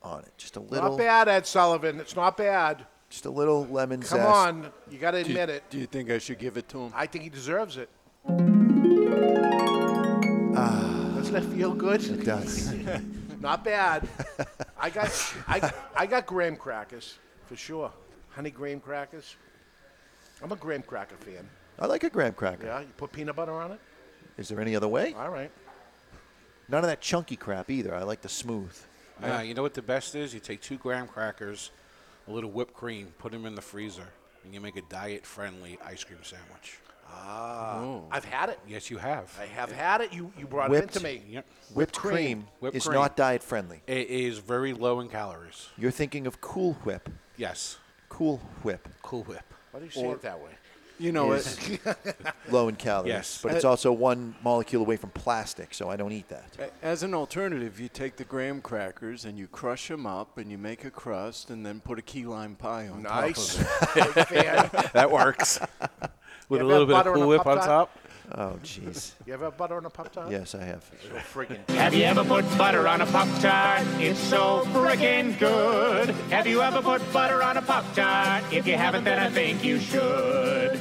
[0.01, 1.99] on it, just a little, Not bad, Ed Sullivan.
[1.99, 2.85] It's not bad.
[3.09, 4.11] just a little lemon zest.
[4.11, 4.33] Come zest.
[4.35, 4.71] on.
[4.91, 5.63] You got to Do you- admit it.
[5.69, 6.93] Do you think I should give it to him?
[6.95, 7.89] I think he deserves it.
[11.15, 12.01] Doesn't it feel good?
[12.01, 12.13] Ah.
[12.13, 12.73] It does.
[13.41, 14.07] Not bad.
[14.79, 17.91] I got I, I got graham crackers for sure.
[18.31, 19.35] Honey graham crackers.
[20.43, 21.47] I'm a graham cracker fan.
[21.79, 22.65] I like a graham cracker.
[22.67, 23.79] Yeah, you put peanut butter on it.
[24.37, 25.13] Is there any other way?
[25.17, 25.51] All right.
[26.69, 27.95] None of that chunky crap either.
[27.95, 28.75] I like the smooth.
[29.23, 30.33] Uh, you know what the best is?
[30.33, 31.71] You take two graham crackers,
[32.27, 34.07] a little whipped cream, put them in the freezer,
[34.43, 36.79] and you make a diet-friendly ice cream sandwich.
[37.07, 38.59] Ah, I've had it.
[38.67, 39.37] Yes, you have.
[39.39, 40.11] I have had it.
[40.13, 41.21] You you brought Whipped- it into me.
[41.29, 41.45] Yep.
[41.75, 42.95] Whipped cream, Whipped is cream.
[42.95, 43.81] not diet friendly.
[43.85, 45.67] It is very low in calories.
[45.77, 47.09] You're thinking of Cool Whip.
[47.37, 47.77] Yes.
[48.09, 48.87] Cool Whip.
[49.03, 49.43] Cool Whip.
[49.73, 50.51] Why do you say Or- it that way?
[50.99, 51.81] You know, is it,
[52.51, 53.09] low in calories.
[53.09, 53.39] Yes.
[53.41, 56.71] But it's Uh, also one molecule away from plastic, so I don't eat that.
[56.83, 60.57] as an alternative, you take the graham crackers and you crush them up and you
[60.59, 63.55] make a crust and then put a key lime pie on Nice.
[63.55, 64.27] top of it.
[64.27, 64.69] fan.
[64.93, 65.59] That works.
[66.47, 67.89] With You a little bit of Cool Whip on Pop-Tart?
[67.89, 67.99] top.
[68.31, 69.13] Oh, jeez.
[69.25, 70.31] You ever have butter on a pop tart?
[70.31, 70.83] Yes, I have.
[71.01, 71.67] So freaking.
[71.71, 73.85] Have you ever put butter on a Pop Tart?
[73.99, 76.09] It's so frickin' good.
[76.31, 78.43] Have you ever put butter on a Pop Tart?
[78.51, 80.79] If you haven't, then I think you should.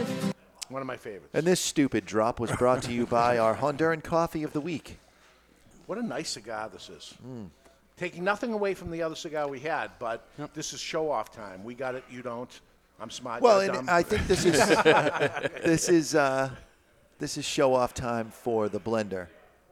[0.68, 1.34] One of my favorites.
[1.34, 4.98] And this stupid drop was brought to you by our Honduran coffee of the week.
[5.86, 7.14] What a nice cigar this is.
[7.26, 7.48] Mm.
[7.98, 11.62] Taking nothing away from the other cigar we had, but this is show off time.
[11.64, 12.04] We got it.
[12.10, 12.60] You don't.
[13.00, 13.42] I'm smart.
[13.42, 13.94] Well, you're and dumb.
[13.94, 14.54] I think this is
[15.64, 16.50] this is uh,
[17.18, 19.28] this is show off time for the blender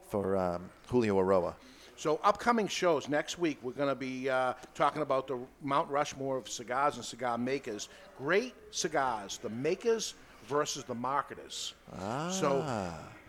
[0.09, 1.55] for um, Julio Eiroa.
[1.97, 6.39] So, upcoming shows next week, we're going to be uh, talking about the Mount Rushmore
[6.39, 7.91] of cigars and cigar makers.
[8.17, 10.15] Great cigars, the makers
[10.47, 11.75] versus the marketers.
[11.99, 12.31] Ah.
[12.31, 12.65] So.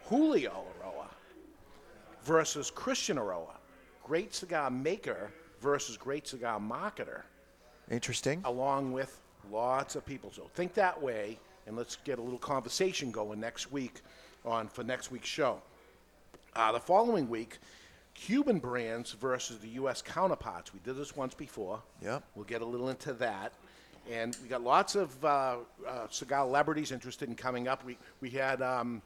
[0.05, 1.07] Julio Eiroa
[2.23, 3.55] versus Christian Eiroa.
[4.03, 5.31] Great cigar maker
[5.61, 7.21] versus great cigar marketer,
[7.89, 8.41] Interesting.
[8.45, 9.19] along with
[9.51, 10.31] lots of people.
[10.33, 14.01] So, think that way, and let's get a little conversation going next week
[14.45, 15.61] on for next week's show.
[16.55, 17.59] Uh, the following week,
[18.13, 20.01] Cuban brands versus the U.S.
[20.01, 20.73] counterparts.
[20.73, 21.81] We did this once before.
[22.01, 22.23] Yep.
[22.35, 23.53] We'll get a little into that.
[24.09, 25.57] And we got lots of uh,
[25.87, 27.85] uh, cigar celebrities interested in coming up.
[27.85, 29.01] We, we had um,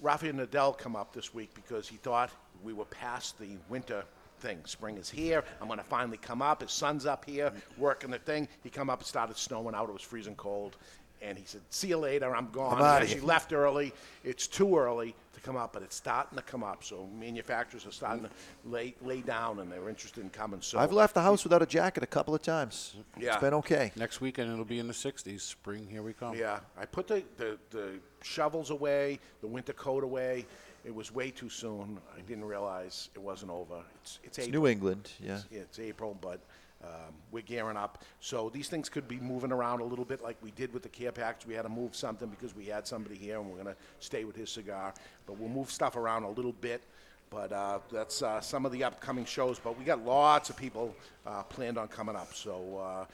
[0.00, 2.30] Rafael Nodal come up this week because he thought
[2.62, 4.04] we were past the winter
[4.38, 4.60] thing.
[4.64, 5.44] Spring is here.
[5.60, 6.62] I'm going to finally come up.
[6.62, 8.48] His son's up here working the thing.
[8.62, 9.00] He come up.
[9.00, 9.88] It started snowing out.
[9.88, 10.76] It was freezing cold.
[11.20, 12.34] And he said, "See you later.
[12.34, 13.28] I'm gone." I'm He outta actually here.
[13.28, 13.92] left early.
[14.24, 16.84] It's too early to come up, but it's starting to come up.
[16.84, 18.30] So manufacturers are starting to
[18.64, 20.60] lay lay down, and they're interested in coming.
[20.60, 22.94] So I've left the house without a jacket a couple of times.
[23.18, 23.32] Yeah.
[23.32, 23.90] It's been okay.
[23.96, 25.40] Next weekend it'll be in the 60s.
[25.40, 26.36] Spring, here we come.
[26.36, 30.46] Yeah, I put the, the, the shovels away, the winter coat away.
[30.84, 31.98] It was way too soon.
[32.16, 33.82] I didn't realize it wasn't over.
[34.00, 34.62] It's, it's, It's April.
[34.62, 35.34] New England, yeah.
[35.34, 36.40] It's, yeah, it's April, but
[36.84, 38.04] um, we're gearing up.
[38.20, 40.88] So these things could be moving around a little bit like we did with the
[40.88, 41.46] care package.
[41.46, 44.24] We had to move something because we had somebody here and we're going to stay
[44.24, 44.94] with his cigar.
[45.26, 46.82] But we'll move stuff around a little bit.
[47.30, 49.58] But uh, that's uh, some of the upcoming shows.
[49.58, 50.94] But we got lots of people
[51.26, 52.32] uh, planned on coming up.
[52.32, 53.04] So uh,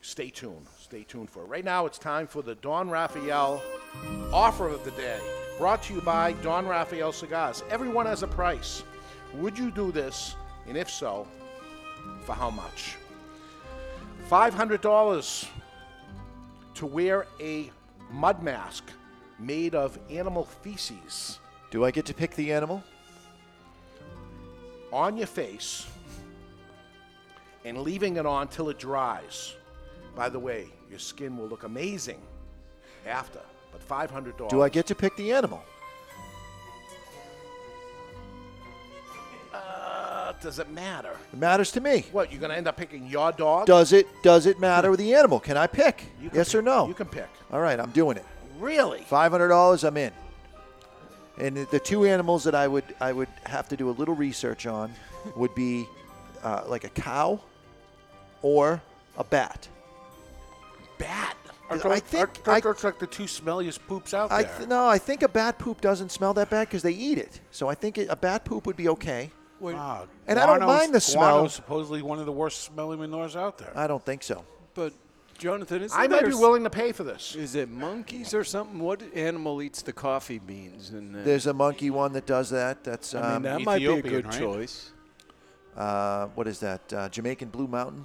[0.00, 0.66] stay tuned.
[0.80, 1.46] Stay tuned for it.
[1.46, 3.62] Right now, it's time for the Don Raphael
[4.32, 5.20] offer of the day.
[5.58, 7.62] Brought to you by Don Raphael Cigars.
[7.70, 8.82] Everyone has a price.
[9.34, 10.34] Would you do this?
[10.66, 11.28] And if so,
[12.24, 12.96] for how much?
[14.32, 15.46] $500
[16.72, 17.70] to wear a
[18.10, 18.84] mud mask
[19.38, 21.38] made of animal feces
[21.70, 22.82] Do I get to pick the animal?
[24.90, 25.86] on your face
[27.66, 29.54] and leaving it on till it dries.
[30.14, 32.20] By the way, your skin will look amazing
[33.06, 33.40] after,
[33.70, 34.48] but $500.
[34.48, 35.62] Do I get to pick the animal?
[40.42, 41.16] Does it matter?
[41.32, 42.04] It matters to me.
[42.12, 43.66] What, you're going to end up picking your dog?
[43.66, 45.40] Does it does it matter with the animal?
[45.40, 46.04] Can I pick?
[46.20, 46.88] You can Yes or no?
[46.88, 47.28] You can pick.
[47.52, 48.24] All right, I'm doing it.
[48.58, 49.00] Really?
[49.02, 50.12] Five hundred dollars, I'm in.
[51.38, 54.14] And the- the two animals that I would I would have to do a little
[54.14, 54.92] research on
[55.36, 55.86] would be
[56.42, 57.40] uh, like a cow
[58.42, 58.82] or
[59.16, 59.68] a bat.
[60.98, 61.36] Bat.
[61.70, 64.38] I think that looks like the two smelliest poops out there.
[64.40, 67.16] I th- no, I think a bat poop doesn't smell that bad because they eat
[67.16, 67.40] it.
[67.50, 69.30] So I think it, a bat poop would be okay.
[69.64, 71.36] Ah, and I don't mind the smell.
[71.38, 73.72] guano's supposedly one of the worst smelling manures out there.
[73.76, 74.44] I don't think so.
[74.74, 74.92] But
[75.38, 77.34] Jonathan, is I might be willing to pay for this.
[77.34, 78.78] Is it monkeys or something?
[78.78, 80.90] What animal eats the coffee beans?
[80.90, 82.84] And uh, There's a monkey one that does that.
[82.84, 84.38] That's I mean, um, that might be a good right?
[84.38, 84.90] choice.
[85.76, 86.92] Uh, what is that?
[86.92, 88.04] Uh, Jamaican Blue Mountain,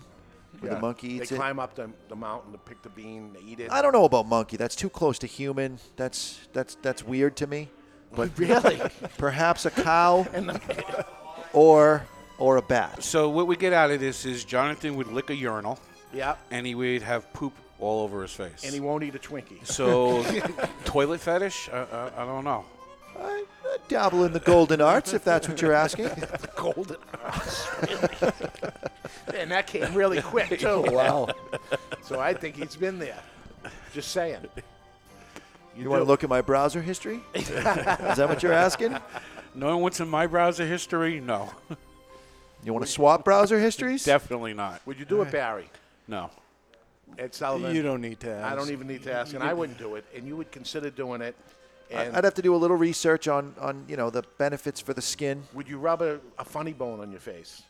[0.61, 1.39] where the monkey eats They it.
[1.39, 3.71] climb up the, the mountain to pick the bean, they eat it.
[3.71, 4.57] I don't know about monkey.
[4.57, 5.77] That's too close to human.
[5.97, 7.69] That's that's that's weird to me.
[8.15, 8.81] But Really?
[9.17, 11.05] perhaps a cow the-
[11.53, 12.05] or
[12.37, 13.03] or a bat.
[13.03, 15.79] So what we get out of this is Jonathan would lick a urinal.
[16.13, 16.35] Yeah.
[16.51, 18.63] And he would have poop all over his face.
[18.63, 19.65] and he won't eat a Twinkie.
[19.65, 20.23] So,
[20.85, 21.69] toilet fetish?
[21.71, 22.65] Uh, uh, I don't know.
[23.19, 26.05] I, I dabble in the golden arts, if that's what you're asking.
[26.05, 27.67] the golden arts.
[27.81, 29.39] Really?
[29.41, 30.85] and that came really quick, too.
[30.91, 31.29] Wow.
[32.03, 33.19] So I think he's been there.
[33.93, 34.45] Just saying.
[35.75, 37.19] You, want to look at my browser history?
[37.35, 38.97] Is that what you're asking?
[39.57, 41.19] Knowing what's in my browser history?
[41.19, 41.51] No.
[42.63, 44.03] You want to swap browser histories?
[44.03, 44.81] Definitely not.
[44.87, 45.69] Would you do it, Barry?
[46.07, 46.31] No.
[47.17, 47.73] Ed Sullivan.
[47.73, 48.43] You don't need to ask.
[48.43, 48.57] I ask.
[48.57, 50.03] don't even need to ask, and I wouldn't do it.
[50.13, 51.35] And you would consider doing it.
[51.91, 54.93] And I'd have to do a little research on, on you know the benefits for
[54.93, 55.43] the skin.
[55.53, 57.61] would you rub a, a funny bone on your face?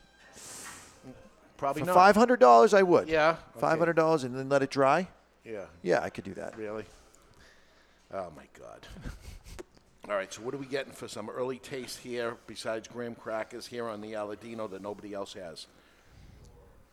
[1.58, 1.94] Probably For not.
[1.94, 3.08] five hundred dollars, I would.
[3.08, 3.60] Yeah, okay.
[3.60, 5.06] Five hundred dollars, and then let it dry.
[5.44, 5.66] Yeah.
[5.82, 6.56] Yeah, I could do that.
[6.56, 6.86] Really?
[8.12, 8.86] Oh my God.
[10.08, 13.66] All right, so what are we getting for some early taste here besides graham crackers
[13.66, 15.66] here on the Aladino that nobody else has?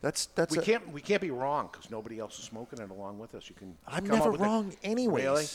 [0.01, 0.55] That's that's.
[0.55, 3.33] we a- can't we can't be wrong because nobody else is smoking it along with
[3.33, 3.47] us.
[3.47, 3.77] You can.
[3.87, 5.23] I'm come up never wrong, anyways.
[5.23, 5.45] Really?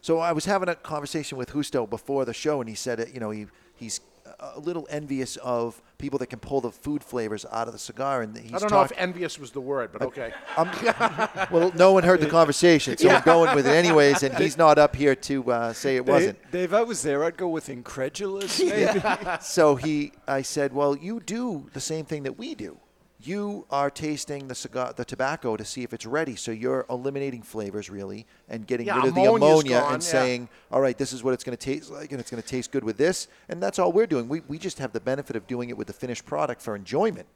[0.00, 3.12] So I was having a conversation with Justo before the show, and he said, it,
[3.12, 4.00] you know, he he's
[4.40, 8.22] a little envious of people that can pull the food flavors out of the cigar,
[8.22, 10.32] and he's I don't know if envious was the word, but okay.
[10.56, 14.56] I'm- well, no one heard the conversation, so I'm going with it anyways, and he's
[14.56, 16.50] not up here to uh, say it Dave- wasn't.
[16.52, 17.24] Dave, I was there.
[17.24, 18.60] I'd go with incredulous.
[18.62, 19.00] Maybe.
[19.40, 22.78] so he, I said, well, you do the same thing that we do.
[23.20, 26.36] You are tasting the cigar, the tobacco to see if it's ready.
[26.36, 30.08] So you're eliminating flavors really and getting Yeah, rid of the ammonia gone, and yeah.
[30.08, 32.48] saying, all right, this is what it's going to taste like, and it's going to
[32.48, 33.26] taste good with this.
[33.48, 34.28] And that's all we're doing.
[34.28, 37.26] We, we just have the benefit of doing it with the finished product for enjoyment.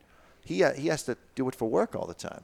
[0.44, 2.42] He uh, he has to do it for work all the time.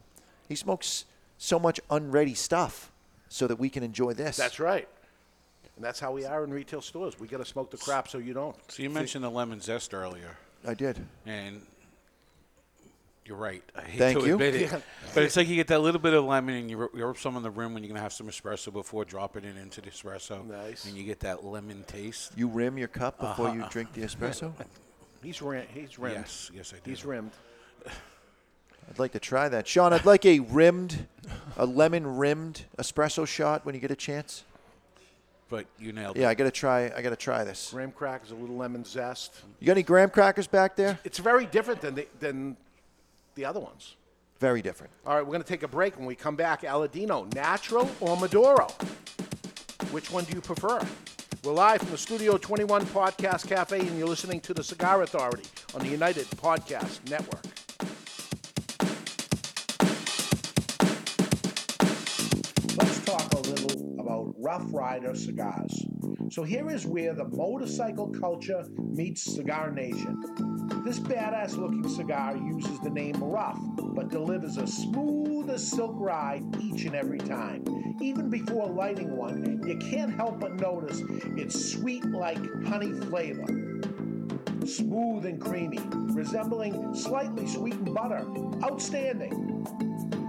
[0.49, 1.05] He smokes
[1.37, 2.91] so much unready stuff
[3.29, 4.37] so that we can enjoy this.
[4.37, 4.89] That's right.
[5.77, 7.21] And that's how we are in retail stores.
[7.21, 8.57] We got to smoke the crap so you don't.
[8.69, 10.37] So you mentioned the lemon zest earlier.
[10.67, 10.99] I did.
[11.25, 11.65] And
[13.29, 13.63] you're right.
[13.77, 14.33] I hate Thank to you.
[14.35, 14.61] admit it.
[14.73, 14.81] Yeah.
[15.15, 17.19] But it's like you get that little bit of lemon and you rub- you rub
[17.19, 19.81] some on the rim when you're going to have some espresso before dropping it into
[19.83, 20.47] the espresso.
[20.47, 20.87] Nice.
[20.87, 22.33] And you get that lemon taste.
[22.37, 23.69] You rim your cup before you Uh-huh.
[23.71, 24.53] drink the espresso?
[25.23, 26.17] He's rim, he's rimmed.
[26.17, 26.91] Yes, yes, I do.
[26.91, 27.33] He's rimmed.
[28.91, 29.67] I'd like to try that.
[29.69, 31.07] Sean, I'd like a rimmed,
[31.59, 34.45] a lemon rimmed espresso shot when you get a chance.
[35.51, 36.21] But you nailed it.
[36.21, 36.29] Yeah.
[36.29, 36.91] I gotta try.
[36.95, 37.71] I gotta try this.
[37.73, 39.35] Graham crackers, a little lemon zest.
[39.61, 40.99] You got any graham crackers back there?
[41.05, 42.57] It's very different than the, than
[43.39, 43.97] the other ones.
[44.41, 44.93] Very different.
[45.07, 45.97] All right, we're going to take a break.
[45.97, 48.67] When we come back, Aladino, natural or Maduro?
[49.93, 50.81] Which one do you prefer?
[51.45, 55.45] We're live from the Studio 21 Podcast Cafe, and you're listening to the Cigar Authority
[55.73, 57.45] on the United Podcast Network.
[62.77, 65.85] Let's talk a little about Rough Rider cigars.
[66.33, 70.58] So here is where the motorcycle culture meets Cigar Nation.
[70.85, 76.45] This badass looking cigar uses the name Rough, but delivers a smooth as silk ride
[76.61, 77.65] each and every time.
[78.01, 81.03] Even before lighting one, you can't help but notice
[81.37, 83.47] its sweet like honey flavor.
[84.67, 85.81] Smooth and creamy,
[86.13, 88.27] resembling slightly sweetened butter.
[88.63, 89.88] Outstanding.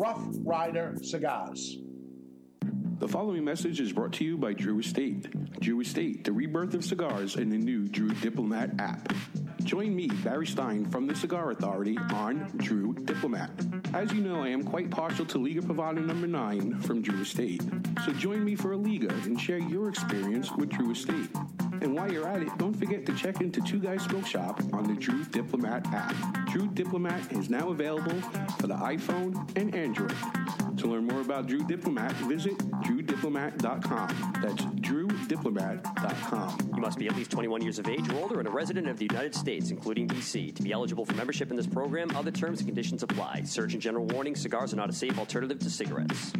[0.00, 1.76] Rough Rider Cigars.
[3.00, 5.60] The following message is brought to you by Drew Estate.
[5.60, 9.12] Drew Estate, the rebirth of cigars in the new Drew Diplomat app.
[9.64, 13.50] Join me, Barry Stein, from the Cigar Authority on Drew Diplomat.
[13.92, 17.62] As you know, I am quite partial to Liga Privada number 9 from Drew Estate.
[18.04, 21.28] So join me for a Liga and share your experience with Drew Estate.
[21.82, 24.84] And while you're at it, don't forget to check into Two Guys Smoke Shop on
[24.84, 26.14] the Drew Diplomat app.
[26.50, 28.20] Drew Diplomat is now available
[28.58, 30.14] for the iPhone and Android.
[30.76, 34.32] To learn more about Drew Diplomat, visit drewdiplomat.com.
[34.42, 36.70] That's drewdiplomat.com.
[36.74, 38.98] You must be at least 21 years of age or older and a resident of
[38.98, 40.52] the United States, including D.C.
[40.52, 43.42] To be eligible for membership in this program, other terms and conditions apply.
[43.44, 46.32] Surgeon General warning cigars are not a safe alternative to cigarettes.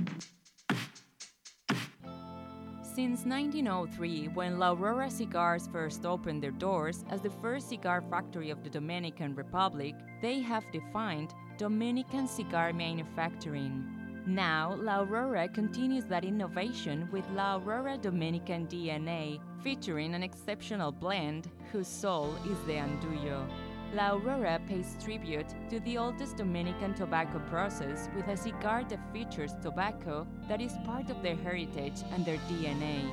[2.95, 8.51] Since 1903, when La Aurora Cigars first opened their doors as the first cigar factory
[8.51, 13.87] of the Dominican Republic, they have defined Dominican cigar manufacturing.
[14.27, 21.49] Now, La Aurora continues that innovation with La Aurora Dominican DNA, featuring an exceptional blend
[21.73, 23.49] whose soul is the Andullo.
[23.93, 29.53] La Aurora pays tribute to the oldest Dominican tobacco process with a cigar that features
[29.63, 33.13] tobacco that is part of their heritage and their DNA.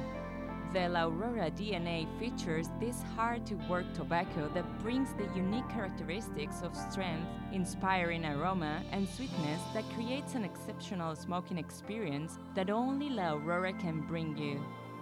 [0.74, 6.62] The La Aurora DNA features this hard to work tobacco that brings the unique characteristics
[6.62, 13.34] of strength, inspiring aroma, and sweetness that creates an exceptional smoking experience that only La
[13.34, 14.60] Aurora can bring you.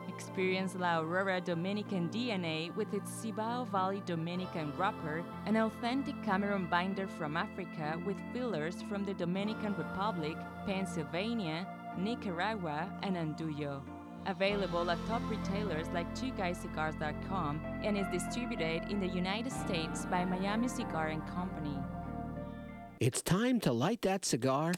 [0.07, 7.07] Experience La Aurora Dominican DNA with its Cibao Valley Dominican wrapper, an authentic Cameroon binder
[7.07, 11.67] from Africa with fillers from the Dominican Republic, Pennsylvania,
[11.97, 13.81] Nicaragua, and Andullo.
[14.27, 20.67] Available at top retailers like TwoGuysCigars.com and is distributed in the United States by Miami
[20.67, 21.77] Cigar and Company.
[22.99, 24.73] It's time to light that cigar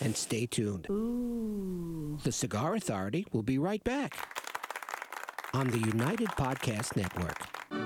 [0.00, 0.86] and stay tuned.
[2.24, 4.16] The Cigar Authority will be right back
[5.54, 7.36] on the United Podcast Network.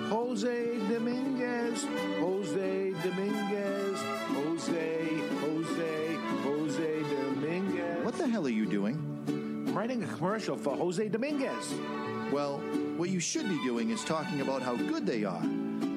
[0.08, 1.84] Jose Dominguez,
[2.20, 3.98] Jose Dominguez,
[4.28, 6.14] Jose, Jose,
[6.44, 8.04] Jose Dominguez.
[8.04, 8.94] What the hell are you doing?
[9.26, 11.74] I'm writing a commercial for Jose Dominguez.
[12.30, 12.58] Well,
[12.96, 15.42] what you should be doing is talking about how good they are.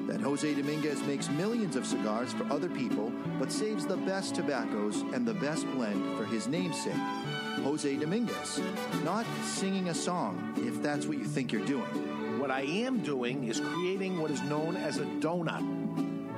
[0.08, 5.02] That Jose Dominguez makes millions of cigars for other people, but saves the best tobaccos
[5.14, 6.94] and the best blend for his namesake,
[7.62, 8.60] Jose Dominguez.
[9.04, 12.38] Not singing a song, if that's what you think you're doing.
[12.38, 15.80] What I am doing is creating what is known as a donut.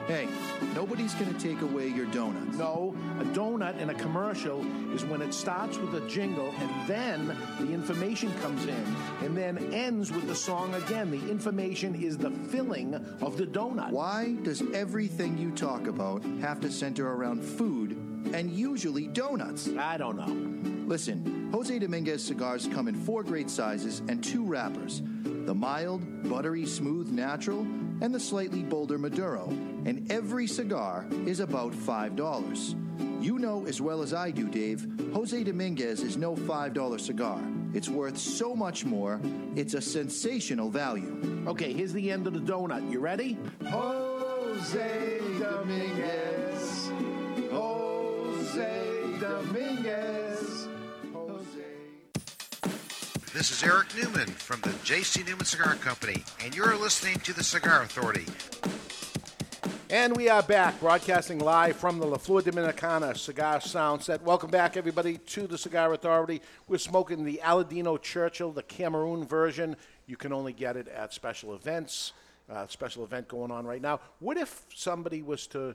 [0.09, 0.27] Hey,
[0.75, 2.59] nobody's going to take away your donuts.
[2.59, 7.37] No, a donut in a commercial is when it starts with a jingle and then
[7.61, 11.13] the information comes in and then ends with the song again.
[11.13, 13.91] The information is the filling of the donut.
[13.91, 19.69] Why does everything you talk about have to center around food and usually donuts?
[19.79, 20.87] I don't know.
[20.89, 25.03] Listen, Jose Dominguez cigars come in four great sizes and two wrappers
[25.47, 27.61] the mild, buttery, smooth natural,
[28.01, 29.49] and the slightly bolder Maduro.
[29.85, 33.23] And every cigar is about $5.
[33.23, 37.41] You know as well as I do, Dave, Jose Dominguez is no $5 cigar.
[37.75, 39.21] It's worth so much more,
[39.57, 41.45] it's a sensational value.
[41.47, 42.91] Okay, here's the end of the donut.
[42.91, 43.39] You ready?
[43.65, 46.92] Jose Dominguez.
[48.53, 50.69] Jose Dominguez.
[53.33, 55.23] This is Eric Newman from the J.C.
[55.23, 58.27] Newman Cigar Company, and you're listening to the Cigar Authority.
[59.89, 64.23] And we are back, broadcasting live from the La Flor Dominicana Cigar Sound Set.
[64.23, 66.43] Welcome back, everybody, to the Cigar Authority.
[66.69, 69.77] We're smoking the Aladino Churchill, the Cameroon version.
[70.07, 72.13] You can only get it at special events.
[72.51, 74.01] Uh, special event going on right now.
[74.19, 75.75] What if somebody was to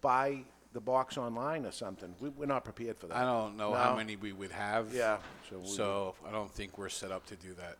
[0.00, 0.44] buy
[0.76, 2.14] the box online or something?
[2.20, 3.16] We, we're not prepared for that.
[3.16, 3.76] I don't know No?
[3.76, 4.92] how many we would have.
[4.94, 5.16] Yeah.
[5.50, 7.78] So, So, I don't think we're set up to do that.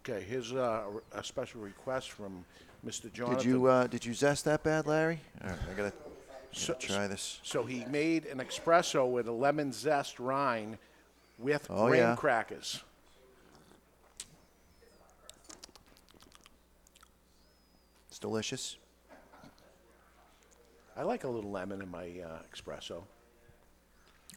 [0.00, 2.44] Okay, here's uh, a special request from
[2.86, 3.12] Mr.
[3.12, 3.36] Jonathan.
[3.38, 5.20] Did you uh, did you zest that bad, Larry?
[5.44, 5.92] All right, I gotta,
[6.52, 7.38] So- gotta try this.
[7.42, 10.78] So he made an espresso with a lemon zest rind
[11.38, 12.16] with Oh, graham yeah.
[12.16, 12.82] crackers.
[18.08, 18.76] It's delicious.
[20.98, 23.04] I like a little lemon in my uh, espresso.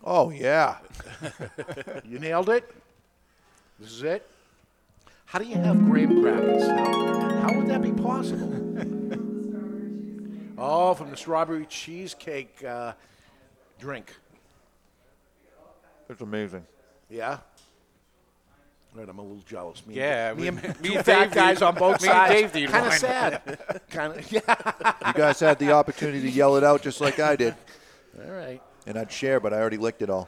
[0.03, 0.77] Oh yeah.
[2.05, 2.71] you nailed it.
[3.79, 4.29] This is it.
[5.25, 6.67] How do you have graham crackers?
[6.67, 8.53] How, how would that be possible?
[10.59, 12.93] oh, from the strawberry cheesecake uh,
[13.79, 14.13] drink.
[16.09, 16.67] It's amazing.
[17.09, 17.39] Yeah.
[18.93, 19.85] Right, I'm a little jealous.
[19.87, 22.17] Me Yeah, and, me, and me two and fat Dave guys on both me and
[22.17, 22.51] sides.
[22.51, 23.59] Dave kind of sad.
[23.89, 24.55] kind of yeah.
[25.07, 27.55] You guys had the opportunity to yell it out just like I did.
[28.23, 28.61] All right.
[28.85, 30.27] And I'd share, but I already licked it all.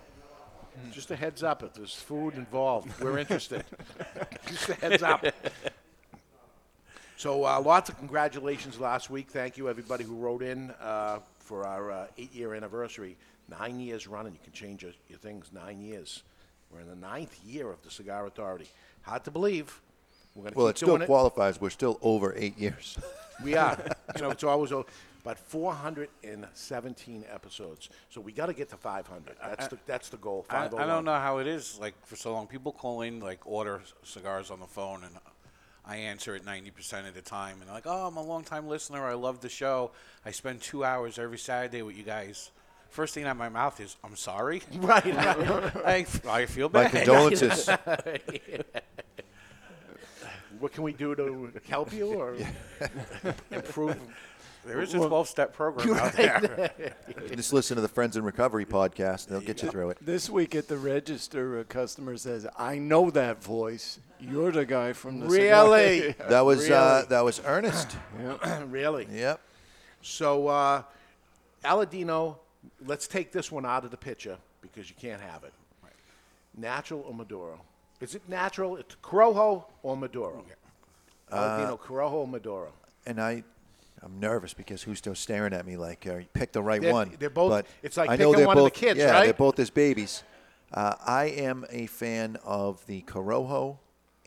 [0.91, 3.63] Just a heads up, if there's food involved, we're interested.
[4.47, 5.23] Just a heads up.
[7.15, 9.29] So, uh, lots of congratulations last week.
[9.29, 13.17] Thank you, everybody who wrote in uh, for our uh, eight year anniversary.
[13.47, 14.33] Nine years running.
[14.33, 15.51] You can change your, your things.
[15.53, 16.23] Nine years.
[16.73, 18.67] We're in the ninth year of the Cigar Authority.
[19.03, 19.79] Hard to believe.
[20.35, 21.05] We're going to Well, keep it still doing it.
[21.05, 21.61] qualifies.
[21.61, 22.97] We're still over eight years.
[23.43, 23.77] We are.
[24.15, 24.87] you know, it's always over.
[25.23, 27.89] But 417 episodes.
[28.09, 29.35] So we got to get to 500.
[29.41, 30.45] That's the that's the goal.
[30.49, 30.87] I, I 501.
[30.87, 32.47] don't oh know how it is like for so long.
[32.47, 35.15] People call in like order cigars on the phone, and
[35.85, 37.57] I answer it ninety percent of the time.
[37.59, 39.05] And they're like, oh, I'm a long time listener.
[39.05, 39.91] I love the show.
[40.25, 42.51] I spend two hours every Saturday with you guys.
[42.93, 44.61] First thing out of my mouth is, I'm sorry.
[44.75, 45.75] Right, right.
[45.83, 46.91] I, I feel My bad.
[46.91, 47.67] condolences.
[50.59, 52.35] what can we do to help you or
[53.49, 53.97] improve?
[54.63, 56.71] There is a 12-step program out there.
[57.35, 59.25] Just listen to the Friends in Recovery podcast.
[59.25, 59.97] They'll get you through it.
[59.99, 63.97] This week at the register, a customer says, "I know that voice.
[64.19, 66.11] You're the guy from the Really?
[66.29, 67.97] That was uh, that was Ernest.
[68.67, 69.07] really?
[69.11, 69.41] Yep.
[70.03, 70.83] So, uh,
[71.65, 72.37] Aladino,
[72.85, 75.53] let's take this one out of the picture because you can't have it.
[76.55, 77.59] Natural or Maduro?
[77.99, 78.77] Is it natural?
[78.77, 80.43] It's Corojo or Maduro?
[81.31, 82.71] Aladino, Corojo or Maduro?
[83.07, 83.43] And I,
[84.03, 86.91] I'm nervous because who's still staring at me like uh, you picked the right They're-
[86.91, 87.15] one.
[87.17, 89.11] they're both- But it's like I know picking they're one of the both, kids, yeah,
[89.11, 89.23] right?
[89.25, 90.23] they're both as babies.
[90.71, 93.77] Uh, I am a fan of the Corojo,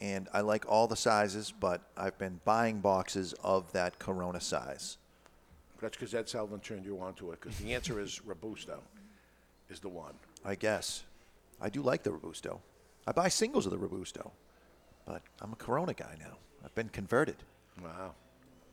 [0.01, 4.97] and I like all the sizes, but I've been buying boxes of that Corona size.
[5.81, 8.81] That's because Ed Sullivan turned you on to it because the answer is Robusto
[9.69, 10.15] is the one.
[10.45, 11.05] I guess.
[11.61, 12.61] I do like the Robusto.
[13.07, 14.33] I buy singles of the Robusto,
[15.07, 16.37] but I'm a Corona guy now.
[16.65, 17.37] I've been converted.
[17.83, 18.15] Wow.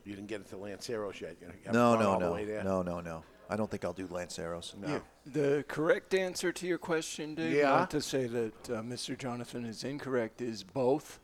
[0.06, 1.38] You didn't get into Lanceros yet.
[1.40, 2.64] You haven't No, gone no, all the no, way there.
[2.64, 3.24] no, no, no.
[3.50, 4.74] I don't think I'll do Lanceros.
[4.82, 5.02] No.
[5.26, 7.70] The correct answer to your question, Dave, Yeah.
[7.70, 9.18] not to say that uh, Mr.
[9.18, 11.20] Jonathan is incorrect, is both.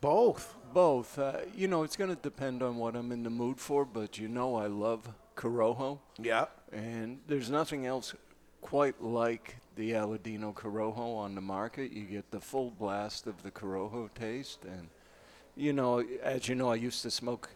[0.00, 0.54] Both?
[0.74, 1.18] Both.
[1.18, 4.18] Uh, you know, it's going to depend on what I'm in the mood for, but
[4.18, 6.00] you know I love Corojo.
[6.18, 6.46] Yeah.
[6.72, 8.14] And there's nothing else
[8.60, 11.92] quite like the Aladino Corojo on the market.
[11.92, 14.64] You get the full blast of the Corojo taste.
[14.64, 14.88] And,
[15.56, 17.50] you know, as you know, I used to smoke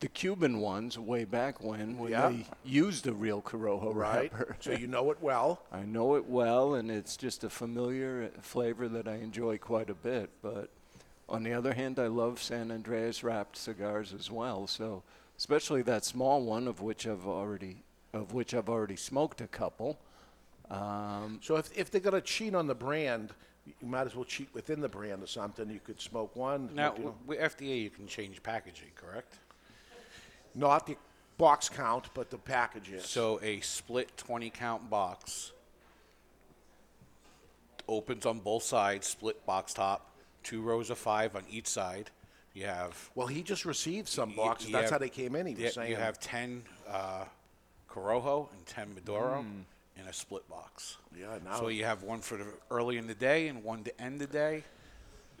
[0.00, 2.28] the Cuban ones way back when, when Yeah.
[2.30, 4.30] they used a real Corojo Right.
[4.32, 4.56] wrapper.
[4.60, 5.62] So you know it well.
[5.72, 9.94] I know it well, and it's just a familiar flavor that I enjoy quite a
[9.94, 10.30] bit.
[10.42, 10.70] But
[11.28, 14.66] on the other hand, I love San Andres wrapped cigars as well.
[14.66, 15.02] So,
[15.36, 17.82] especially that small one, of which I've already
[18.12, 19.98] of which I've already smoked a couple.
[20.70, 23.32] Um, So if, if they're going to cheat on the brand,
[23.66, 25.68] you might as well cheat within the brand or something.
[25.68, 26.70] You could smoke one.
[26.74, 29.34] Now, you know, w- with FDA, you can change packaging, correct?
[30.54, 30.96] not the
[31.36, 33.04] box count, but the packages.
[33.04, 35.52] So a split 20 count box
[37.88, 40.10] opens on both sides, split box top,
[40.46, 42.10] two rows of five on each side.
[42.54, 43.10] You have.
[43.14, 44.68] Well, he just received some you- boxes.
[44.68, 45.46] you That's have- how they came in.
[45.46, 47.24] He was yeah, saying You have 10 uh,
[47.90, 49.44] Corojo and 10 Maduro
[49.96, 50.96] in a split box.
[51.18, 54.00] Yeah, now- So you have one for the early in the day and one to
[54.00, 54.64] end the day.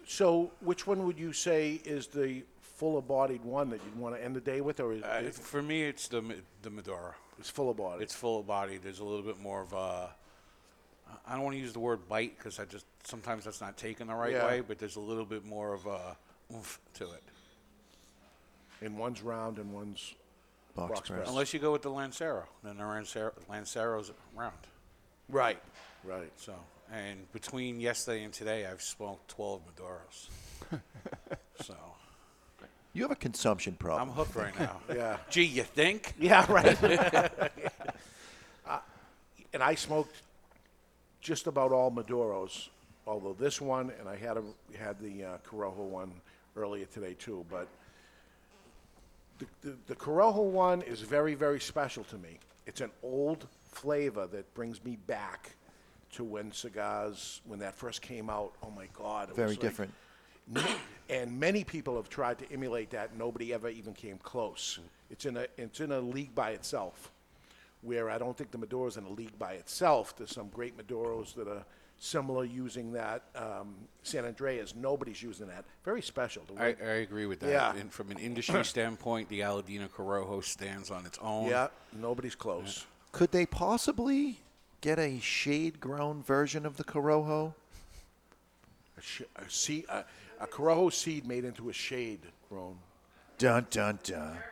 [0.06, 4.22] So, which one would you say is the fuller bodied one that you'd want to
[4.22, 7.14] end the day with, or is Uh, it, for me, it's the Ma- the Maduro.
[7.38, 8.02] it's fuller bodied?
[8.02, 8.76] It's full of body.
[8.78, 10.14] There's a little bit more of a
[11.26, 14.08] I don't want to use the word bite because I just sometimes that's not taken
[14.08, 14.46] the right Yeah.
[14.46, 16.16] way, but there's a little bit more of a
[16.52, 17.22] oomph to it.
[18.82, 20.14] And one's round and one's
[20.74, 21.18] Box box, press.
[21.20, 21.28] press.
[21.30, 24.52] Unless you go with the Lancero, then the Lancero, Lancero's round.
[25.30, 25.58] Right,
[26.04, 26.30] right.
[26.36, 26.52] So,
[26.92, 30.80] and between yesterday and today, I've smoked 12 Maduros.
[31.64, 31.74] so,
[32.92, 34.10] You have a consumption problem.
[34.10, 34.80] I'm hooked right now.
[34.94, 35.16] Yeah.
[35.30, 36.12] Gee, you think?
[36.18, 36.76] Yeah, right.
[38.66, 38.78] uh,
[39.54, 40.14] and I smoked
[41.26, 42.68] just about all Maduros,
[43.04, 44.44] although this one, and I had a,
[44.78, 46.12] had the uh, Corojo one
[46.56, 47.44] earlier today too.
[47.50, 47.66] But
[49.38, 52.38] the, the, the Corojo one is very, very special to me.
[52.64, 55.56] It's an old flavor that brings me back
[56.12, 58.52] to when cigars, when that first came out.
[58.62, 59.30] Oh my God!
[59.30, 59.94] It Very was like- different.
[61.10, 63.16] and many people have tried to emulate that.
[63.18, 64.78] Nobody ever even came close.
[65.10, 67.10] It's in a it's in a league by itself,
[67.86, 70.16] where I don't think the Maduro's in a league by itself.
[70.16, 71.64] There's some great Maduros that are
[71.98, 73.22] similar using that.
[73.36, 75.64] Um, San Andres, nobody's using that.
[75.84, 76.42] Very special.
[76.48, 77.50] The I, way- I agree with that.
[77.50, 77.74] Yeah.
[77.76, 81.48] And from an industry standpoint, the Aladino Corojo stands on its own.
[81.48, 81.68] yeah,
[81.98, 82.84] nobody's close.
[83.12, 84.40] Could they possibly
[84.80, 87.54] get a shade grown version of the Corojo?
[88.98, 90.04] A, sh- a, seed, a,
[90.40, 92.76] a Corojo seed made into a shade grown.
[93.38, 94.36] Dun dun dun.
[94.36, 94.42] The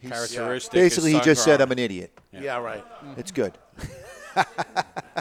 [0.00, 1.60] He's- characteristic Basically, he just said.
[1.60, 2.16] I'm an idiot.
[2.32, 2.84] Yeah, right.
[2.84, 3.20] Mm-hmm.
[3.20, 3.56] It's good.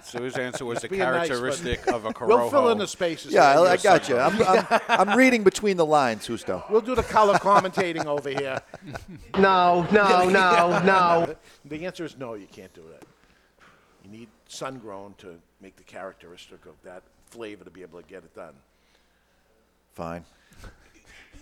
[0.03, 2.27] So his answer was the Being nice, characteristic of a Corojo.
[2.27, 3.33] We'll fill in the spaces.
[3.33, 3.59] Yeah.
[3.59, 4.17] I, I got you.
[4.17, 4.79] I'm, I'm,
[5.09, 6.63] I'm reading between the lines, Justo.
[6.69, 8.61] We'll do the color commentating over here.
[9.37, 11.35] No, no, no, no.
[11.65, 13.07] The answer is no, you can't do that.
[14.03, 18.07] You need sun grown to make the characteristic of that flavor to be able to
[18.07, 18.53] get it done.
[19.93, 20.25] Fine.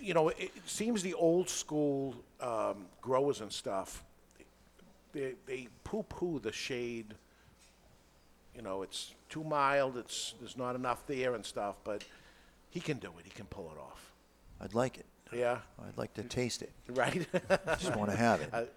[0.01, 4.03] You know, it, seems the old school um, growers and stuff,
[5.13, 7.13] they, they poo poo the shade.
[8.55, 12.03] You know, it's too mild, it's, there's not enough there and stuff, but
[12.69, 14.11] he can do it, he can pull it off.
[14.61, 15.05] I'd like it.
[15.33, 15.59] Yeah.
[15.85, 16.71] I'd like to taste it.
[16.89, 17.27] Right?
[17.49, 18.49] I Just want to have it.
[18.53, 18.67] A,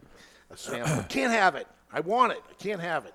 [0.50, 1.04] a sample.
[1.08, 1.68] can't have it.
[1.92, 2.42] I want it.
[2.50, 3.14] I can't have it.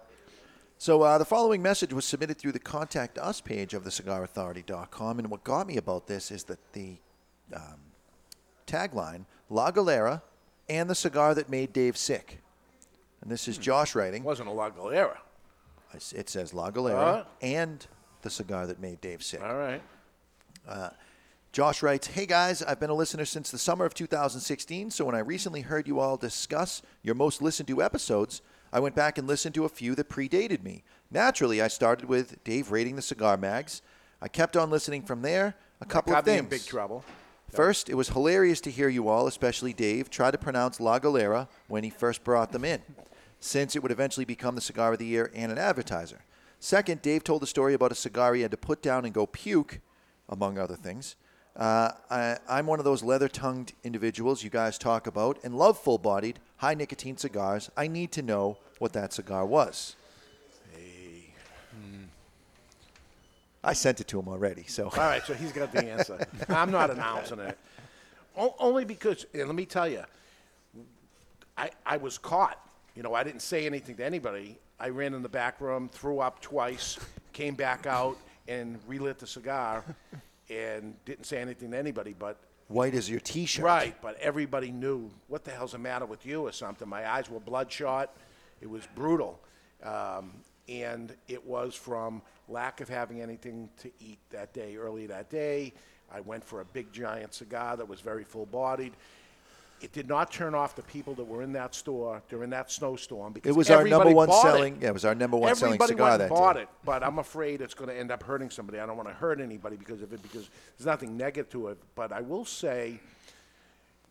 [0.77, 5.29] So uh, the following message was submitted through the Contact Us page of thecigarauthority.com, and
[5.29, 6.97] what got me about this is that the
[7.55, 7.79] um,
[8.65, 10.21] tagline, La Galera
[10.69, 12.39] and the cigar that made Dave sick.
[13.21, 14.23] And this is Josh writing.
[14.23, 15.19] It wasn't a La Galera.
[15.93, 17.25] It says La Galera Uh.
[17.41, 17.85] and
[18.21, 19.41] the cigar that made Dave sick.
[19.43, 19.81] All right.
[20.67, 20.89] Uh,
[21.51, 25.13] Josh writes, Hey guys, I've been a listener since the summer of 2016, so when
[25.13, 28.41] I recently heard you all discuss your most listened to episodes,
[28.71, 30.83] I went back and listened to a few that predated me.
[31.11, 33.83] Naturally, I started with Dave rating the cigar mags.
[34.19, 35.53] I kept on listening from there.
[35.79, 36.39] A couple of things.
[36.39, 37.03] in big trouble.
[37.53, 41.47] First, it was hilarious to hear you all, especially Dave, try to pronounce La Galera
[41.67, 42.81] when he first brought them in,
[43.39, 46.21] since it would eventually become the cigar of the year and an advertiser.
[46.59, 49.27] Second, Dave told a story about a cigar he had to put down and go
[49.27, 49.81] puke,
[50.29, 51.15] among other things.
[51.55, 55.77] Uh, I, I'm one of those leather tongued individuals you guys talk about and love
[55.77, 57.69] full bodied, high nicotine cigars.
[57.77, 59.95] I need to know what that cigar was.
[63.63, 64.85] I sent it to him already, so.
[64.85, 66.25] All right, so he's got the answer.
[66.49, 67.57] I'm not announcing it.
[68.35, 70.03] O- only because, and let me tell you,
[71.57, 72.59] I, I was caught.
[72.95, 74.57] You know, I didn't say anything to anybody.
[74.79, 76.99] I ran in the back room, threw up twice,
[77.31, 78.17] came back out,
[78.47, 79.83] and relit the cigar,
[80.49, 82.13] and didn't say anything to anybody.
[82.17, 82.37] But
[82.67, 83.63] White as your t shirt.
[83.63, 86.87] Right, but everybody knew what the hell's the matter with you or something.
[86.87, 88.15] My eyes were bloodshot.
[88.61, 89.39] It was brutal.
[89.83, 90.31] Um,
[90.67, 95.73] and it was from lack of having anything to eat that day, early that day.
[96.13, 98.93] I went for a big giant cigar that was very full bodied.
[99.81, 103.33] It did not turn off the people that were in that store during that snowstorm
[103.33, 104.75] because It was our number everybody one bought selling.
[104.75, 104.83] It.
[104.83, 106.61] Yeah, it was our number one selling Everybody cigar went that and bought day.
[106.61, 108.79] it, but I'm afraid it's going to end up hurting somebody.
[108.79, 111.77] I don't want to hurt anybody because of it, because there's nothing negative to it.
[111.95, 112.99] But I will say,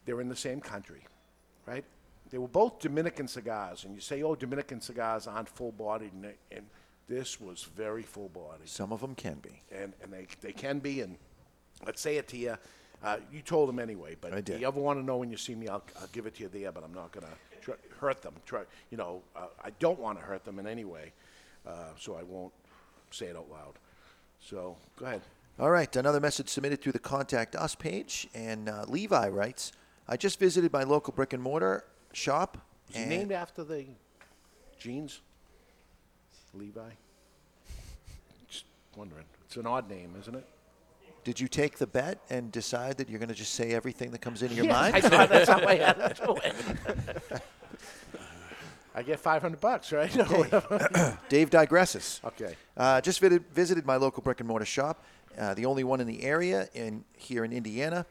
[0.04, 1.06] they're in the same country,
[1.64, 1.84] right?
[2.30, 6.66] They were both Dominican cigars, and you say, "Oh, Dominican cigars aren't full-bodied," and, and
[7.08, 8.68] this was very full-bodied.
[8.68, 9.62] Some of them can be.
[9.70, 11.00] and and they they can be.
[11.00, 11.16] And
[11.86, 12.56] let's say it to you.
[13.02, 14.54] Uh, you told them anyway, but I did.
[14.54, 16.44] if you ever want to know when you see me, I'll, I'll give it to
[16.44, 16.70] you there.
[16.70, 18.34] But I'm not going to hurt them.
[18.46, 21.12] Try, you know, uh, I don't want to hurt them in any way,
[21.66, 22.52] uh, so I won't
[23.10, 23.74] say it out loud.
[24.40, 25.22] So go ahead.
[25.58, 28.26] All right, another message submitted through the Contact Us page.
[28.34, 29.72] And uh, Levi writes
[30.08, 32.58] I just visited my local brick and mortar shop.
[32.90, 33.84] Is he and- named after the
[34.78, 35.20] jeans?
[36.54, 36.90] Levi.
[38.48, 38.64] Just
[38.96, 39.24] wondering.
[39.46, 40.46] It's an odd name, isn't it?
[41.24, 44.20] Did you take the bet and decide that you're going to just say everything that
[44.20, 44.96] comes into your mind?
[44.96, 47.42] I thought that's how I had to do it.
[48.94, 50.12] I get 500 bucks, right?
[50.30, 51.18] Whatever.
[51.28, 52.22] Dave digresses.
[52.24, 52.56] Okay.
[52.76, 55.04] Uh, just visited, visited my local brick and mortar shop,
[55.38, 58.04] uh, the only one in the area in here in Indiana,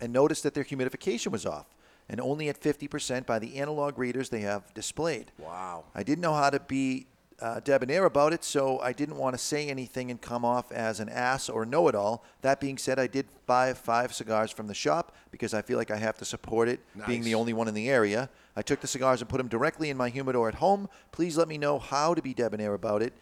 [0.00, 1.66] and noticed that their humidification was off
[2.08, 5.30] and only at 50% by the analog readers they have displayed.
[5.38, 5.84] Wow.
[5.94, 7.06] I didn't know how to be
[7.42, 11.00] uh, debonair about it, so I didn't want to say anything and come off as
[11.00, 12.24] an ass or know it all.
[12.40, 15.90] That being said, I did buy five cigars from the shop because I feel like
[15.90, 18.30] I have to support it, being the only one in the area.
[18.56, 20.88] I took the cigars and put them directly in my humidor at home.
[21.10, 23.12] Please let me know how to be debonair about it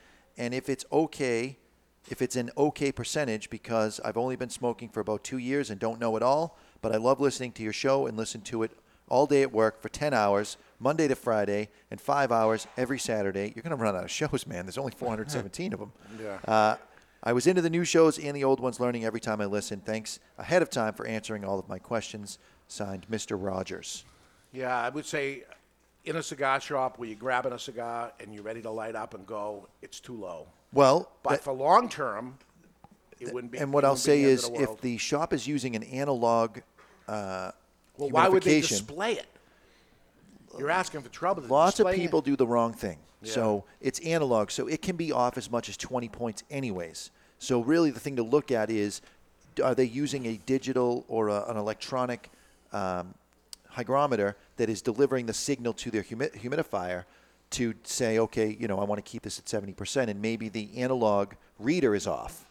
[0.40, 1.59] and if it's okay,
[2.09, 5.78] if it's an okay percentage, because I've only been smoking for about two years and
[5.78, 6.56] don't know it all.
[6.80, 8.70] But I love listening to your show and listen to it
[9.09, 13.52] all day at work for 10 hours, Monday to Friday, and five hours every Saturday.
[13.55, 14.65] You're going to run out of shows, man.
[14.65, 15.93] There's only 417 of them.
[16.20, 16.39] Yeah.
[16.47, 16.77] Uh,
[17.23, 19.81] I was into the new shows and the old ones, learning every time I listen.
[19.81, 22.39] Thanks ahead of time for answering all of my questions.
[22.66, 23.36] Signed, Mr.
[23.39, 24.05] Rogers.
[24.52, 25.44] Yeah, I would say
[26.07, 29.12] in a cigar shop where you're grabbing a cigar and you're ready to light up
[29.12, 30.47] and go, it's too low.
[30.73, 32.39] Well, But that- for long term,
[33.19, 33.59] it wouldn't be.
[33.59, 36.61] and what I'll say is, the if the shop is using an analog
[37.07, 37.51] uh,
[37.98, 39.27] well, why would they display it?
[40.59, 41.43] You're asking for trouble.
[41.44, 41.97] Lots of it.
[41.97, 42.98] people do the wrong thing.
[43.22, 43.32] Yeah.
[43.32, 47.10] So it's analog, so it can be off as much as 20 points, anyways.
[47.39, 49.01] So really, the thing to look at is,
[49.62, 52.31] are they using a digital or a, an electronic
[52.72, 53.14] um,
[53.68, 57.05] hygrometer that is delivering the signal to their humi- humidifier
[57.51, 60.68] to say, okay, you know, I want to keep this at 70%, and maybe the
[60.77, 62.47] analog reader is off.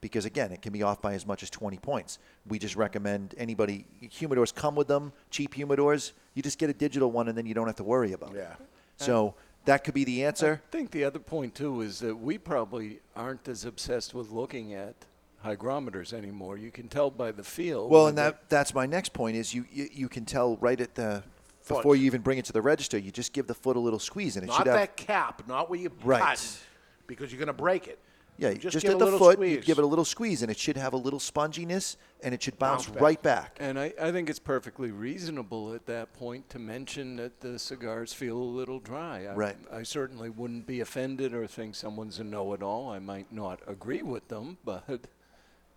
[0.00, 2.18] Because again, it can be off by as much as 20 points.
[2.48, 6.12] We just recommend anybody, humidors come with them, cheap humidors.
[6.34, 8.38] You just get a digital one and then you don't have to worry about it.
[8.38, 8.54] Yeah.
[8.96, 9.34] So
[9.66, 10.62] that could be the answer.
[10.68, 14.72] I think the other point too is that we probably aren't as obsessed with looking
[14.72, 14.94] at
[15.42, 16.56] hygrometers anymore.
[16.56, 17.88] You can tell by the feel.
[17.88, 20.94] Well, and that that's my next point is you, you, you can tell right at
[20.94, 21.22] the
[21.60, 21.76] Foot.
[21.78, 23.98] before you even bring it to the register, you just give the foot a little
[23.98, 26.22] squeeze and it Not should have that cap, not where you Right.
[26.22, 26.58] cut,
[27.06, 27.98] because you're going to break it.
[28.40, 30.78] Yeah, just, just at the foot, you give it a little squeeze and it should
[30.78, 33.02] have a little sponginess and it should bounce, Bounce back.
[33.02, 33.56] right back.
[33.60, 38.14] And I, I think it's perfectly reasonable at that point to mention that the cigars
[38.14, 39.26] feel a little dry.
[39.26, 39.56] I, Right.
[39.70, 42.88] I certainly wouldn't be offended or think someone's a know-it-all.
[42.88, 44.88] I might not agree with them, but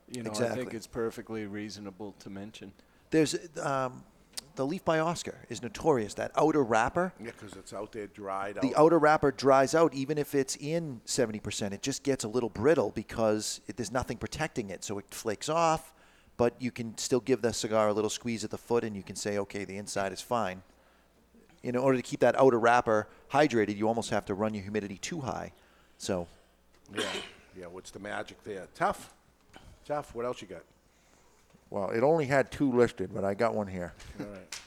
[0.10, 2.72] you know, I think it's perfectly reasonable to mention.
[3.10, 4.03] There's um,
[4.56, 6.14] the Leaf by Oscar is notorious.
[6.16, 8.84] That outer wrapper, Yeah, because it's out there dried the out.
[8.86, 11.72] outer wrapper dries out even if it's in 70%.
[11.74, 14.84] It just gets a little brittle because it, there's nothing protecting it.
[14.84, 15.94] So it flakes off,
[16.38, 19.04] but you can still give the cigar a little squeeze at the foot and you
[19.04, 20.62] can say, okay, the inside is fine.
[21.64, 24.98] In order to keep that outer wrapper hydrated, you almost have to run your humidity
[24.98, 25.54] too high.
[25.98, 26.28] So
[26.94, 27.06] Yeah,
[27.58, 27.66] yeah.
[27.68, 28.68] What's the magic there?
[28.76, 29.14] Tough,
[29.86, 30.14] tough.
[30.14, 30.64] What else you got?
[31.74, 33.94] Well, it only had two listed, but I got one here.
[34.20, 34.62] All right.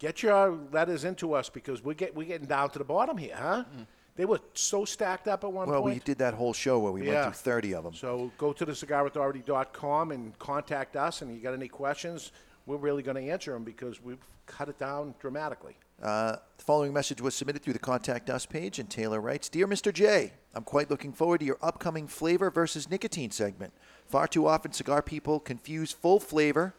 [0.00, 3.36] Get your letters into us because we get we're getting down to the bottom here,
[3.36, 3.62] huh?
[3.78, 3.86] Mm.
[4.16, 5.70] They were so stacked up at one point.
[5.70, 5.94] Well, point.
[5.94, 7.26] we did that whole show where we Yeah.
[7.26, 7.94] went through 30 of them.
[7.94, 11.22] So go to the thecigarauthority.com and contact us.
[11.22, 12.32] And you got any questions,
[12.66, 15.76] we're really going to answer them because we've cut it down dramatically.
[16.02, 19.66] Uh, the following message was submitted through the Contact Us page, and Taylor writes Dear
[19.66, 19.92] Mr.
[19.92, 23.72] J, I'm quite looking forward to your upcoming flavor versus nicotine segment.
[24.06, 26.74] Far too often, cigar people confuse full flavor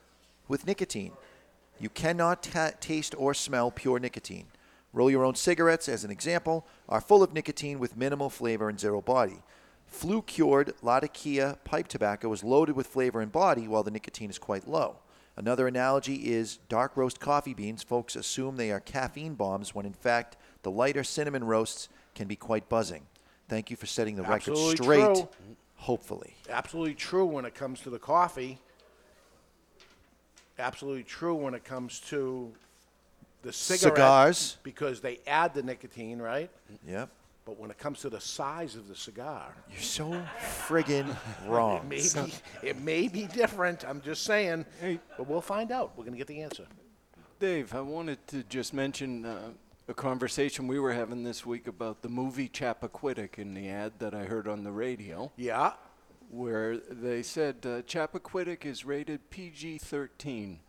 [0.48, 1.14] with nicotine.
[1.80, 4.48] You cannot ta- taste or smell pure nicotine.
[4.94, 8.80] Roll your own cigarettes, as an example, are full of nicotine with minimal flavor and
[8.80, 9.41] zero body.
[9.86, 14.38] Flue cured Latakia pipe tobacco is loaded with flavor and body, while the nicotine is
[14.38, 14.98] quite low.
[15.38, 17.84] Another analogy is dark roast coffee beans.
[17.84, 22.36] Folks assume they are caffeine bombs when in fact the lighter cinnamon roasts can be
[22.36, 23.03] quite buzzing.
[23.48, 25.16] Thank you for setting the Absolutely record straight.
[25.16, 25.30] true.
[25.78, 26.36] Hopefully.
[26.49, 28.60] Absolutely true when it comes to the coffee.
[30.60, 32.52] Absolutely true when it comes to
[33.41, 33.95] the cigarette.
[33.95, 34.58] Cigars.
[34.64, 36.52] Because they add the nicotine, right?
[36.88, 37.10] Yep.
[37.52, 41.14] But when it comes to the size of the cigar, You're so friggin'
[41.45, 41.80] wrong.
[41.91, 42.34] It may, be,
[42.64, 43.84] it may be different.
[43.86, 44.65] I'm just saying.
[45.18, 45.91] But we'll find out.
[45.98, 46.65] We're going to get the answer.
[47.41, 49.49] Dave, I wanted to just mention uh,
[49.90, 54.14] a conversation we were having this week about the movie Chappaquiddick in the ad that
[54.14, 55.30] I heard on the radio.
[55.36, 55.73] Yeah.
[56.30, 60.61] Where they said uh, Chappaquiddick is rated PG 13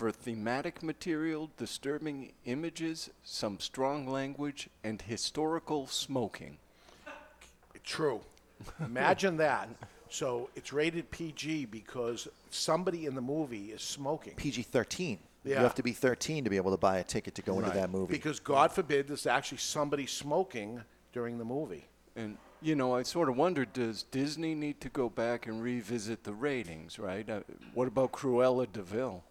[0.00, 6.56] for thematic material, disturbing images, some strong language, and historical smoking.
[7.84, 8.22] True.
[8.80, 9.68] Imagine that.
[10.08, 14.32] So it's rated PG because somebody in the movie is smoking.
[14.36, 15.18] PG 13.
[15.44, 15.60] You Yeah.
[15.60, 17.90] have to be 13 to be able to buy a ticket to go into that
[17.90, 18.12] movie.
[18.12, 20.82] Because God forbid there's actually somebody smoking
[21.12, 21.84] during the movie.
[22.16, 26.24] And you know, I sort of wondered, does Disney need to go back and revisit
[26.24, 26.98] the ratings?
[26.98, 27.28] Right?
[27.28, 27.40] Uh,
[27.74, 29.24] what about Cruella de Vil?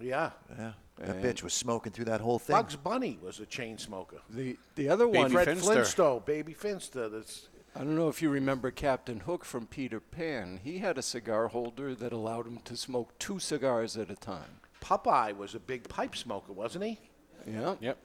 [0.00, 0.30] Yeah.
[0.58, 0.72] Yeah.
[0.98, 2.54] That And- bitch was smoking through that whole thing.
[2.54, 4.18] Bugs Bunny was a chain smoker.
[4.30, 7.08] The the other one, Fred Flintstone, Baby Finster.
[7.08, 10.60] That's I don't know if you remember Captain Hook from Peter Pan.
[10.62, 14.60] He had a cigar holder that allowed him to smoke two cigars at a time.
[14.80, 17.00] Popeye was a big pipe smoker, wasn't he?
[17.46, 17.74] Yeah.
[17.80, 17.98] Yep.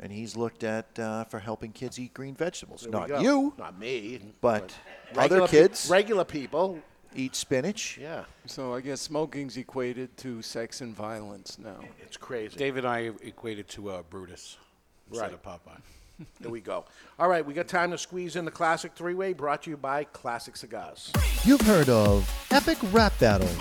[0.00, 2.82] And he's looked at uh, for helping kids eat green vegetables.
[2.82, 3.20] There we Not go.
[3.20, 4.20] you, Not me.
[4.40, 4.74] but,
[5.14, 6.80] regular other pe- kids regular people.
[7.16, 7.98] Eat spinach.
[8.00, 8.24] Yeah.
[8.46, 11.80] So I guess smoking's equated to sex and violence now.
[12.02, 12.56] It's crazy.
[12.56, 14.56] David and I equated to uh, Brutus
[15.08, 15.32] instead Right.
[15.32, 15.80] of Popeye.
[16.40, 16.84] There we go.
[17.18, 19.32] All right, we got time to squeeze in the classic three-way.
[19.34, 21.12] Brought to you by Classic Cigars.
[21.44, 23.54] You've heard of epic rap battles.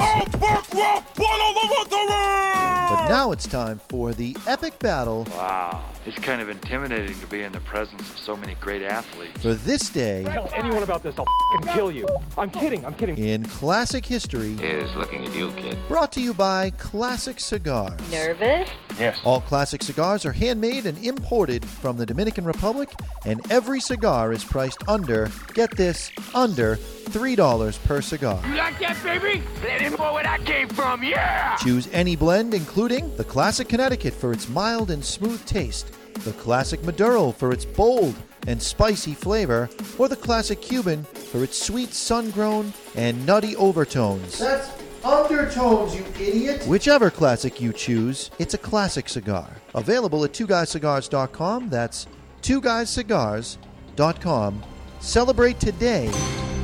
[2.87, 7.41] But now it's time for the epic battle Wow, it's kind of intimidating to be
[7.41, 9.41] in the presence of so many great athletes.
[9.41, 11.25] for this day Tell anyone about this, I'll
[11.61, 12.07] f***ing kill you.
[12.37, 13.17] I'm kidding, I'm kidding.
[13.17, 14.53] in classic history.
[14.61, 15.77] Is looking at you, kid.
[15.87, 17.99] Brought to you by Classic Cigars.
[18.11, 18.69] Nervous?
[18.99, 19.19] Yes.
[19.23, 22.89] All classic cigars are handmade and imported from the Dominican Republic,
[23.25, 28.41] and every cigar is priced under, get this, under $3 per cigar.
[28.47, 29.43] You like that, baby?
[29.63, 31.55] Let him know where that came from, yeah!
[31.57, 35.91] Choose any blend, including the Classic Connecticut for its mild and smooth taste,
[36.23, 38.15] the Classic Maduro for its bold
[38.47, 44.39] and spicy flavor, or the Classic Cuban for its sweet sun grown and nutty overtones.
[44.39, 44.69] That's
[45.03, 46.65] undertones, you idiot!
[46.67, 49.49] Whichever classic you choose, it's a classic cigar.
[49.75, 51.69] Available at twoguyscigars.com.
[51.69, 52.07] That's
[52.45, 54.63] twoguyscigars.com.
[54.99, 56.05] Celebrate today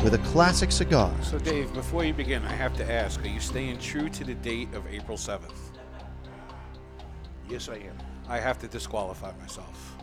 [0.04, 1.12] with a classic cigar.
[1.24, 4.36] So, Dave, before you begin, I have to ask: Are you staying true to the
[4.36, 5.72] date of April seventh?
[7.50, 7.98] Yes, I am.
[8.30, 9.96] I have to disqualify myself.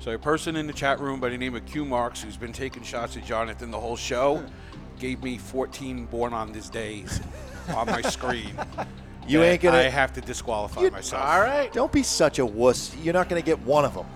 [0.00, 2.54] So, a person in the chat room by the name of Q Marks, who's been
[2.54, 4.42] taking shots at Jonathan the whole show,
[4.98, 7.20] gave me 14 born on this days
[7.76, 8.54] on my screen.
[9.28, 11.22] You ain't gonna- I have to disqualify myself.
[11.22, 11.70] All right.
[11.74, 12.96] Don't be such a wuss.
[13.02, 14.06] You're not going to get one of them.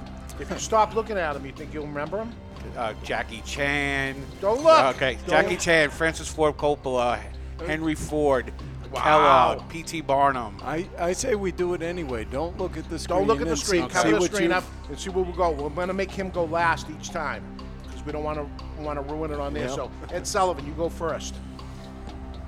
[0.40, 2.32] If you stop looking at him, you think you'll remember him?
[2.76, 4.16] Uh, Jackie Chan.
[4.40, 4.96] Don't look.
[4.96, 7.18] Okay, Don't- Jackie Chan, Francis Ford Coppola,
[7.66, 8.52] Henry Ford,
[8.92, 9.02] Wow.
[9.02, 10.00] Kellogg, P.T.
[10.02, 10.56] Barnum.
[10.62, 12.24] I, I say we do it anyway.
[12.24, 13.18] Don't look at the screen.
[13.18, 13.82] Don't look at the screen.
[13.82, 15.50] see- Cover see the what screen up and see where we go.
[15.50, 17.44] We're going to make him go last each time
[17.82, 19.64] because we don't want to want to ruin it on there.
[19.66, 19.74] Yep.
[19.74, 21.34] So Ed Sullivan, you go first.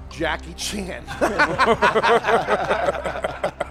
[0.08, 1.04] Jackie Chan.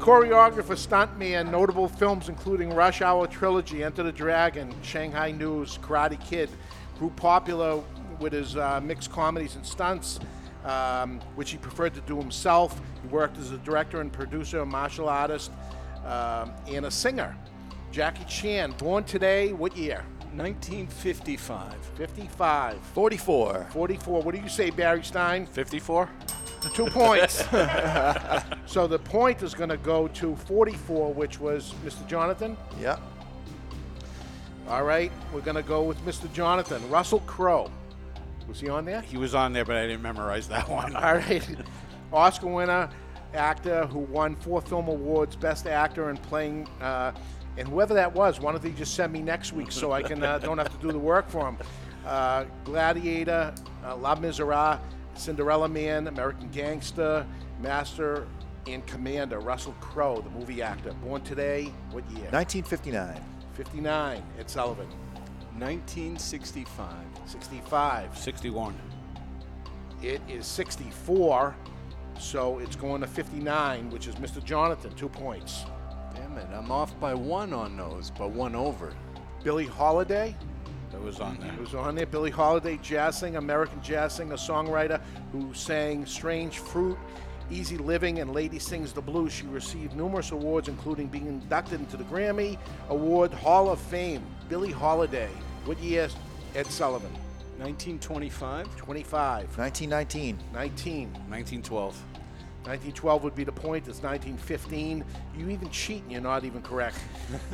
[0.00, 6.48] Choreographer, stuntman, notable films including Rush Hour Trilogy, Enter the Dragon, Shanghai Noon, Karate Kid.
[6.98, 7.82] Grew popular
[8.18, 10.18] with his uh, mixed comedies and stunts,
[10.64, 12.80] um, which he preferred to do himself.
[13.02, 15.50] He worked as a director and producer, a martial artist,
[16.06, 17.36] um, and a singer.
[17.92, 20.02] Jackie Chan, born today, what year?
[20.34, 21.74] 1955.
[21.96, 22.78] 55.
[22.94, 23.66] 44.
[23.70, 24.22] 44.
[24.22, 25.44] What do you say, Barry Stein?
[25.44, 26.08] 54.
[26.68, 27.44] Two points.
[28.66, 32.06] so the point is going to go to 44, which was Mr.
[32.06, 32.56] Jonathan.
[32.80, 32.98] Yeah.
[34.68, 36.32] All right, we're going to go with Mr.
[36.32, 36.88] Jonathan.
[36.90, 37.70] Russell Crowe.
[38.46, 39.00] Was he on there?
[39.00, 40.94] He was on there, but I didn't memorize that one.
[40.96, 41.48] All right.
[42.12, 42.90] Oscar winner,
[43.34, 46.68] actor who won four film awards, Best Actor, and playing.
[46.80, 47.12] Uh,
[47.56, 50.22] and whoever that was, why don't they just send me next week so I can
[50.22, 51.58] uh, don't have to do the work for him?
[52.06, 53.54] Uh, Gladiator,
[53.84, 54.80] uh, La Misera,
[55.20, 57.26] Cinderella Man, American Gangster,
[57.60, 58.26] Master
[58.66, 59.38] and Commander.
[59.38, 61.64] Russell Crowe, the movie actor, born today.
[61.90, 62.30] What year?
[62.30, 63.22] 1959.
[63.52, 64.22] 59.
[64.38, 64.88] Ed Sullivan.
[65.58, 66.88] 1965.
[67.26, 68.18] 65.
[68.18, 68.74] 61.
[70.02, 71.54] It is 64,
[72.18, 74.42] so it's going to 59, which is Mr.
[74.42, 75.66] Jonathan, two points.
[76.14, 78.94] Damn it, I'm off by one on those, but one over.
[79.44, 80.34] Billie Holiday.
[81.00, 81.52] That was on there.
[81.52, 82.04] It was on there.
[82.04, 85.00] Billie Holiday, jazz singer, American jazz singer, songwriter
[85.32, 86.98] who sang Strange Fruit,
[87.50, 89.32] Easy Living, and Lady Sings the Blues.
[89.32, 92.58] She received numerous awards, including being inducted into the Grammy
[92.90, 94.22] Award Hall of Fame.
[94.50, 95.30] Billie Holiday.
[95.64, 96.10] What year,
[96.54, 97.12] Ed Sullivan?
[97.56, 98.76] 1925.
[98.76, 99.58] 25.
[99.58, 100.38] 1919.
[100.52, 101.12] 19.
[101.12, 102.04] 1912.
[102.64, 103.88] 1912 would be the point.
[103.88, 105.02] It's 1915.
[105.36, 106.96] You even cheat and you're not even correct.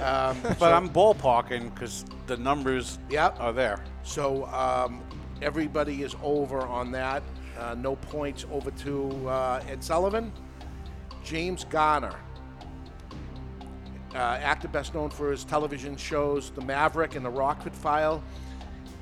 [0.03, 3.39] Um, But so- I'm ballparking because the numbers Yep.
[3.41, 3.79] are there.
[4.03, 5.03] So um,
[5.43, 7.23] everybody is over on that.
[7.59, 10.33] Uh, no points over to uh, Ed Sullivan.
[11.25, 12.15] James Garner,
[14.15, 18.23] uh, actor best known for his television shows The Maverick and The Rockford File.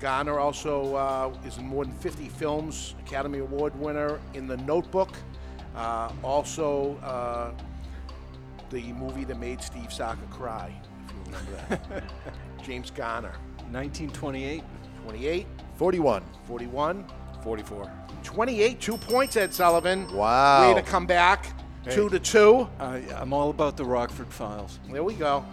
[0.01, 5.11] Garner also uh, is in more than 50 films, Academy Award winner in The Notebook.
[5.75, 7.51] Uh, also, uh,
[8.71, 10.73] the movie that made Steve Saka cry,
[11.07, 12.05] if you remember that.
[12.63, 13.35] James Garner.
[13.71, 14.63] 1928.
[15.05, 15.47] 28.
[15.77, 16.23] 41.
[16.47, 17.05] 41.
[17.43, 17.93] 44.
[18.23, 20.11] 28, two points, Ed Sullivan.
[20.15, 20.69] Wow.
[20.69, 21.47] Way to come back.
[21.85, 21.95] Hey.
[21.95, 22.69] Two to two.
[22.81, 24.81] I, I'm all about the Rockford Files.
[24.91, 25.45] There we go.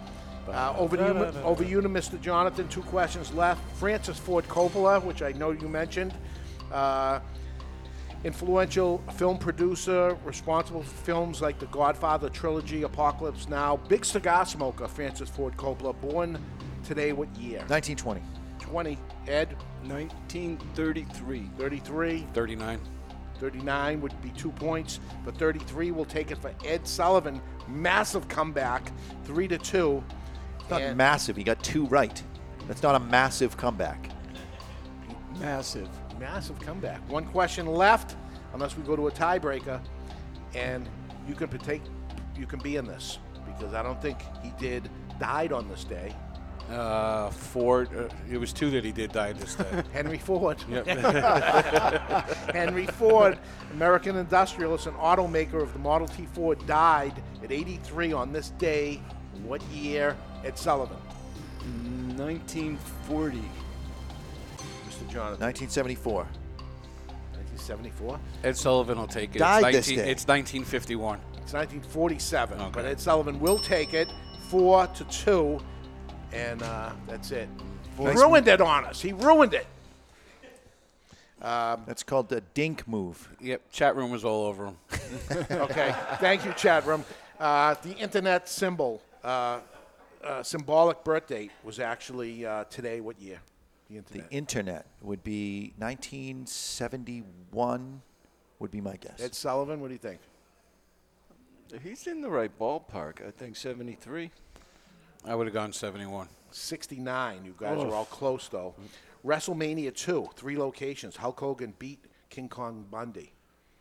[0.48, 2.20] Uh, over to you, over you to Mr.
[2.20, 2.66] Jonathan.
[2.68, 3.60] Two questions left.
[3.76, 6.14] Francis Ford Coppola, which I know you mentioned,
[6.72, 7.20] uh,
[8.24, 13.76] influential film producer, responsible for films like The Godfather trilogy, Apocalypse Now.
[13.88, 15.98] Big cigar smoker, Francis Ford Coppola.
[16.00, 16.38] Born
[16.84, 17.58] today, what year?
[17.68, 18.20] 1920.
[18.60, 18.98] 20.
[19.28, 19.56] Ed.
[19.86, 21.50] 1933.
[21.58, 22.26] 33.
[22.32, 22.80] 39.
[23.38, 27.40] 39 would be two points, but 33 will take it for Ed Sullivan.
[27.66, 28.92] Massive comeback,
[29.24, 30.02] three to two.
[30.60, 31.36] It's not And- massive.
[31.36, 32.22] He got two right.
[32.68, 34.10] That's not a massive comeback.
[35.40, 35.88] Massive.
[36.18, 37.00] Massive comeback.
[37.10, 38.16] One question left,
[38.52, 39.80] unless we go to a tiebreaker,
[40.54, 40.88] and
[41.28, 41.82] you can partake.
[42.36, 46.14] You can be in this because I don't think he did died on this day.
[46.70, 47.88] Uh, Ford.
[47.94, 49.82] Uh, it was two that he did die this day.
[49.92, 50.62] Henry Ford.
[50.68, 50.86] Yep.
[52.54, 53.38] Henry Ford,
[53.72, 59.02] American industrialist and automaker of the Model T Ford, died at 83 on this day.
[59.44, 60.16] What year?
[60.44, 60.96] at Sullivan.
[62.16, 63.42] 1940.
[65.02, 65.12] Mr.
[65.12, 65.40] Jonathan.
[65.40, 66.14] 1974.
[66.14, 68.20] 1974.
[68.44, 69.38] Ed Sullivan will take it.
[69.38, 70.10] Died it's this day.
[70.10, 71.20] It's 1951.
[71.42, 72.70] It's 1947, Okay.
[72.72, 74.08] but Ed Sullivan will take it
[74.48, 75.60] four to two,
[76.32, 77.48] and uh, that's it.
[77.98, 79.00] Nice ruined it on us.
[79.00, 79.66] He ruined it.
[81.42, 83.28] Um, That's called the dink move.
[83.40, 83.72] Yep.
[83.72, 84.76] Chat room was all over him.
[85.50, 87.04] okay, thank you, chat room.
[87.40, 89.58] Uh, the internet symbol, uh,
[90.22, 93.00] uh, symbolic birth date was actually uh, today.
[93.00, 93.40] What year?
[93.92, 94.30] The internet.
[94.30, 98.02] The internet would be 1971.
[98.58, 99.20] Would be my guess.
[99.20, 100.20] Ed Sullivan, what do you think?
[101.82, 103.26] He's in the right ballpark.
[103.26, 104.30] I think 73.
[105.24, 106.28] I would have gone 71.
[106.50, 107.44] 69.
[107.44, 107.88] You guys Oh.
[107.90, 108.74] are all close, though.
[109.24, 111.16] WrestleMania 2, three locations.
[111.16, 113.32] Hulk Hogan beat King Kong Bundy.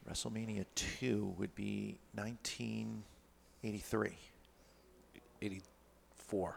[0.10, 4.18] WrestleMania 2 would be 1983.
[5.42, 6.56] 84.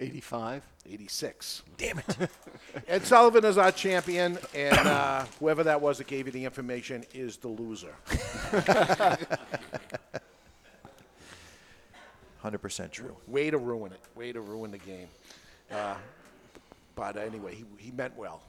[0.00, 0.66] 85.
[0.90, 1.62] 86.
[1.76, 2.16] Damn it.
[2.88, 7.04] Ed Sullivan is our champion, and uh, whoever that was that gave you the information
[7.12, 7.94] is the loser.
[12.42, 13.14] 100% true.
[13.28, 14.00] Way to ruin it.
[14.14, 15.08] Way to ruin the game.
[15.70, 15.94] Uh,
[16.94, 18.40] but anyway, he, he meant well.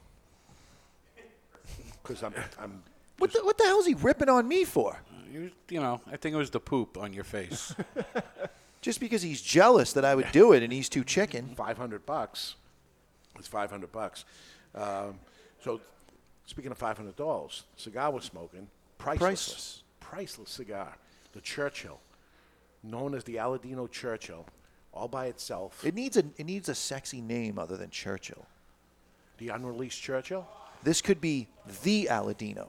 [2.02, 2.82] Because I'm, I'm
[3.18, 4.98] What the, what the hell is he ripping on me for?
[5.30, 7.74] You, you know, I think it was the poop on your face.
[8.82, 11.54] Just because he's jealous that I would do it and he's too chicken.
[11.56, 12.56] 500 bucks.
[13.38, 14.24] It's 500 bucks.
[14.74, 15.20] Um,
[15.62, 15.80] so,
[16.46, 18.66] speaking of $500, cigar was smoking.
[18.98, 19.20] Priceless.
[19.20, 19.82] Priceless.
[20.00, 20.96] Priceless cigar.
[21.32, 22.00] The Churchill,
[22.82, 24.46] known as the Aladino Churchill,
[24.92, 25.84] all by itself.
[25.86, 28.44] It needs a it needs a sexy name other than Churchill.
[29.38, 30.46] the unreleased Churchill.
[30.82, 31.48] This could be
[31.82, 32.68] the Aladino.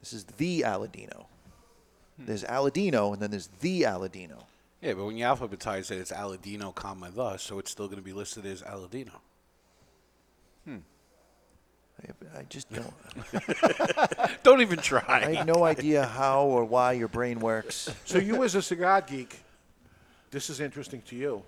[0.00, 1.24] This is the Aladino.
[2.18, 4.44] There's Aladino and then there's the Aladino.
[4.82, 8.04] Yeah, but when you alphabetize it, it's Aladino, comma the, so it's still going to
[8.04, 9.12] be listed as Aladino.
[10.64, 10.78] Hmm.
[12.02, 12.92] I, I just don't.
[14.42, 15.04] Don't even try.
[15.06, 17.94] I have no idea how or why your brain works.
[18.04, 19.38] So, you as a cigar geek,
[20.30, 21.42] this is interesting to you.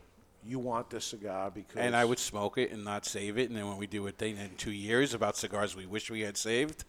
[0.46, 1.76] You want this cigar because.
[1.76, 4.10] And I would smoke it and not save it, and then when we do a
[4.12, 6.84] thing in two years about cigars we wish we had saved,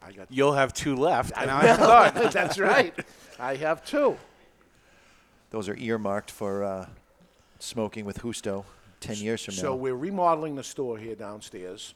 [0.00, 0.28] I got.
[0.30, 1.76] you'll have two left, and I I'm
[2.14, 2.30] done.
[2.32, 2.94] That's right.
[3.38, 4.16] I have two.
[5.50, 6.86] Those are earmarked for uh,
[7.58, 8.64] smoking with Justo
[9.00, 9.60] 10 years from now.
[9.62, 9.76] So now.
[9.76, 11.94] we're remodeling the store here downstairs,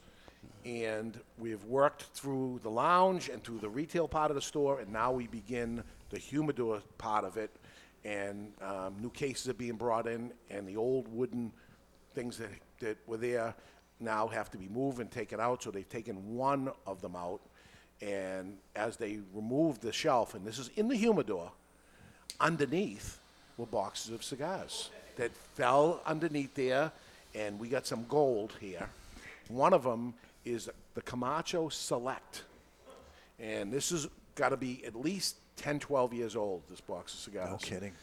[0.65, 4.91] and we've worked through the lounge and through the retail part of the store, and
[4.91, 7.49] now we begin the humidor part of it.
[8.03, 11.53] And um, new cases are being brought in, and the old wooden
[12.13, 12.49] things that,
[12.79, 13.55] that were there
[14.01, 15.63] now have to be moved and taken out.
[15.63, 17.39] So they've taken one of them out,
[18.01, 21.53] and as they remove the shelf, and this is in the humidor,
[22.41, 23.19] underneath
[23.57, 26.91] were boxes of cigars that fell underneath there,
[27.33, 28.89] and we got some gold here.
[29.47, 30.13] One of them
[30.43, 32.43] is the Camacho Select,
[33.39, 37.19] and this has got to be at least 10, 12 years old, this box of
[37.19, 37.49] cigars.
[37.49, 37.93] No kidding.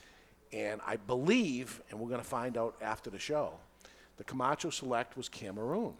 [0.52, 3.52] And I believe, and we're going to find out after the show,
[4.16, 5.94] the Camacho Select was Cameroon.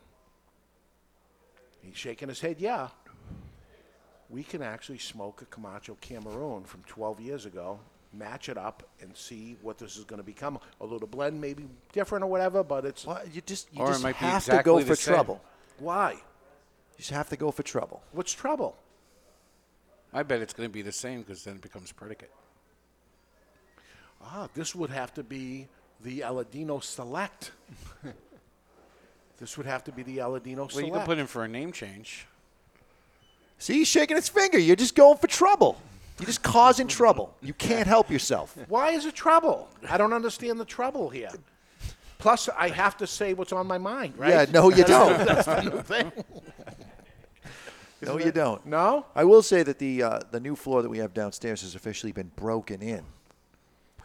[1.83, 2.89] He's shaking his head, yeah.
[4.31, 7.81] We can actually smoke a Camacho Cameroon from 12 years ago,
[8.13, 10.59] match it up, and see what this is going to become.
[10.81, 13.07] Although the blend may be different or whatever, but it's.
[13.33, 15.15] you just, Or just might have exactly to go for same.
[15.15, 15.43] trouble.
[15.79, 16.13] Why?
[16.13, 16.19] You
[16.99, 18.03] just have to go for trouble.
[18.13, 18.77] What's trouble?
[20.13, 22.31] I bet it's going to be the same because then it becomes predicate.
[24.23, 25.69] Ah, this would have to be
[26.03, 27.53] the Aladino Select.
[29.39, 30.87] this would have to be the Aladino Well, Select.
[30.87, 32.27] you can put in for a name change.
[33.59, 34.59] See, he's shaking his finger.
[34.59, 35.81] You're just going for trouble.
[36.19, 37.35] You're just causing trouble.
[37.41, 38.57] You can't help yourself.
[38.69, 39.69] Why is it trouble?
[39.89, 41.31] I don't understand the trouble here.
[42.19, 44.31] Plus, I have to say what's on my mind, right?
[44.31, 45.27] Yeah, no, you don't.
[45.27, 46.13] That's the new thing.
[48.01, 48.65] No, you don't.
[48.67, 49.07] No?
[49.15, 52.13] I will say that the uh, the new floor that we have downstairs has officially
[52.13, 53.05] been broken in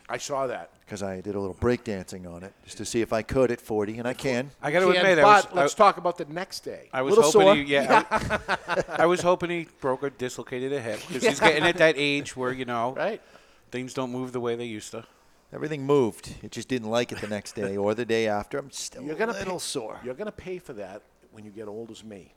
[0.10, 0.70] I saw that.
[0.86, 3.60] because I did a little breakdancing on it just to see if I could at
[3.60, 4.52] 40, and I can.
[4.62, 6.90] I got to Can, admit, I but was, let's I, talk about the next day.
[6.94, 7.56] I was Little hoping sore.
[7.56, 11.64] he, yeah, I, I was hoping he broke or dislocated a hip because he's getting
[11.64, 13.22] at that age where you know, right?
[13.70, 15.06] Things don't move the way they used to.
[15.54, 16.36] Everything moved.
[16.44, 18.58] It just didn't like it the next day or the day after.
[18.58, 20.00] I'm still You're gonna a little pay, sore.
[20.04, 21.02] You're going to pay for that
[21.32, 22.34] when you get old as me.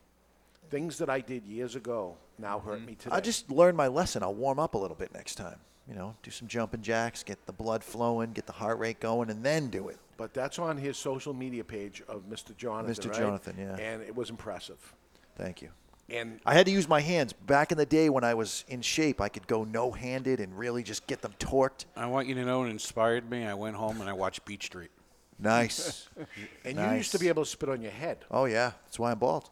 [0.69, 2.85] Things that I did years ago now hurt mm-hmm.
[2.85, 3.15] me today.
[3.15, 4.23] I just learned my lesson.
[4.23, 5.57] I'll warm up a little bit next time.
[5.91, 9.29] You know, do some jumping jacks, get the blood flowing, get the heart rate going,
[9.29, 9.97] and then do it.
[10.15, 12.55] But that's on his social media page of Mr.
[12.55, 12.93] Jonathan.
[12.93, 13.09] Mr.
[13.09, 13.19] right?
[13.19, 13.75] Jonathan, yeah.
[13.75, 14.93] And it was impressive.
[15.35, 15.67] Thank you.
[16.09, 17.33] And I had to use my hands.
[17.33, 20.57] Back in the day when I was in shape, I could go no handed and
[20.57, 21.83] really just get them torqued.
[21.97, 23.45] I want you to know it inspired me.
[23.45, 24.91] I went home and I watched Beat Street.
[25.39, 26.07] Nice.
[26.63, 28.19] and you used to be able to spit on your head.
[28.31, 29.49] Oh yeah, that's why I'm bald.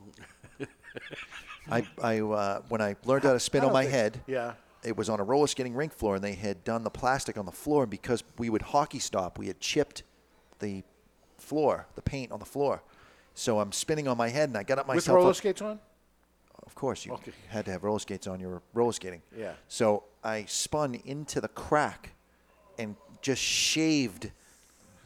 [1.69, 4.53] I, I uh, when I learned how to spin on my think- head, yeah.
[4.83, 7.45] It was on a roller skating rink floor, and they had done the plastic on
[7.45, 7.83] the floor.
[7.83, 10.03] And because we would hockey stop, we had chipped
[10.59, 10.83] the
[11.37, 12.81] floor, the paint on the floor.
[13.33, 15.05] So I'm spinning on my head, and I got up myself.
[15.07, 15.79] With roller up- skates on?
[16.65, 17.31] Of course, you Okay.
[17.47, 18.39] had to have roller skates on.
[18.39, 19.21] You were roller skating.
[19.35, 19.53] Yeah.
[19.67, 22.11] So I spun into the crack
[22.77, 24.31] and just shaved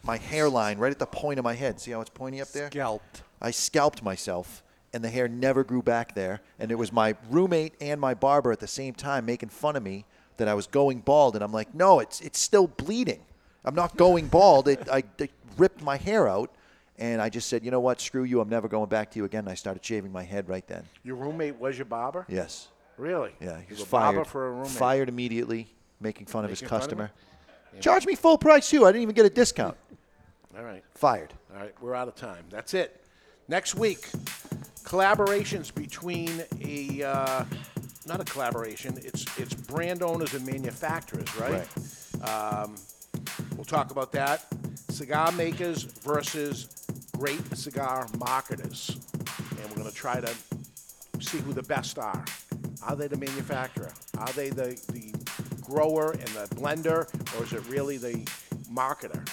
[0.04, 1.80] my hairline right at the point of my head.
[1.80, 2.70] See how it's pointy up there?
[2.70, 3.24] Scalped.
[3.42, 4.62] I scalped myself,
[4.94, 6.42] and the hair never grew back there.
[6.60, 9.84] And it was my roommate and my barber at the same time making fun of
[9.84, 10.06] me
[10.38, 11.36] that I was going bald.
[11.36, 13.22] And I'm like, no, it's it's still bleeding.
[13.66, 14.68] I'm not going bald.
[14.68, 16.54] It, I, I ripped my hair out,
[16.98, 18.02] and I just said, you know what?
[18.02, 18.42] Screw you.
[18.42, 19.42] I'm never going back to you again.
[19.42, 20.84] And I started shaving my head right then.
[21.04, 22.26] Your roommate was your barber?
[22.28, 22.68] Yes.
[22.98, 23.32] Really?
[23.42, 24.28] Yeah, he was a barber fired.
[24.28, 24.72] for a roommate.
[24.72, 25.68] Fired immediately,
[26.00, 27.12] making fun of his Making of customer.
[27.74, 27.82] him?
[27.82, 28.86] Charge me full price too.
[28.86, 29.76] I didn't even get a discount.
[30.56, 30.84] All right.
[30.94, 31.34] Fired.
[31.52, 32.44] All right, we're out of time.
[32.52, 33.04] That's it.
[33.48, 34.08] Next week,
[34.84, 37.46] collaborations between a uh,
[38.06, 38.98] not a collaboration.
[39.04, 41.68] It's it's brand owners and manufacturers, right?
[42.24, 42.76] Um,
[43.56, 44.46] we'll talk about that.
[44.90, 46.86] Cigar makers versus
[47.18, 48.98] great cigar marketers,
[49.52, 50.34] and we're going to try to
[51.20, 52.24] see who the best are.
[52.86, 53.92] Are they the manufacturer?
[54.18, 55.14] Are they the, the
[55.62, 57.08] grower and the blender,
[57.38, 58.26] or is it really the
[58.72, 59.26] marketer?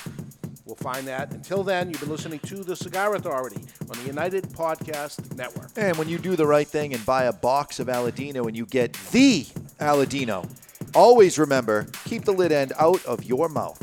[0.71, 1.33] We'll find that.
[1.33, 3.61] Until then, you've been listening to The Cigar Authority
[3.91, 5.71] on the United Podcast Network.
[5.77, 8.67] And when you do the right thing and buy a box of Aladino and you
[8.67, 9.47] get the
[9.81, 10.49] Aladino,
[10.95, 13.83] always remember keep the lid end out of your mouth.